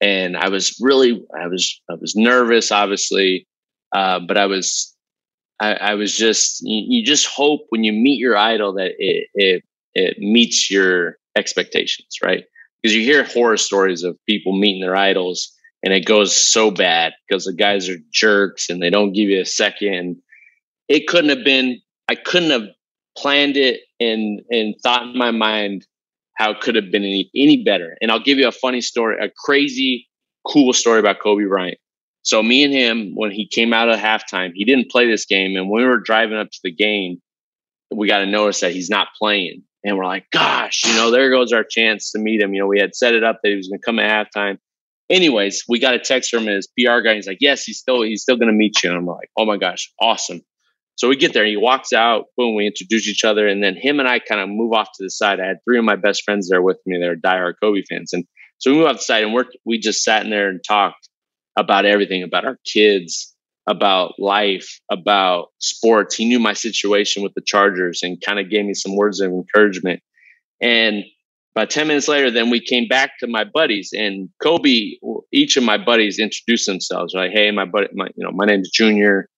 And 0.00 0.36
I 0.36 0.48
was 0.48 0.78
really 0.80 1.24
I 1.38 1.48
was 1.48 1.80
I 1.90 1.94
was 1.94 2.14
nervous, 2.14 2.70
obviously. 2.70 3.46
Uh, 3.92 4.20
but 4.20 4.38
I 4.38 4.46
was 4.46 4.96
I, 5.62 5.72
I 5.74 5.94
was 5.94 6.16
just 6.16 6.60
you, 6.62 6.84
you, 6.88 7.04
just 7.04 7.26
hope 7.26 7.66
when 7.70 7.84
you 7.84 7.92
meet 7.92 8.18
your 8.18 8.36
idol 8.36 8.74
that 8.74 8.92
it 8.98 9.28
it 9.34 9.62
it 9.94 10.18
meets 10.18 10.70
your 10.70 11.16
expectations, 11.36 12.16
right? 12.22 12.44
because 12.82 12.94
you 12.94 13.02
hear 13.02 13.24
horror 13.24 13.56
stories 13.56 14.02
of 14.02 14.18
people 14.26 14.58
meeting 14.58 14.82
their 14.82 14.96
idols 14.96 15.52
and 15.84 15.92
it 15.92 16.04
goes 16.04 16.34
so 16.34 16.70
bad 16.70 17.12
because 17.28 17.44
the 17.44 17.52
guys 17.52 17.88
are 17.88 17.98
jerks 18.12 18.68
and 18.68 18.82
they 18.82 18.90
don't 18.90 19.12
give 19.12 19.28
you 19.28 19.40
a 19.40 19.46
second. 19.46 20.16
It 20.88 21.06
couldn't 21.06 21.30
have 21.30 21.44
been, 21.44 21.80
I 22.08 22.14
couldn't 22.14 22.50
have 22.50 22.68
planned 23.16 23.56
it 23.56 23.80
and, 24.00 24.40
and 24.50 24.74
thought 24.82 25.02
in 25.02 25.16
my 25.16 25.30
mind 25.30 25.86
how 26.36 26.50
it 26.52 26.60
could 26.60 26.74
have 26.74 26.90
been 26.90 27.04
any, 27.04 27.30
any 27.36 27.62
better. 27.62 27.96
And 28.00 28.10
I'll 28.10 28.22
give 28.22 28.38
you 28.38 28.48
a 28.48 28.52
funny 28.52 28.80
story, 28.80 29.16
a 29.24 29.30
crazy, 29.44 30.08
cool 30.46 30.72
story 30.72 30.98
about 30.98 31.20
Kobe 31.20 31.44
Bryant. 31.44 31.78
So 32.22 32.42
me 32.42 32.64
and 32.64 32.72
him, 32.72 33.12
when 33.14 33.32
he 33.32 33.48
came 33.48 33.72
out 33.72 33.88
of 33.88 33.98
halftime, 33.98 34.52
he 34.54 34.64
didn't 34.64 34.90
play 34.90 35.08
this 35.08 35.26
game. 35.26 35.56
And 35.56 35.68
when 35.68 35.82
we 35.82 35.88
were 35.88 35.98
driving 35.98 36.38
up 36.38 36.50
to 36.50 36.60
the 36.62 36.72
game, 36.72 37.20
we 37.94 38.08
got 38.08 38.18
to 38.18 38.26
notice 38.26 38.60
that 38.60 38.72
he's 38.72 38.88
not 38.88 39.08
playing 39.18 39.64
and 39.84 39.96
we're 39.96 40.04
like, 40.04 40.26
gosh, 40.30 40.84
you 40.86 40.94
know, 40.94 41.10
there 41.10 41.30
goes 41.30 41.52
our 41.52 41.64
chance 41.64 42.12
to 42.12 42.18
meet 42.18 42.40
him. 42.40 42.54
You 42.54 42.60
know, 42.60 42.66
we 42.66 42.78
had 42.78 42.94
set 42.94 43.14
it 43.14 43.24
up 43.24 43.40
that 43.42 43.48
he 43.48 43.56
was 43.56 43.68
going 43.68 43.80
to 43.80 43.84
come 43.84 43.98
at 43.98 44.28
halftime. 44.32 44.58
Anyways, 45.10 45.64
we 45.68 45.78
got 45.78 45.94
a 45.94 45.98
text 45.98 46.30
from 46.30 46.46
his 46.46 46.68
PR 46.68 47.00
guy. 47.00 47.14
He's 47.14 47.26
like, 47.26 47.38
yes, 47.40 47.64
he's 47.64 47.78
still 47.78 48.02
he's 48.02 48.22
still 48.22 48.36
going 48.36 48.48
to 48.48 48.54
meet 48.54 48.82
you. 48.82 48.90
And 48.90 48.98
I'm 48.98 49.06
like, 49.06 49.28
oh 49.36 49.44
my 49.44 49.56
gosh, 49.56 49.92
awesome. 50.00 50.40
So 50.94 51.08
we 51.08 51.16
get 51.16 51.32
there. 51.32 51.44
He 51.44 51.56
walks 51.56 51.92
out. 51.92 52.26
Boom, 52.36 52.54
we 52.54 52.66
introduce 52.66 53.08
each 53.08 53.24
other, 53.24 53.48
and 53.48 53.62
then 53.62 53.74
him 53.76 53.98
and 53.98 54.08
I 54.08 54.20
kind 54.20 54.40
of 54.40 54.48
move 54.48 54.72
off 54.72 54.88
to 54.94 55.02
the 55.02 55.10
side. 55.10 55.40
I 55.40 55.46
had 55.46 55.56
three 55.64 55.78
of 55.78 55.84
my 55.84 55.96
best 55.96 56.22
friends 56.22 56.48
there 56.48 56.62
with 56.62 56.78
me. 56.86 56.98
They're 56.98 57.16
diehard 57.16 57.54
Kobe 57.60 57.82
fans, 57.88 58.12
and 58.12 58.24
so 58.58 58.70
we 58.70 58.78
move 58.78 58.86
off 58.86 58.98
the 58.98 59.02
side, 59.02 59.24
and 59.24 59.34
we're 59.34 59.46
we 59.64 59.78
just 59.78 60.04
sat 60.04 60.24
in 60.24 60.30
there 60.30 60.48
and 60.48 60.62
talked 60.62 61.08
about 61.56 61.84
everything, 61.84 62.22
about 62.22 62.44
our 62.44 62.58
kids, 62.64 63.34
about 63.68 64.14
life, 64.18 64.80
about 64.90 65.48
sports. 65.58 66.14
He 66.14 66.24
knew 66.24 66.38
my 66.38 66.52
situation 66.52 67.22
with 67.22 67.34
the 67.34 67.42
Chargers 67.44 68.00
and 68.02 68.20
kind 68.20 68.38
of 68.38 68.50
gave 68.50 68.64
me 68.64 68.74
some 68.74 68.96
words 68.96 69.20
of 69.20 69.30
encouragement. 69.30 70.00
And 70.60 71.04
about 71.54 71.70
10 71.70 71.86
minutes 71.86 72.08
later, 72.08 72.30
then 72.30 72.50
we 72.50 72.60
came 72.60 72.88
back 72.88 73.18
to 73.20 73.26
my 73.26 73.44
buddies 73.44 73.90
and 73.96 74.30
Kobe, 74.42 74.92
each 75.32 75.56
of 75.56 75.64
my 75.64 75.76
buddies 75.78 76.18
introduced 76.18 76.66
themselves 76.66 77.14
like, 77.14 77.30
Hey, 77.32 77.50
my 77.50 77.66
buddy, 77.66 77.88
my, 77.92 78.06
you 78.16 78.24
know, 78.24 78.32
my 78.32 78.46
name's 78.46 78.70
Junior, 78.70 79.28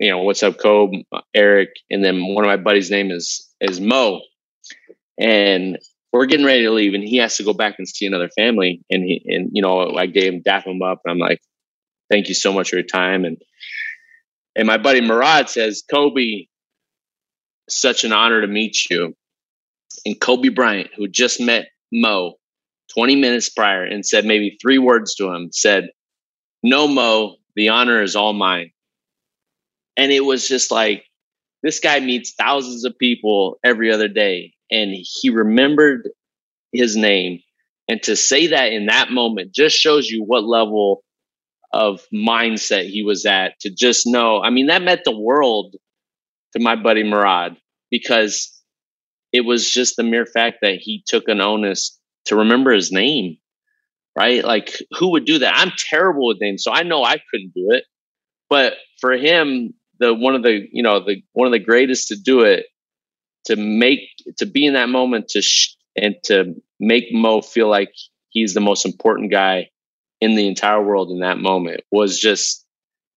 you 0.00 0.10
know, 0.10 0.22
what's 0.22 0.42
up, 0.42 0.58
Kobe, 0.58 1.04
Eric. 1.34 1.70
And 1.90 2.04
then 2.04 2.34
one 2.34 2.44
of 2.44 2.48
my 2.48 2.56
buddies' 2.56 2.90
name 2.90 3.10
is, 3.10 3.48
is 3.60 3.80
Mo. 3.80 4.20
And 5.18 5.78
we're 6.12 6.26
getting 6.26 6.46
ready 6.46 6.62
to 6.62 6.70
leave 6.70 6.94
and 6.94 7.02
he 7.02 7.16
has 7.16 7.36
to 7.38 7.42
go 7.42 7.54
back 7.54 7.76
and 7.78 7.88
see 7.88 8.06
another 8.06 8.28
family. 8.28 8.82
And 8.90 9.02
he, 9.02 9.22
and, 9.26 9.50
you 9.52 9.62
know, 9.62 9.94
I 9.96 10.06
gave 10.06 10.32
him, 10.32 10.42
dap 10.42 10.66
him 10.66 10.82
up 10.82 11.00
and 11.04 11.12
I'm 11.12 11.18
like, 11.18 11.40
thank 12.10 12.28
you 12.28 12.34
so 12.34 12.52
much 12.52 12.70
for 12.70 12.76
your 12.76 12.84
time. 12.84 13.24
And 13.24 13.38
and 14.54 14.66
my 14.66 14.76
buddy 14.76 15.00
Murad 15.00 15.48
says, 15.48 15.82
Kobe, 15.90 16.46
such 17.68 18.04
an 18.04 18.12
honor 18.12 18.42
to 18.42 18.46
meet 18.46 18.90
you. 18.90 19.14
And 20.04 20.20
Kobe 20.20 20.48
Bryant, 20.50 20.90
who 20.96 21.08
just 21.08 21.40
met 21.40 21.68
Mo 21.90 22.34
20 22.94 23.16
minutes 23.16 23.48
prior 23.48 23.84
and 23.84 24.04
said 24.04 24.24
maybe 24.24 24.58
three 24.60 24.78
words 24.78 25.14
to 25.14 25.32
him, 25.32 25.50
said, 25.52 25.88
No, 26.62 26.86
Mo, 26.86 27.36
the 27.56 27.70
honor 27.70 28.02
is 28.02 28.16
all 28.16 28.32
mine. 28.32 28.72
And 29.96 30.12
it 30.12 30.24
was 30.24 30.48
just 30.48 30.70
like, 30.70 31.04
this 31.62 31.80
guy 31.80 32.00
meets 32.00 32.34
thousands 32.34 32.84
of 32.84 32.98
people 32.98 33.58
every 33.64 33.92
other 33.92 34.08
day. 34.08 34.54
And 34.72 34.94
he 34.98 35.30
remembered 35.30 36.08
his 36.72 36.96
name. 36.96 37.40
And 37.88 38.02
to 38.04 38.16
say 38.16 38.48
that 38.48 38.72
in 38.72 38.86
that 38.86 39.10
moment 39.10 39.54
just 39.54 39.76
shows 39.76 40.08
you 40.08 40.24
what 40.24 40.44
level 40.44 41.04
of 41.72 42.00
mindset 42.12 42.88
he 42.88 43.02
was 43.02 43.26
at 43.26 43.58
to 43.60 43.70
just 43.70 44.06
know. 44.06 44.42
I 44.42 44.50
mean, 44.50 44.66
that 44.66 44.82
meant 44.82 45.02
the 45.04 45.16
world 45.16 45.76
to 46.52 46.62
my 46.62 46.76
buddy 46.76 47.02
Murad 47.02 47.56
because 47.90 48.52
it 49.32 49.42
was 49.42 49.70
just 49.70 49.96
the 49.96 50.02
mere 50.02 50.26
fact 50.26 50.58
that 50.62 50.76
he 50.76 51.02
took 51.06 51.28
an 51.28 51.40
onus 51.40 51.98
to 52.26 52.36
remember 52.36 52.72
his 52.72 52.92
name, 52.92 53.38
right? 54.16 54.44
Like, 54.44 54.76
who 54.98 55.12
would 55.12 55.24
do 55.24 55.38
that? 55.38 55.54
I'm 55.56 55.72
terrible 55.76 56.28
with 56.28 56.40
names, 56.40 56.62
so 56.62 56.72
I 56.72 56.82
know 56.82 57.02
I 57.02 57.16
couldn't 57.30 57.54
do 57.54 57.70
it. 57.72 57.84
But 58.50 58.74
for 59.00 59.12
him, 59.12 59.74
the 59.98 60.12
one 60.12 60.34
of 60.34 60.42
the 60.42 60.66
you 60.70 60.82
know 60.82 61.04
the 61.04 61.22
one 61.32 61.46
of 61.46 61.52
the 61.52 61.58
greatest 61.58 62.08
to 62.08 62.16
do 62.16 62.40
it, 62.40 62.66
to 63.46 63.56
make 63.56 64.00
to 64.38 64.46
be 64.46 64.66
in 64.66 64.74
that 64.74 64.88
moment 64.88 65.28
to 65.28 65.42
sh- 65.42 65.76
and 65.96 66.16
to 66.24 66.54
make 66.80 67.12
Mo 67.12 67.40
feel 67.40 67.68
like 67.68 67.92
he's 68.28 68.54
the 68.54 68.60
most 68.60 68.86
important 68.86 69.30
guy 69.30 69.68
in 70.20 70.34
the 70.36 70.46
entire 70.46 70.82
world 70.82 71.10
in 71.10 71.20
that 71.20 71.38
moment 71.38 71.80
was 71.90 72.18
just 72.18 72.64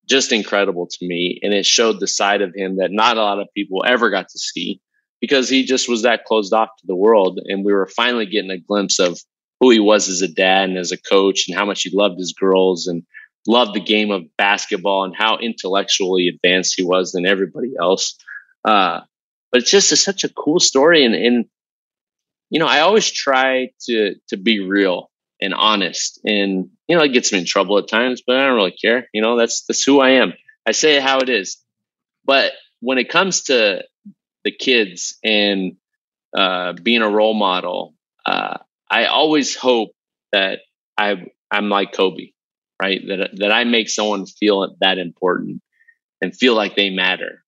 just 0.08 0.32
incredible 0.32 0.88
to 0.88 1.08
me. 1.08 1.40
And 1.42 1.54
it 1.54 1.66
showed 1.66 2.00
the 2.00 2.08
side 2.08 2.42
of 2.42 2.54
him 2.56 2.78
that 2.78 2.92
not 2.92 3.18
a 3.18 3.22
lot 3.22 3.40
of 3.40 3.48
people 3.56 3.84
ever 3.86 4.10
got 4.10 4.30
to 4.30 4.40
see 4.40 4.80
because 5.20 5.50
he 5.50 5.64
just 5.64 5.90
was 5.90 6.04
that 6.04 6.26
closed 6.26 6.54
off 6.54 6.70
to 6.80 6.88
the 6.88 6.96
world. 6.96 7.40
And 7.44 7.66
we 7.66 7.74
were 7.74 7.88
finally 7.88 8.26
getting 8.26 8.52
a 8.52 8.60
glimpse 8.60 9.00
of 9.00 9.20
who 9.60 9.72
he 9.72 9.80
was 9.80 10.10
as 10.10 10.22
a 10.22 10.28
dad 10.28 10.70
and 10.70 10.78
as 10.78 10.92
a 10.92 11.02
coach 11.02 11.46
and 11.48 11.58
how 11.58 11.66
much 11.66 11.82
he 11.84 11.90
loved 11.92 12.20
his 12.20 12.34
girls 12.34 12.88
and 12.88 13.04
loved 13.48 13.74
the 13.74 13.80
game 13.80 14.12
of 14.12 14.24
basketball 14.38 15.04
and 15.06 15.16
how 15.16 15.38
intellectually 15.38 16.28
advanced 16.28 16.74
he 16.76 16.84
was 16.84 17.12
than 17.12 17.26
everybody 17.26 17.74
else. 17.80 18.18
Uh, 18.64 19.02
but 19.56 19.62
it's 19.62 19.72
just 19.72 19.96
such 20.04 20.26
a 20.26 20.30
cool 20.30 20.60
story 20.60 21.06
and, 21.06 21.16
and 21.16 21.46
you 22.50 22.60
know 22.60 22.68
i 22.68 22.82
always 22.82 23.10
try 23.10 23.70
to 23.80 24.16
to 24.28 24.36
be 24.36 24.60
real 24.60 25.10
and 25.42 25.54
honest. 25.54 26.20
And, 26.26 26.70
you 26.88 26.98
know, 26.98 27.04
it 27.04 27.14
gets 27.14 27.32
me 27.32 27.40
in 27.40 27.46
trouble 27.46 27.78
at 27.78 27.88
times, 27.88 28.22
but 28.26 28.38
I 28.38 28.48
don't 28.48 28.56
really 28.56 28.76
care. 28.80 29.08
You 29.14 29.22
know, 29.22 29.38
that's, 29.38 29.66
that's 29.66 29.84
who 29.84 30.00
I 30.00 30.12
am. 30.12 30.34
I 30.66 30.72
say 30.72 31.00
how 31.00 31.20
it 31.20 31.30
is. 31.30 31.58
But 32.26 32.54
when 32.80 32.98
it 32.98 33.10
comes 33.10 33.44
to 33.44 33.84
the 34.44 34.52
kids 34.52 35.18
and 35.24 35.74
uh, 36.36 36.74
being 36.74 37.02
a 37.02 37.10
role 37.10 37.34
model, 37.34 37.94
uh, 38.26 38.58
I 38.90 39.06
always 39.06 39.56
hope 39.56 39.92
that 40.32 40.60
I 40.98 41.28
I'm 41.52 41.70
like 41.70 41.94
Kobe, 41.94 42.32
right? 42.82 43.02
That 43.08 43.30
that 43.38 43.52
I 43.52 43.64
make 43.64 43.90
someone 43.90 44.26
feel 44.26 44.76
that 44.82 44.98
important 44.98 45.62
and 46.22 46.36
feel 46.36 46.56
like 46.56 46.76
they 46.76 46.90
matter, 46.90 47.44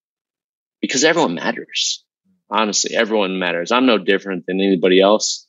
because 0.82 1.03
everyone 1.03 1.36
matters. 1.36 2.03
Honestly, 2.49 2.95
everyone 2.95 3.39
matters. 3.39 3.71
I'm 3.71 3.86
no 3.86 3.97
different 3.97 4.45
than 4.45 4.61
anybody 4.61 5.01
else, 5.01 5.45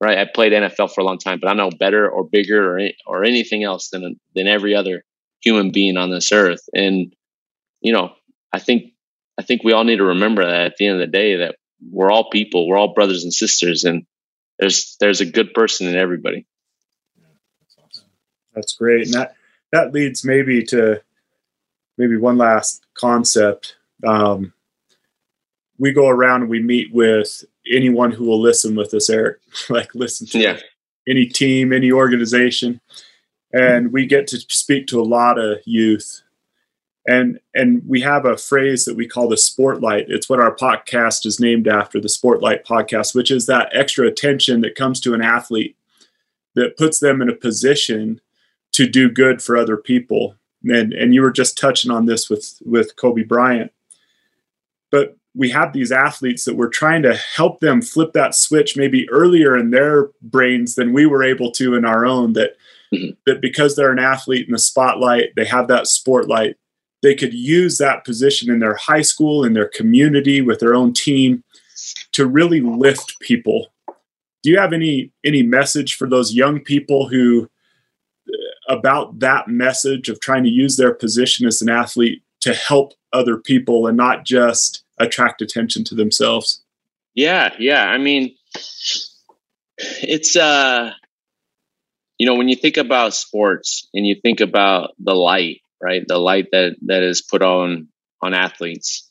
right? 0.00 0.18
I 0.18 0.26
played 0.26 0.52
NFL 0.52 0.92
for 0.92 1.00
a 1.00 1.04
long 1.04 1.18
time, 1.18 1.38
but 1.40 1.48
I'm 1.48 1.56
no 1.56 1.70
better 1.70 2.08
or 2.08 2.28
bigger 2.28 2.76
or 2.76 2.88
or 3.06 3.24
anything 3.24 3.64
else 3.64 3.88
than 3.88 4.20
than 4.34 4.46
every 4.46 4.74
other 4.74 5.04
human 5.40 5.70
being 5.70 5.96
on 5.96 6.10
this 6.10 6.32
earth. 6.32 6.68
And 6.74 7.14
you 7.80 7.92
know, 7.92 8.12
I 8.52 8.58
think 8.58 8.92
I 9.38 9.42
think 9.42 9.64
we 9.64 9.72
all 9.72 9.84
need 9.84 9.96
to 9.96 10.04
remember 10.04 10.44
that 10.44 10.66
at 10.66 10.76
the 10.76 10.86
end 10.86 11.00
of 11.00 11.00
the 11.00 11.12
day 11.12 11.36
that 11.36 11.56
we're 11.90 12.10
all 12.10 12.30
people, 12.30 12.68
we're 12.68 12.78
all 12.78 12.94
brothers 12.94 13.24
and 13.24 13.32
sisters, 13.32 13.84
and 13.84 14.06
there's 14.58 14.96
there's 15.00 15.20
a 15.20 15.26
good 15.26 15.54
person 15.54 15.86
in 15.88 15.96
everybody. 15.96 16.46
That's 18.54 18.74
great, 18.74 19.06
and 19.06 19.14
that 19.14 19.34
that 19.72 19.92
leads 19.92 20.24
maybe 20.24 20.62
to 20.64 21.02
maybe 21.98 22.16
one 22.16 22.38
last 22.38 22.84
concept. 22.94 23.76
Um, 24.06 24.52
we 25.78 25.92
go 25.92 26.08
around 26.08 26.42
and 26.42 26.50
we 26.50 26.62
meet 26.62 26.92
with 26.92 27.44
anyone 27.70 28.12
who 28.12 28.24
will 28.24 28.40
listen 28.40 28.74
with 28.74 28.92
us, 28.94 29.10
Eric. 29.10 29.38
like 29.68 29.94
listen 29.94 30.26
to 30.28 30.38
yeah. 30.38 30.58
any 31.08 31.26
team, 31.26 31.72
any 31.72 31.90
organization, 31.90 32.80
and 33.52 33.92
we 33.92 34.06
get 34.06 34.26
to 34.28 34.38
speak 34.48 34.86
to 34.88 35.00
a 35.00 35.04
lot 35.04 35.38
of 35.38 35.58
youth. 35.64 36.22
And 37.06 37.38
and 37.54 37.82
we 37.86 38.00
have 38.00 38.24
a 38.24 38.36
phrase 38.36 38.86
that 38.86 38.96
we 38.96 39.06
call 39.06 39.28
the 39.28 39.36
Sportlight. 39.36 40.06
It's 40.08 40.28
what 40.28 40.40
our 40.40 40.54
podcast 40.54 41.26
is 41.26 41.38
named 41.38 41.68
after 41.68 42.00
the 42.00 42.08
Sportlight 42.08 42.64
podcast 42.64 43.14
which 43.14 43.30
is 43.30 43.44
that 43.46 43.68
extra 43.72 44.06
attention 44.06 44.62
that 44.62 44.74
comes 44.74 45.00
to 45.00 45.12
an 45.12 45.20
athlete 45.20 45.76
that 46.54 46.78
puts 46.78 47.00
them 47.00 47.20
in 47.20 47.28
a 47.28 47.34
position 47.34 48.20
to 48.72 48.88
do 48.88 49.10
good 49.10 49.42
for 49.42 49.56
other 49.56 49.76
people. 49.76 50.36
And 50.64 50.94
and 50.94 51.14
you 51.14 51.20
were 51.20 51.30
just 51.30 51.58
touching 51.58 51.90
on 51.90 52.06
this 52.06 52.30
with 52.30 52.58
with 52.64 52.96
Kobe 52.96 53.22
Bryant. 53.22 53.70
But 54.90 55.18
we 55.36 55.50
have 55.50 55.72
these 55.72 55.90
athletes 55.90 56.44
that 56.44 56.56
we're 56.56 56.68
trying 56.68 57.02
to 57.02 57.14
help 57.14 57.60
them 57.60 57.82
flip 57.82 58.12
that 58.12 58.34
switch 58.34 58.76
maybe 58.76 59.08
earlier 59.10 59.56
in 59.56 59.70
their 59.70 60.10
brains 60.22 60.74
than 60.76 60.92
we 60.92 61.06
were 61.06 61.24
able 61.24 61.50
to 61.50 61.74
in 61.74 61.84
our 61.84 62.06
own 62.06 62.32
that 62.34 62.56
mm-hmm. 62.92 63.10
that 63.26 63.40
because 63.40 63.74
they're 63.74 63.92
an 63.92 63.98
athlete 63.98 64.46
in 64.46 64.52
the 64.52 64.58
spotlight 64.58 65.34
they 65.36 65.44
have 65.44 65.68
that 65.68 65.86
spotlight 65.86 66.56
they 67.04 67.14
could 67.14 67.34
use 67.34 67.76
that 67.76 68.02
position 68.06 68.50
in 68.50 68.60
their 68.60 68.76
high 68.76 69.02
school, 69.02 69.44
in 69.44 69.52
their 69.52 69.68
community, 69.68 70.40
with 70.40 70.58
their 70.58 70.74
own 70.74 70.94
team 70.94 71.44
to 72.12 72.26
really 72.26 72.62
lift 72.62 73.20
people. 73.20 73.74
Do 74.42 74.50
you 74.50 74.58
have 74.58 74.72
any 74.72 75.12
any 75.22 75.42
message 75.42 75.96
for 75.96 76.08
those 76.08 76.34
young 76.34 76.60
people 76.60 77.08
who 77.08 77.50
uh, 78.26 78.74
about 78.74 79.18
that 79.18 79.48
message 79.48 80.08
of 80.08 80.18
trying 80.20 80.44
to 80.44 80.50
use 80.50 80.76
their 80.76 80.94
position 80.94 81.46
as 81.46 81.60
an 81.60 81.68
athlete 81.68 82.22
to 82.40 82.54
help 82.54 82.94
other 83.12 83.36
people 83.36 83.86
and 83.86 83.98
not 83.98 84.24
just 84.24 84.83
attract 84.98 85.42
attention 85.42 85.84
to 85.84 85.94
themselves? 85.94 86.62
Yeah, 87.14 87.54
yeah. 87.58 87.84
I 87.84 87.98
mean, 87.98 88.34
it's 89.78 90.36
uh 90.36 90.92
you 92.18 92.26
know 92.26 92.36
when 92.36 92.48
you 92.48 92.56
think 92.56 92.76
about 92.76 93.14
sports 93.14 93.88
and 93.94 94.06
you 94.06 94.16
think 94.22 94.40
about 94.40 94.90
the 94.98 95.14
light 95.14 95.60
right? 95.84 96.06
The 96.06 96.18
light 96.18 96.48
that 96.52 96.76
that 96.86 97.02
is 97.02 97.20
put 97.20 97.42
on 97.42 97.88
on 98.22 98.32
athletes. 98.32 99.08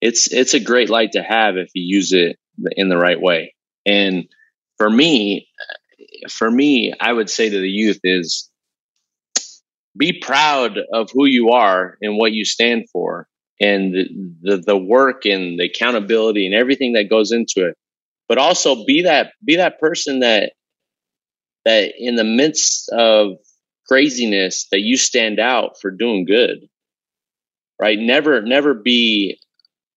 It's 0.00 0.30
it's 0.32 0.54
a 0.54 0.60
great 0.60 0.90
light 0.90 1.12
to 1.12 1.22
have 1.22 1.56
if 1.56 1.70
you 1.74 1.84
use 1.84 2.12
it 2.12 2.36
in 2.72 2.88
the 2.88 2.98
right 2.98 3.20
way. 3.20 3.54
And 3.86 4.26
for 4.76 4.90
me, 4.90 5.48
for 6.28 6.50
me, 6.50 6.92
I 7.00 7.12
would 7.12 7.30
say 7.30 7.48
to 7.48 7.60
the 7.60 7.68
youth 7.68 8.00
is 8.02 8.50
be 9.96 10.20
proud 10.20 10.78
of 10.92 11.10
who 11.12 11.24
you 11.26 11.50
are 11.50 11.96
and 12.02 12.18
what 12.18 12.32
you 12.32 12.44
stand 12.44 12.90
for 12.90 13.28
and 13.60 13.94
the, 13.94 14.08
the, 14.42 14.56
the 14.58 14.76
work 14.76 15.26
and 15.26 15.58
the 15.58 15.66
accountability 15.66 16.46
and 16.46 16.54
everything 16.54 16.94
that 16.94 17.10
goes 17.10 17.32
into 17.32 17.66
it. 17.68 17.76
But 18.28 18.38
also 18.38 18.84
be 18.84 19.02
that 19.02 19.32
be 19.44 19.56
that 19.56 19.80
person 19.80 20.20
that 20.20 20.52
that 21.64 21.92
in 21.98 22.16
the 22.16 22.24
midst 22.24 22.90
of 22.90 23.36
craziness 23.88 24.66
that 24.72 24.80
you 24.80 24.96
stand 24.96 25.38
out 25.38 25.80
for 25.80 25.90
doing 25.90 26.24
good 26.24 26.58
right? 27.80 27.98
Never 27.98 28.42
never 28.42 28.74
be 28.74 29.40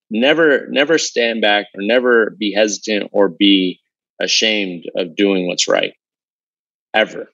never 0.09 0.67
never 0.69 0.97
stand 0.97 1.41
back 1.41 1.67
or 1.75 1.81
never 1.81 2.31
be 2.31 2.53
hesitant 2.53 3.09
or 3.13 3.29
be 3.29 3.79
ashamed 4.21 4.85
of 4.95 5.15
doing 5.15 5.47
what's 5.47 5.67
right 5.67 5.93
ever. 6.93 7.29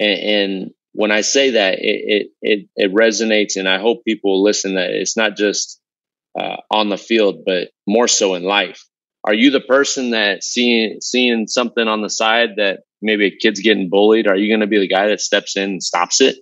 And, 0.00 0.20
and 0.20 0.70
when 0.92 1.10
i 1.10 1.20
say 1.20 1.50
that 1.50 1.78
it, 1.78 1.82
it, 1.82 2.26
it 2.42 2.68
it 2.76 2.94
resonates 2.94 3.56
and 3.56 3.68
i 3.68 3.78
hope 3.78 4.04
people 4.04 4.42
listen 4.42 4.74
that 4.74 4.90
it's 4.90 5.16
not 5.16 5.36
just 5.36 5.80
uh, 6.38 6.56
on 6.70 6.88
the 6.88 6.98
field 6.98 7.44
but 7.44 7.68
more 7.86 8.06
so 8.06 8.34
in 8.34 8.42
life 8.44 8.84
are 9.24 9.34
you 9.34 9.50
the 9.50 9.60
person 9.60 10.10
that 10.10 10.44
seeing 10.44 11.00
seeing 11.00 11.46
something 11.46 11.86
on 11.86 12.00
the 12.00 12.10
side 12.10 12.50
that 12.56 12.80
maybe 13.02 13.26
a 13.26 13.36
kid's 13.36 13.60
getting 13.60 13.90
bullied, 13.90 14.26
are 14.26 14.36
you 14.36 14.48
going 14.48 14.60
to 14.60 14.66
be 14.66 14.78
the 14.78 14.88
guy 14.88 15.08
that 15.08 15.20
steps 15.20 15.56
in 15.56 15.64
and 15.64 15.82
stops 15.82 16.20
it? 16.20 16.36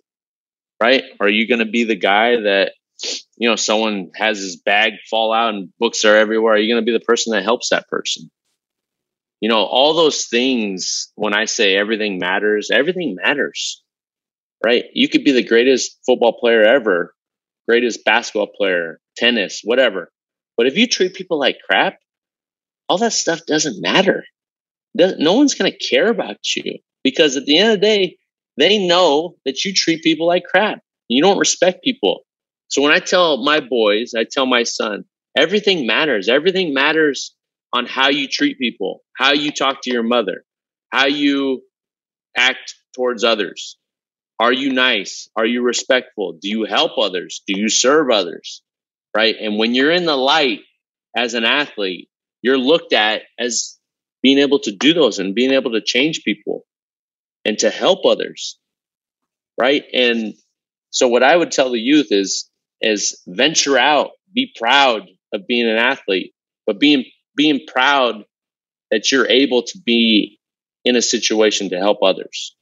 Right? 0.80 1.04
Are 1.20 1.28
you 1.28 1.48
going 1.48 1.60
to 1.60 1.70
be 1.70 1.84
the 1.84 1.96
guy 1.96 2.36
that, 2.42 2.72
you 3.36 3.48
know, 3.48 3.56
someone 3.56 4.10
has 4.14 4.38
his 4.38 4.56
bag 4.56 4.92
fall 5.08 5.32
out 5.32 5.54
and 5.54 5.70
books 5.78 6.04
are 6.04 6.16
everywhere? 6.16 6.54
Are 6.54 6.58
you 6.58 6.72
going 6.72 6.82
to 6.82 6.86
be 6.86 6.96
the 6.96 7.04
person 7.04 7.32
that 7.32 7.44
helps 7.44 7.70
that 7.70 7.88
person? 7.88 8.30
You 9.40 9.48
know, 9.48 9.64
all 9.64 9.94
those 9.94 10.26
things, 10.26 11.12
when 11.14 11.34
I 11.34 11.44
say 11.46 11.76
everything 11.76 12.18
matters, 12.18 12.70
everything 12.70 13.16
matters, 13.22 13.82
right? 14.64 14.84
You 14.92 15.08
could 15.08 15.24
be 15.24 15.32
the 15.32 15.44
greatest 15.44 15.98
football 16.06 16.32
player 16.38 16.62
ever, 16.62 17.14
greatest 17.68 18.04
basketball 18.04 18.48
player, 18.56 19.00
tennis, 19.16 19.60
whatever. 19.64 20.10
But 20.56 20.66
if 20.66 20.76
you 20.76 20.86
treat 20.86 21.14
people 21.14 21.38
like 21.38 21.58
crap, 21.68 21.98
all 22.88 22.98
that 22.98 23.12
stuff 23.12 23.44
doesn't 23.46 23.82
matter 23.82 24.24
no 24.96 25.34
one's 25.34 25.54
going 25.54 25.70
to 25.70 25.78
care 25.78 26.08
about 26.08 26.36
you 26.54 26.78
because 27.04 27.36
at 27.36 27.44
the 27.44 27.58
end 27.58 27.72
of 27.72 27.80
the 27.80 27.86
day, 27.86 28.16
they 28.56 28.86
know 28.86 29.36
that 29.44 29.64
you 29.64 29.72
treat 29.74 30.02
people 30.02 30.26
like 30.26 30.44
crap. 30.44 30.80
You 31.08 31.22
don't 31.22 31.38
respect 31.38 31.84
people. 31.84 32.22
So 32.68 32.82
when 32.82 32.92
I 32.92 32.98
tell 32.98 33.44
my 33.44 33.60
boys, 33.60 34.12
I 34.16 34.24
tell 34.30 34.46
my 34.46 34.62
son, 34.62 35.04
everything 35.36 35.86
matters. 35.86 36.28
Everything 36.28 36.72
matters 36.74 37.34
on 37.72 37.86
how 37.86 38.08
you 38.08 38.26
treat 38.28 38.58
people, 38.58 39.02
how 39.16 39.32
you 39.32 39.52
talk 39.52 39.82
to 39.82 39.92
your 39.92 40.02
mother, 40.02 40.44
how 40.90 41.06
you 41.06 41.62
act 42.36 42.74
towards 42.94 43.22
others. 43.24 43.76
Are 44.38 44.52
you 44.52 44.72
nice? 44.72 45.30
Are 45.36 45.46
you 45.46 45.62
respectful? 45.62 46.38
Do 46.40 46.48
you 46.48 46.64
help 46.64 46.98
others? 46.98 47.42
Do 47.46 47.58
you 47.58 47.68
serve 47.68 48.10
others? 48.10 48.62
Right. 49.16 49.36
And 49.40 49.58
when 49.58 49.74
you're 49.74 49.92
in 49.92 50.04
the 50.04 50.16
light 50.16 50.60
as 51.16 51.34
an 51.34 51.44
athlete, 51.44 52.08
you're 52.42 52.58
looked 52.58 52.92
at 52.92 53.22
as 53.38 53.78
being 54.22 54.38
able 54.38 54.58
to 54.60 54.72
do 54.72 54.92
those 54.92 55.20
and 55.20 55.36
being 55.36 55.52
able 55.52 55.72
to 55.72 55.80
change 55.80 56.24
people 56.24 56.64
and 57.44 57.58
to 57.60 57.70
help 57.70 58.04
others 58.04 58.58
right 59.58 59.84
and 59.92 60.34
so 60.90 61.06
what 61.06 61.22
i 61.22 61.36
would 61.36 61.52
tell 61.52 61.70
the 61.70 61.78
youth 61.78 62.08
is 62.10 62.50
is 62.80 63.22
venture 63.26 63.78
out 63.78 64.10
be 64.34 64.52
proud 64.56 65.06
of 65.32 65.46
being 65.46 65.68
an 65.68 65.76
athlete 65.76 66.34
but 66.66 66.80
being 66.80 67.04
being 67.36 67.60
proud 67.68 68.24
that 68.90 69.12
you're 69.12 69.28
able 69.28 69.62
to 69.62 69.78
be 69.78 70.40
in 70.84 70.96
a 70.96 71.02
situation 71.02 71.70
to 71.70 71.78
help 71.78 71.98
others 72.02 72.55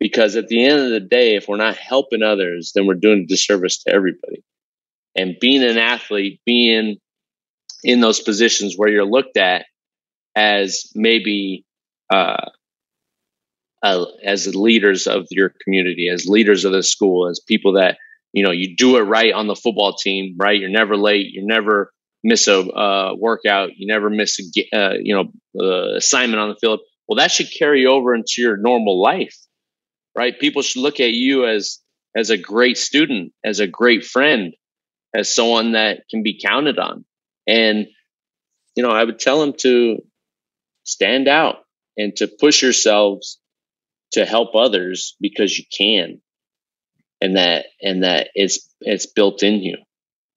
because 0.00 0.36
at 0.36 0.48
the 0.48 0.64
end 0.64 0.80
of 0.80 0.90
the 0.90 1.00
day 1.00 1.36
if 1.36 1.48
we're 1.48 1.56
not 1.56 1.76
helping 1.76 2.22
others 2.22 2.72
then 2.74 2.86
we're 2.86 2.94
doing 2.94 3.22
a 3.22 3.26
disservice 3.26 3.82
to 3.82 3.92
everybody 3.92 4.42
and 5.16 5.36
being 5.40 5.62
an 5.62 5.78
athlete 5.78 6.40
being 6.44 6.96
in 7.84 8.00
those 8.00 8.20
positions 8.20 8.74
where 8.76 8.88
you're 8.88 9.04
looked 9.04 9.36
at 9.36 9.66
as 10.34 10.90
maybe 10.94 11.64
uh, 12.10 12.50
uh, 13.82 14.06
as 14.24 14.54
leaders 14.54 15.06
of 15.06 15.26
your 15.30 15.52
community, 15.64 16.08
as 16.08 16.26
leaders 16.26 16.64
of 16.64 16.72
the 16.72 16.82
school, 16.82 17.28
as 17.28 17.40
people 17.40 17.74
that 17.74 17.98
you 18.32 18.44
know 18.44 18.50
you 18.50 18.76
do 18.76 18.96
it 18.96 19.02
right 19.02 19.32
on 19.32 19.46
the 19.46 19.54
football 19.54 19.96
team, 19.96 20.36
right? 20.38 20.58
You're 20.58 20.70
never 20.70 20.96
late. 20.96 21.26
You 21.30 21.46
never 21.46 21.92
miss 22.24 22.48
a 22.48 22.60
uh, 22.60 23.14
workout. 23.16 23.70
You 23.76 23.86
never 23.86 24.10
miss 24.10 24.38
a 24.40 24.76
uh, 24.76 24.94
you 25.00 25.14
know 25.14 25.32
uh, 25.60 25.96
assignment 25.96 26.40
on 26.40 26.48
the 26.50 26.56
field. 26.56 26.80
Well, 27.06 27.16
that 27.16 27.30
should 27.30 27.48
carry 27.56 27.86
over 27.86 28.14
into 28.14 28.42
your 28.42 28.56
normal 28.56 29.00
life, 29.00 29.36
right? 30.18 30.38
People 30.38 30.62
should 30.62 30.82
look 30.82 30.98
at 30.98 31.12
you 31.12 31.46
as 31.46 31.78
as 32.16 32.30
a 32.30 32.36
great 32.36 32.76
student, 32.76 33.32
as 33.44 33.60
a 33.60 33.68
great 33.68 34.04
friend, 34.04 34.54
as 35.14 35.32
someone 35.32 35.72
that 35.72 36.00
can 36.10 36.24
be 36.24 36.40
counted 36.44 36.78
on. 36.78 37.04
And 37.46 37.86
you 38.74 38.82
know, 38.82 38.90
I 38.90 39.04
would 39.04 39.20
tell 39.20 39.40
them 39.40 39.52
to 39.58 39.98
stand 40.82 41.28
out 41.28 41.58
and 41.96 42.14
to 42.16 42.26
push 42.26 42.62
yourselves 42.62 43.38
to 44.12 44.24
help 44.24 44.56
others 44.56 45.16
because 45.20 45.56
you 45.56 45.64
can 45.70 46.20
and 47.20 47.36
that 47.36 47.66
and 47.80 48.02
that 48.02 48.30
it's 48.34 48.74
it's 48.80 49.06
built 49.06 49.42
in 49.42 49.60
you 49.60 49.76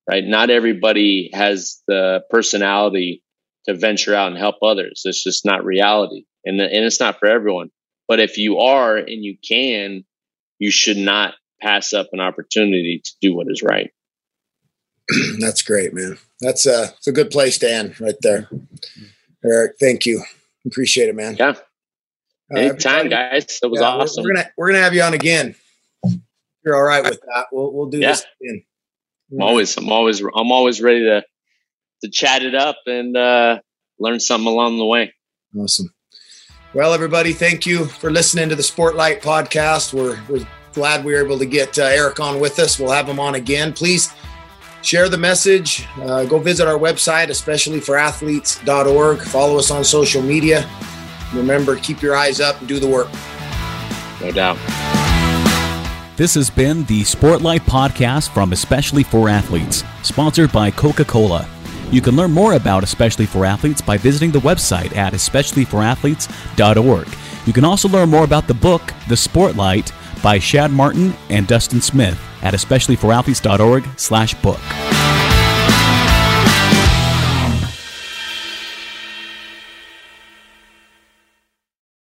right 0.09 0.25
not 0.25 0.49
everybody 0.49 1.29
has 1.33 1.81
the 1.87 2.21
personality 2.29 3.23
to 3.65 3.75
venture 3.75 4.15
out 4.15 4.29
and 4.29 4.37
help 4.37 4.55
others. 4.61 5.03
It's 5.05 5.23
just 5.23 5.45
not 5.45 5.65
reality, 5.65 6.25
and 6.45 6.59
and 6.59 6.85
it's 6.85 6.99
not 6.99 7.19
for 7.19 7.27
everyone. 7.27 7.69
But 8.11 8.19
if 8.19 8.37
you 8.37 8.57
are 8.57 8.97
and 8.97 9.23
you 9.23 9.37
can, 9.37 10.03
you 10.59 10.69
should 10.69 10.97
not 10.97 11.33
pass 11.61 11.93
up 11.93 12.09
an 12.11 12.19
opportunity 12.19 13.01
to 13.01 13.11
do 13.21 13.33
what 13.33 13.47
is 13.49 13.63
right. 13.63 13.89
That's 15.39 15.61
great, 15.61 15.93
man. 15.93 16.17
That's 16.41 16.65
a, 16.65 16.93
it's 16.97 17.07
a 17.07 17.13
good 17.13 17.31
place 17.31 17.57
to 17.59 17.71
end 17.71 18.01
right 18.01 18.17
there. 18.19 18.49
Eric, 19.45 19.77
thank 19.79 20.05
you. 20.05 20.21
Appreciate 20.65 21.07
it, 21.07 21.15
man. 21.15 21.37
Yeah. 21.39 21.53
Uh, 22.53 22.59
Anytime, 22.59 23.07
guys. 23.07 23.59
That 23.61 23.69
was 23.69 23.79
yeah, 23.79 23.87
awesome. 23.87 24.25
We're, 24.25 24.31
we're, 24.31 24.35
gonna 24.35 24.49
we're 24.57 24.67
gonna 24.71 24.83
have 24.83 24.93
you 24.93 25.03
on 25.03 25.13
again. 25.13 25.55
You're 26.65 26.75
all 26.75 26.83
right 26.83 27.05
with 27.05 27.21
that. 27.33 27.45
We'll 27.53 27.71
we'll 27.71 27.89
do 27.89 27.99
yeah. 27.99 28.09
this 28.09 28.25
again. 28.43 28.63
I'm 29.31 29.41
always 29.41 29.77
I'm 29.77 29.89
always 29.89 30.19
I'm 30.19 30.51
always 30.51 30.81
ready 30.81 31.05
to 31.05 31.23
to 32.03 32.09
chat 32.09 32.43
it 32.43 32.55
up 32.55 32.75
and 32.87 33.15
uh, 33.15 33.59
learn 33.99 34.19
something 34.19 34.51
along 34.51 34.79
the 34.79 34.85
way. 34.85 35.13
Awesome. 35.57 35.93
Well, 36.73 36.93
everybody, 36.93 37.33
thank 37.33 37.65
you 37.65 37.83
for 37.83 38.09
listening 38.09 38.47
to 38.47 38.55
the 38.55 38.61
Sportlight 38.61 39.21
podcast. 39.21 39.93
We're 39.93 40.17
we're 40.29 40.47
glad 40.73 41.03
we 41.03 41.13
were 41.13 41.23
able 41.23 41.37
to 41.37 41.45
get 41.45 41.77
uh, 41.77 41.83
Eric 41.83 42.21
on 42.21 42.39
with 42.39 42.59
us. 42.59 42.79
We'll 42.79 42.91
have 42.91 43.09
him 43.09 43.19
on 43.19 43.35
again. 43.35 43.73
Please 43.73 44.13
share 44.81 45.09
the 45.09 45.17
message. 45.17 45.85
Uh, 45.97 46.23
go 46.23 46.39
visit 46.39 46.69
our 46.69 46.79
website, 46.79 47.27
especially 47.27 47.81
for 47.81 47.97
athletes.org. 47.97 49.19
Follow 49.19 49.57
us 49.57 49.69
on 49.69 49.83
social 49.83 50.21
media. 50.21 50.65
Remember, 51.33 51.75
keep 51.75 52.01
your 52.01 52.15
eyes 52.15 52.39
up 52.39 52.57
and 52.59 52.69
do 52.69 52.79
the 52.79 52.87
work. 52.87 53.09
No 54.21 54.31
doubt. 54.31 54.57
This 56.15 56.35
has 56.35 56.49
been 56.49 56.85
the 56.85 57.01
Sportlight 57.01 57.61
Podcast 57.61 58.33
from 58.33 58.53
Especially 58.53 59.03
for 59.03 59.27
Athletes, 59.27 59.83
sponsored 60.03 60.53
by 60.53 60.71
Coca 60.71 61.03
Cola. 61.03 61.45
You 61.91 62.01
can 62.01 62.15
learn 62.15 62.31
more 62.31 62.53
about 62.53 62.83
Especially 62.83 63.25
for 63.25 63.45
Athletes 63.45 63.81
by 63.81 63.97
visiting 63.97 64.31
the 64.31 64.39
website 64.39 64.95
at 64.95 65.13
especiallyforathletes.org. 65.13 67.07
You 67.45 67.53
can 67.53 67.65
also 67.65 67.89
learn 67.89 68.09
more 68.09 68.23
about 68.23 68.47
the 68.47 68.53
book, 68.53 68.81
The 69.07 69.15
Sportlight, 69.15 69.91
by 70.23 70.39
Shad 70.39 70.71
Martin 70.71 71.13
and 71.29 71.47
Dustin 71.47 71.81
Smith 71.81 72.19
at 72.41 72.53
especiallyforathletes.org 72.53 73.85
slash 73.97 74.35
book. 74.35 74.59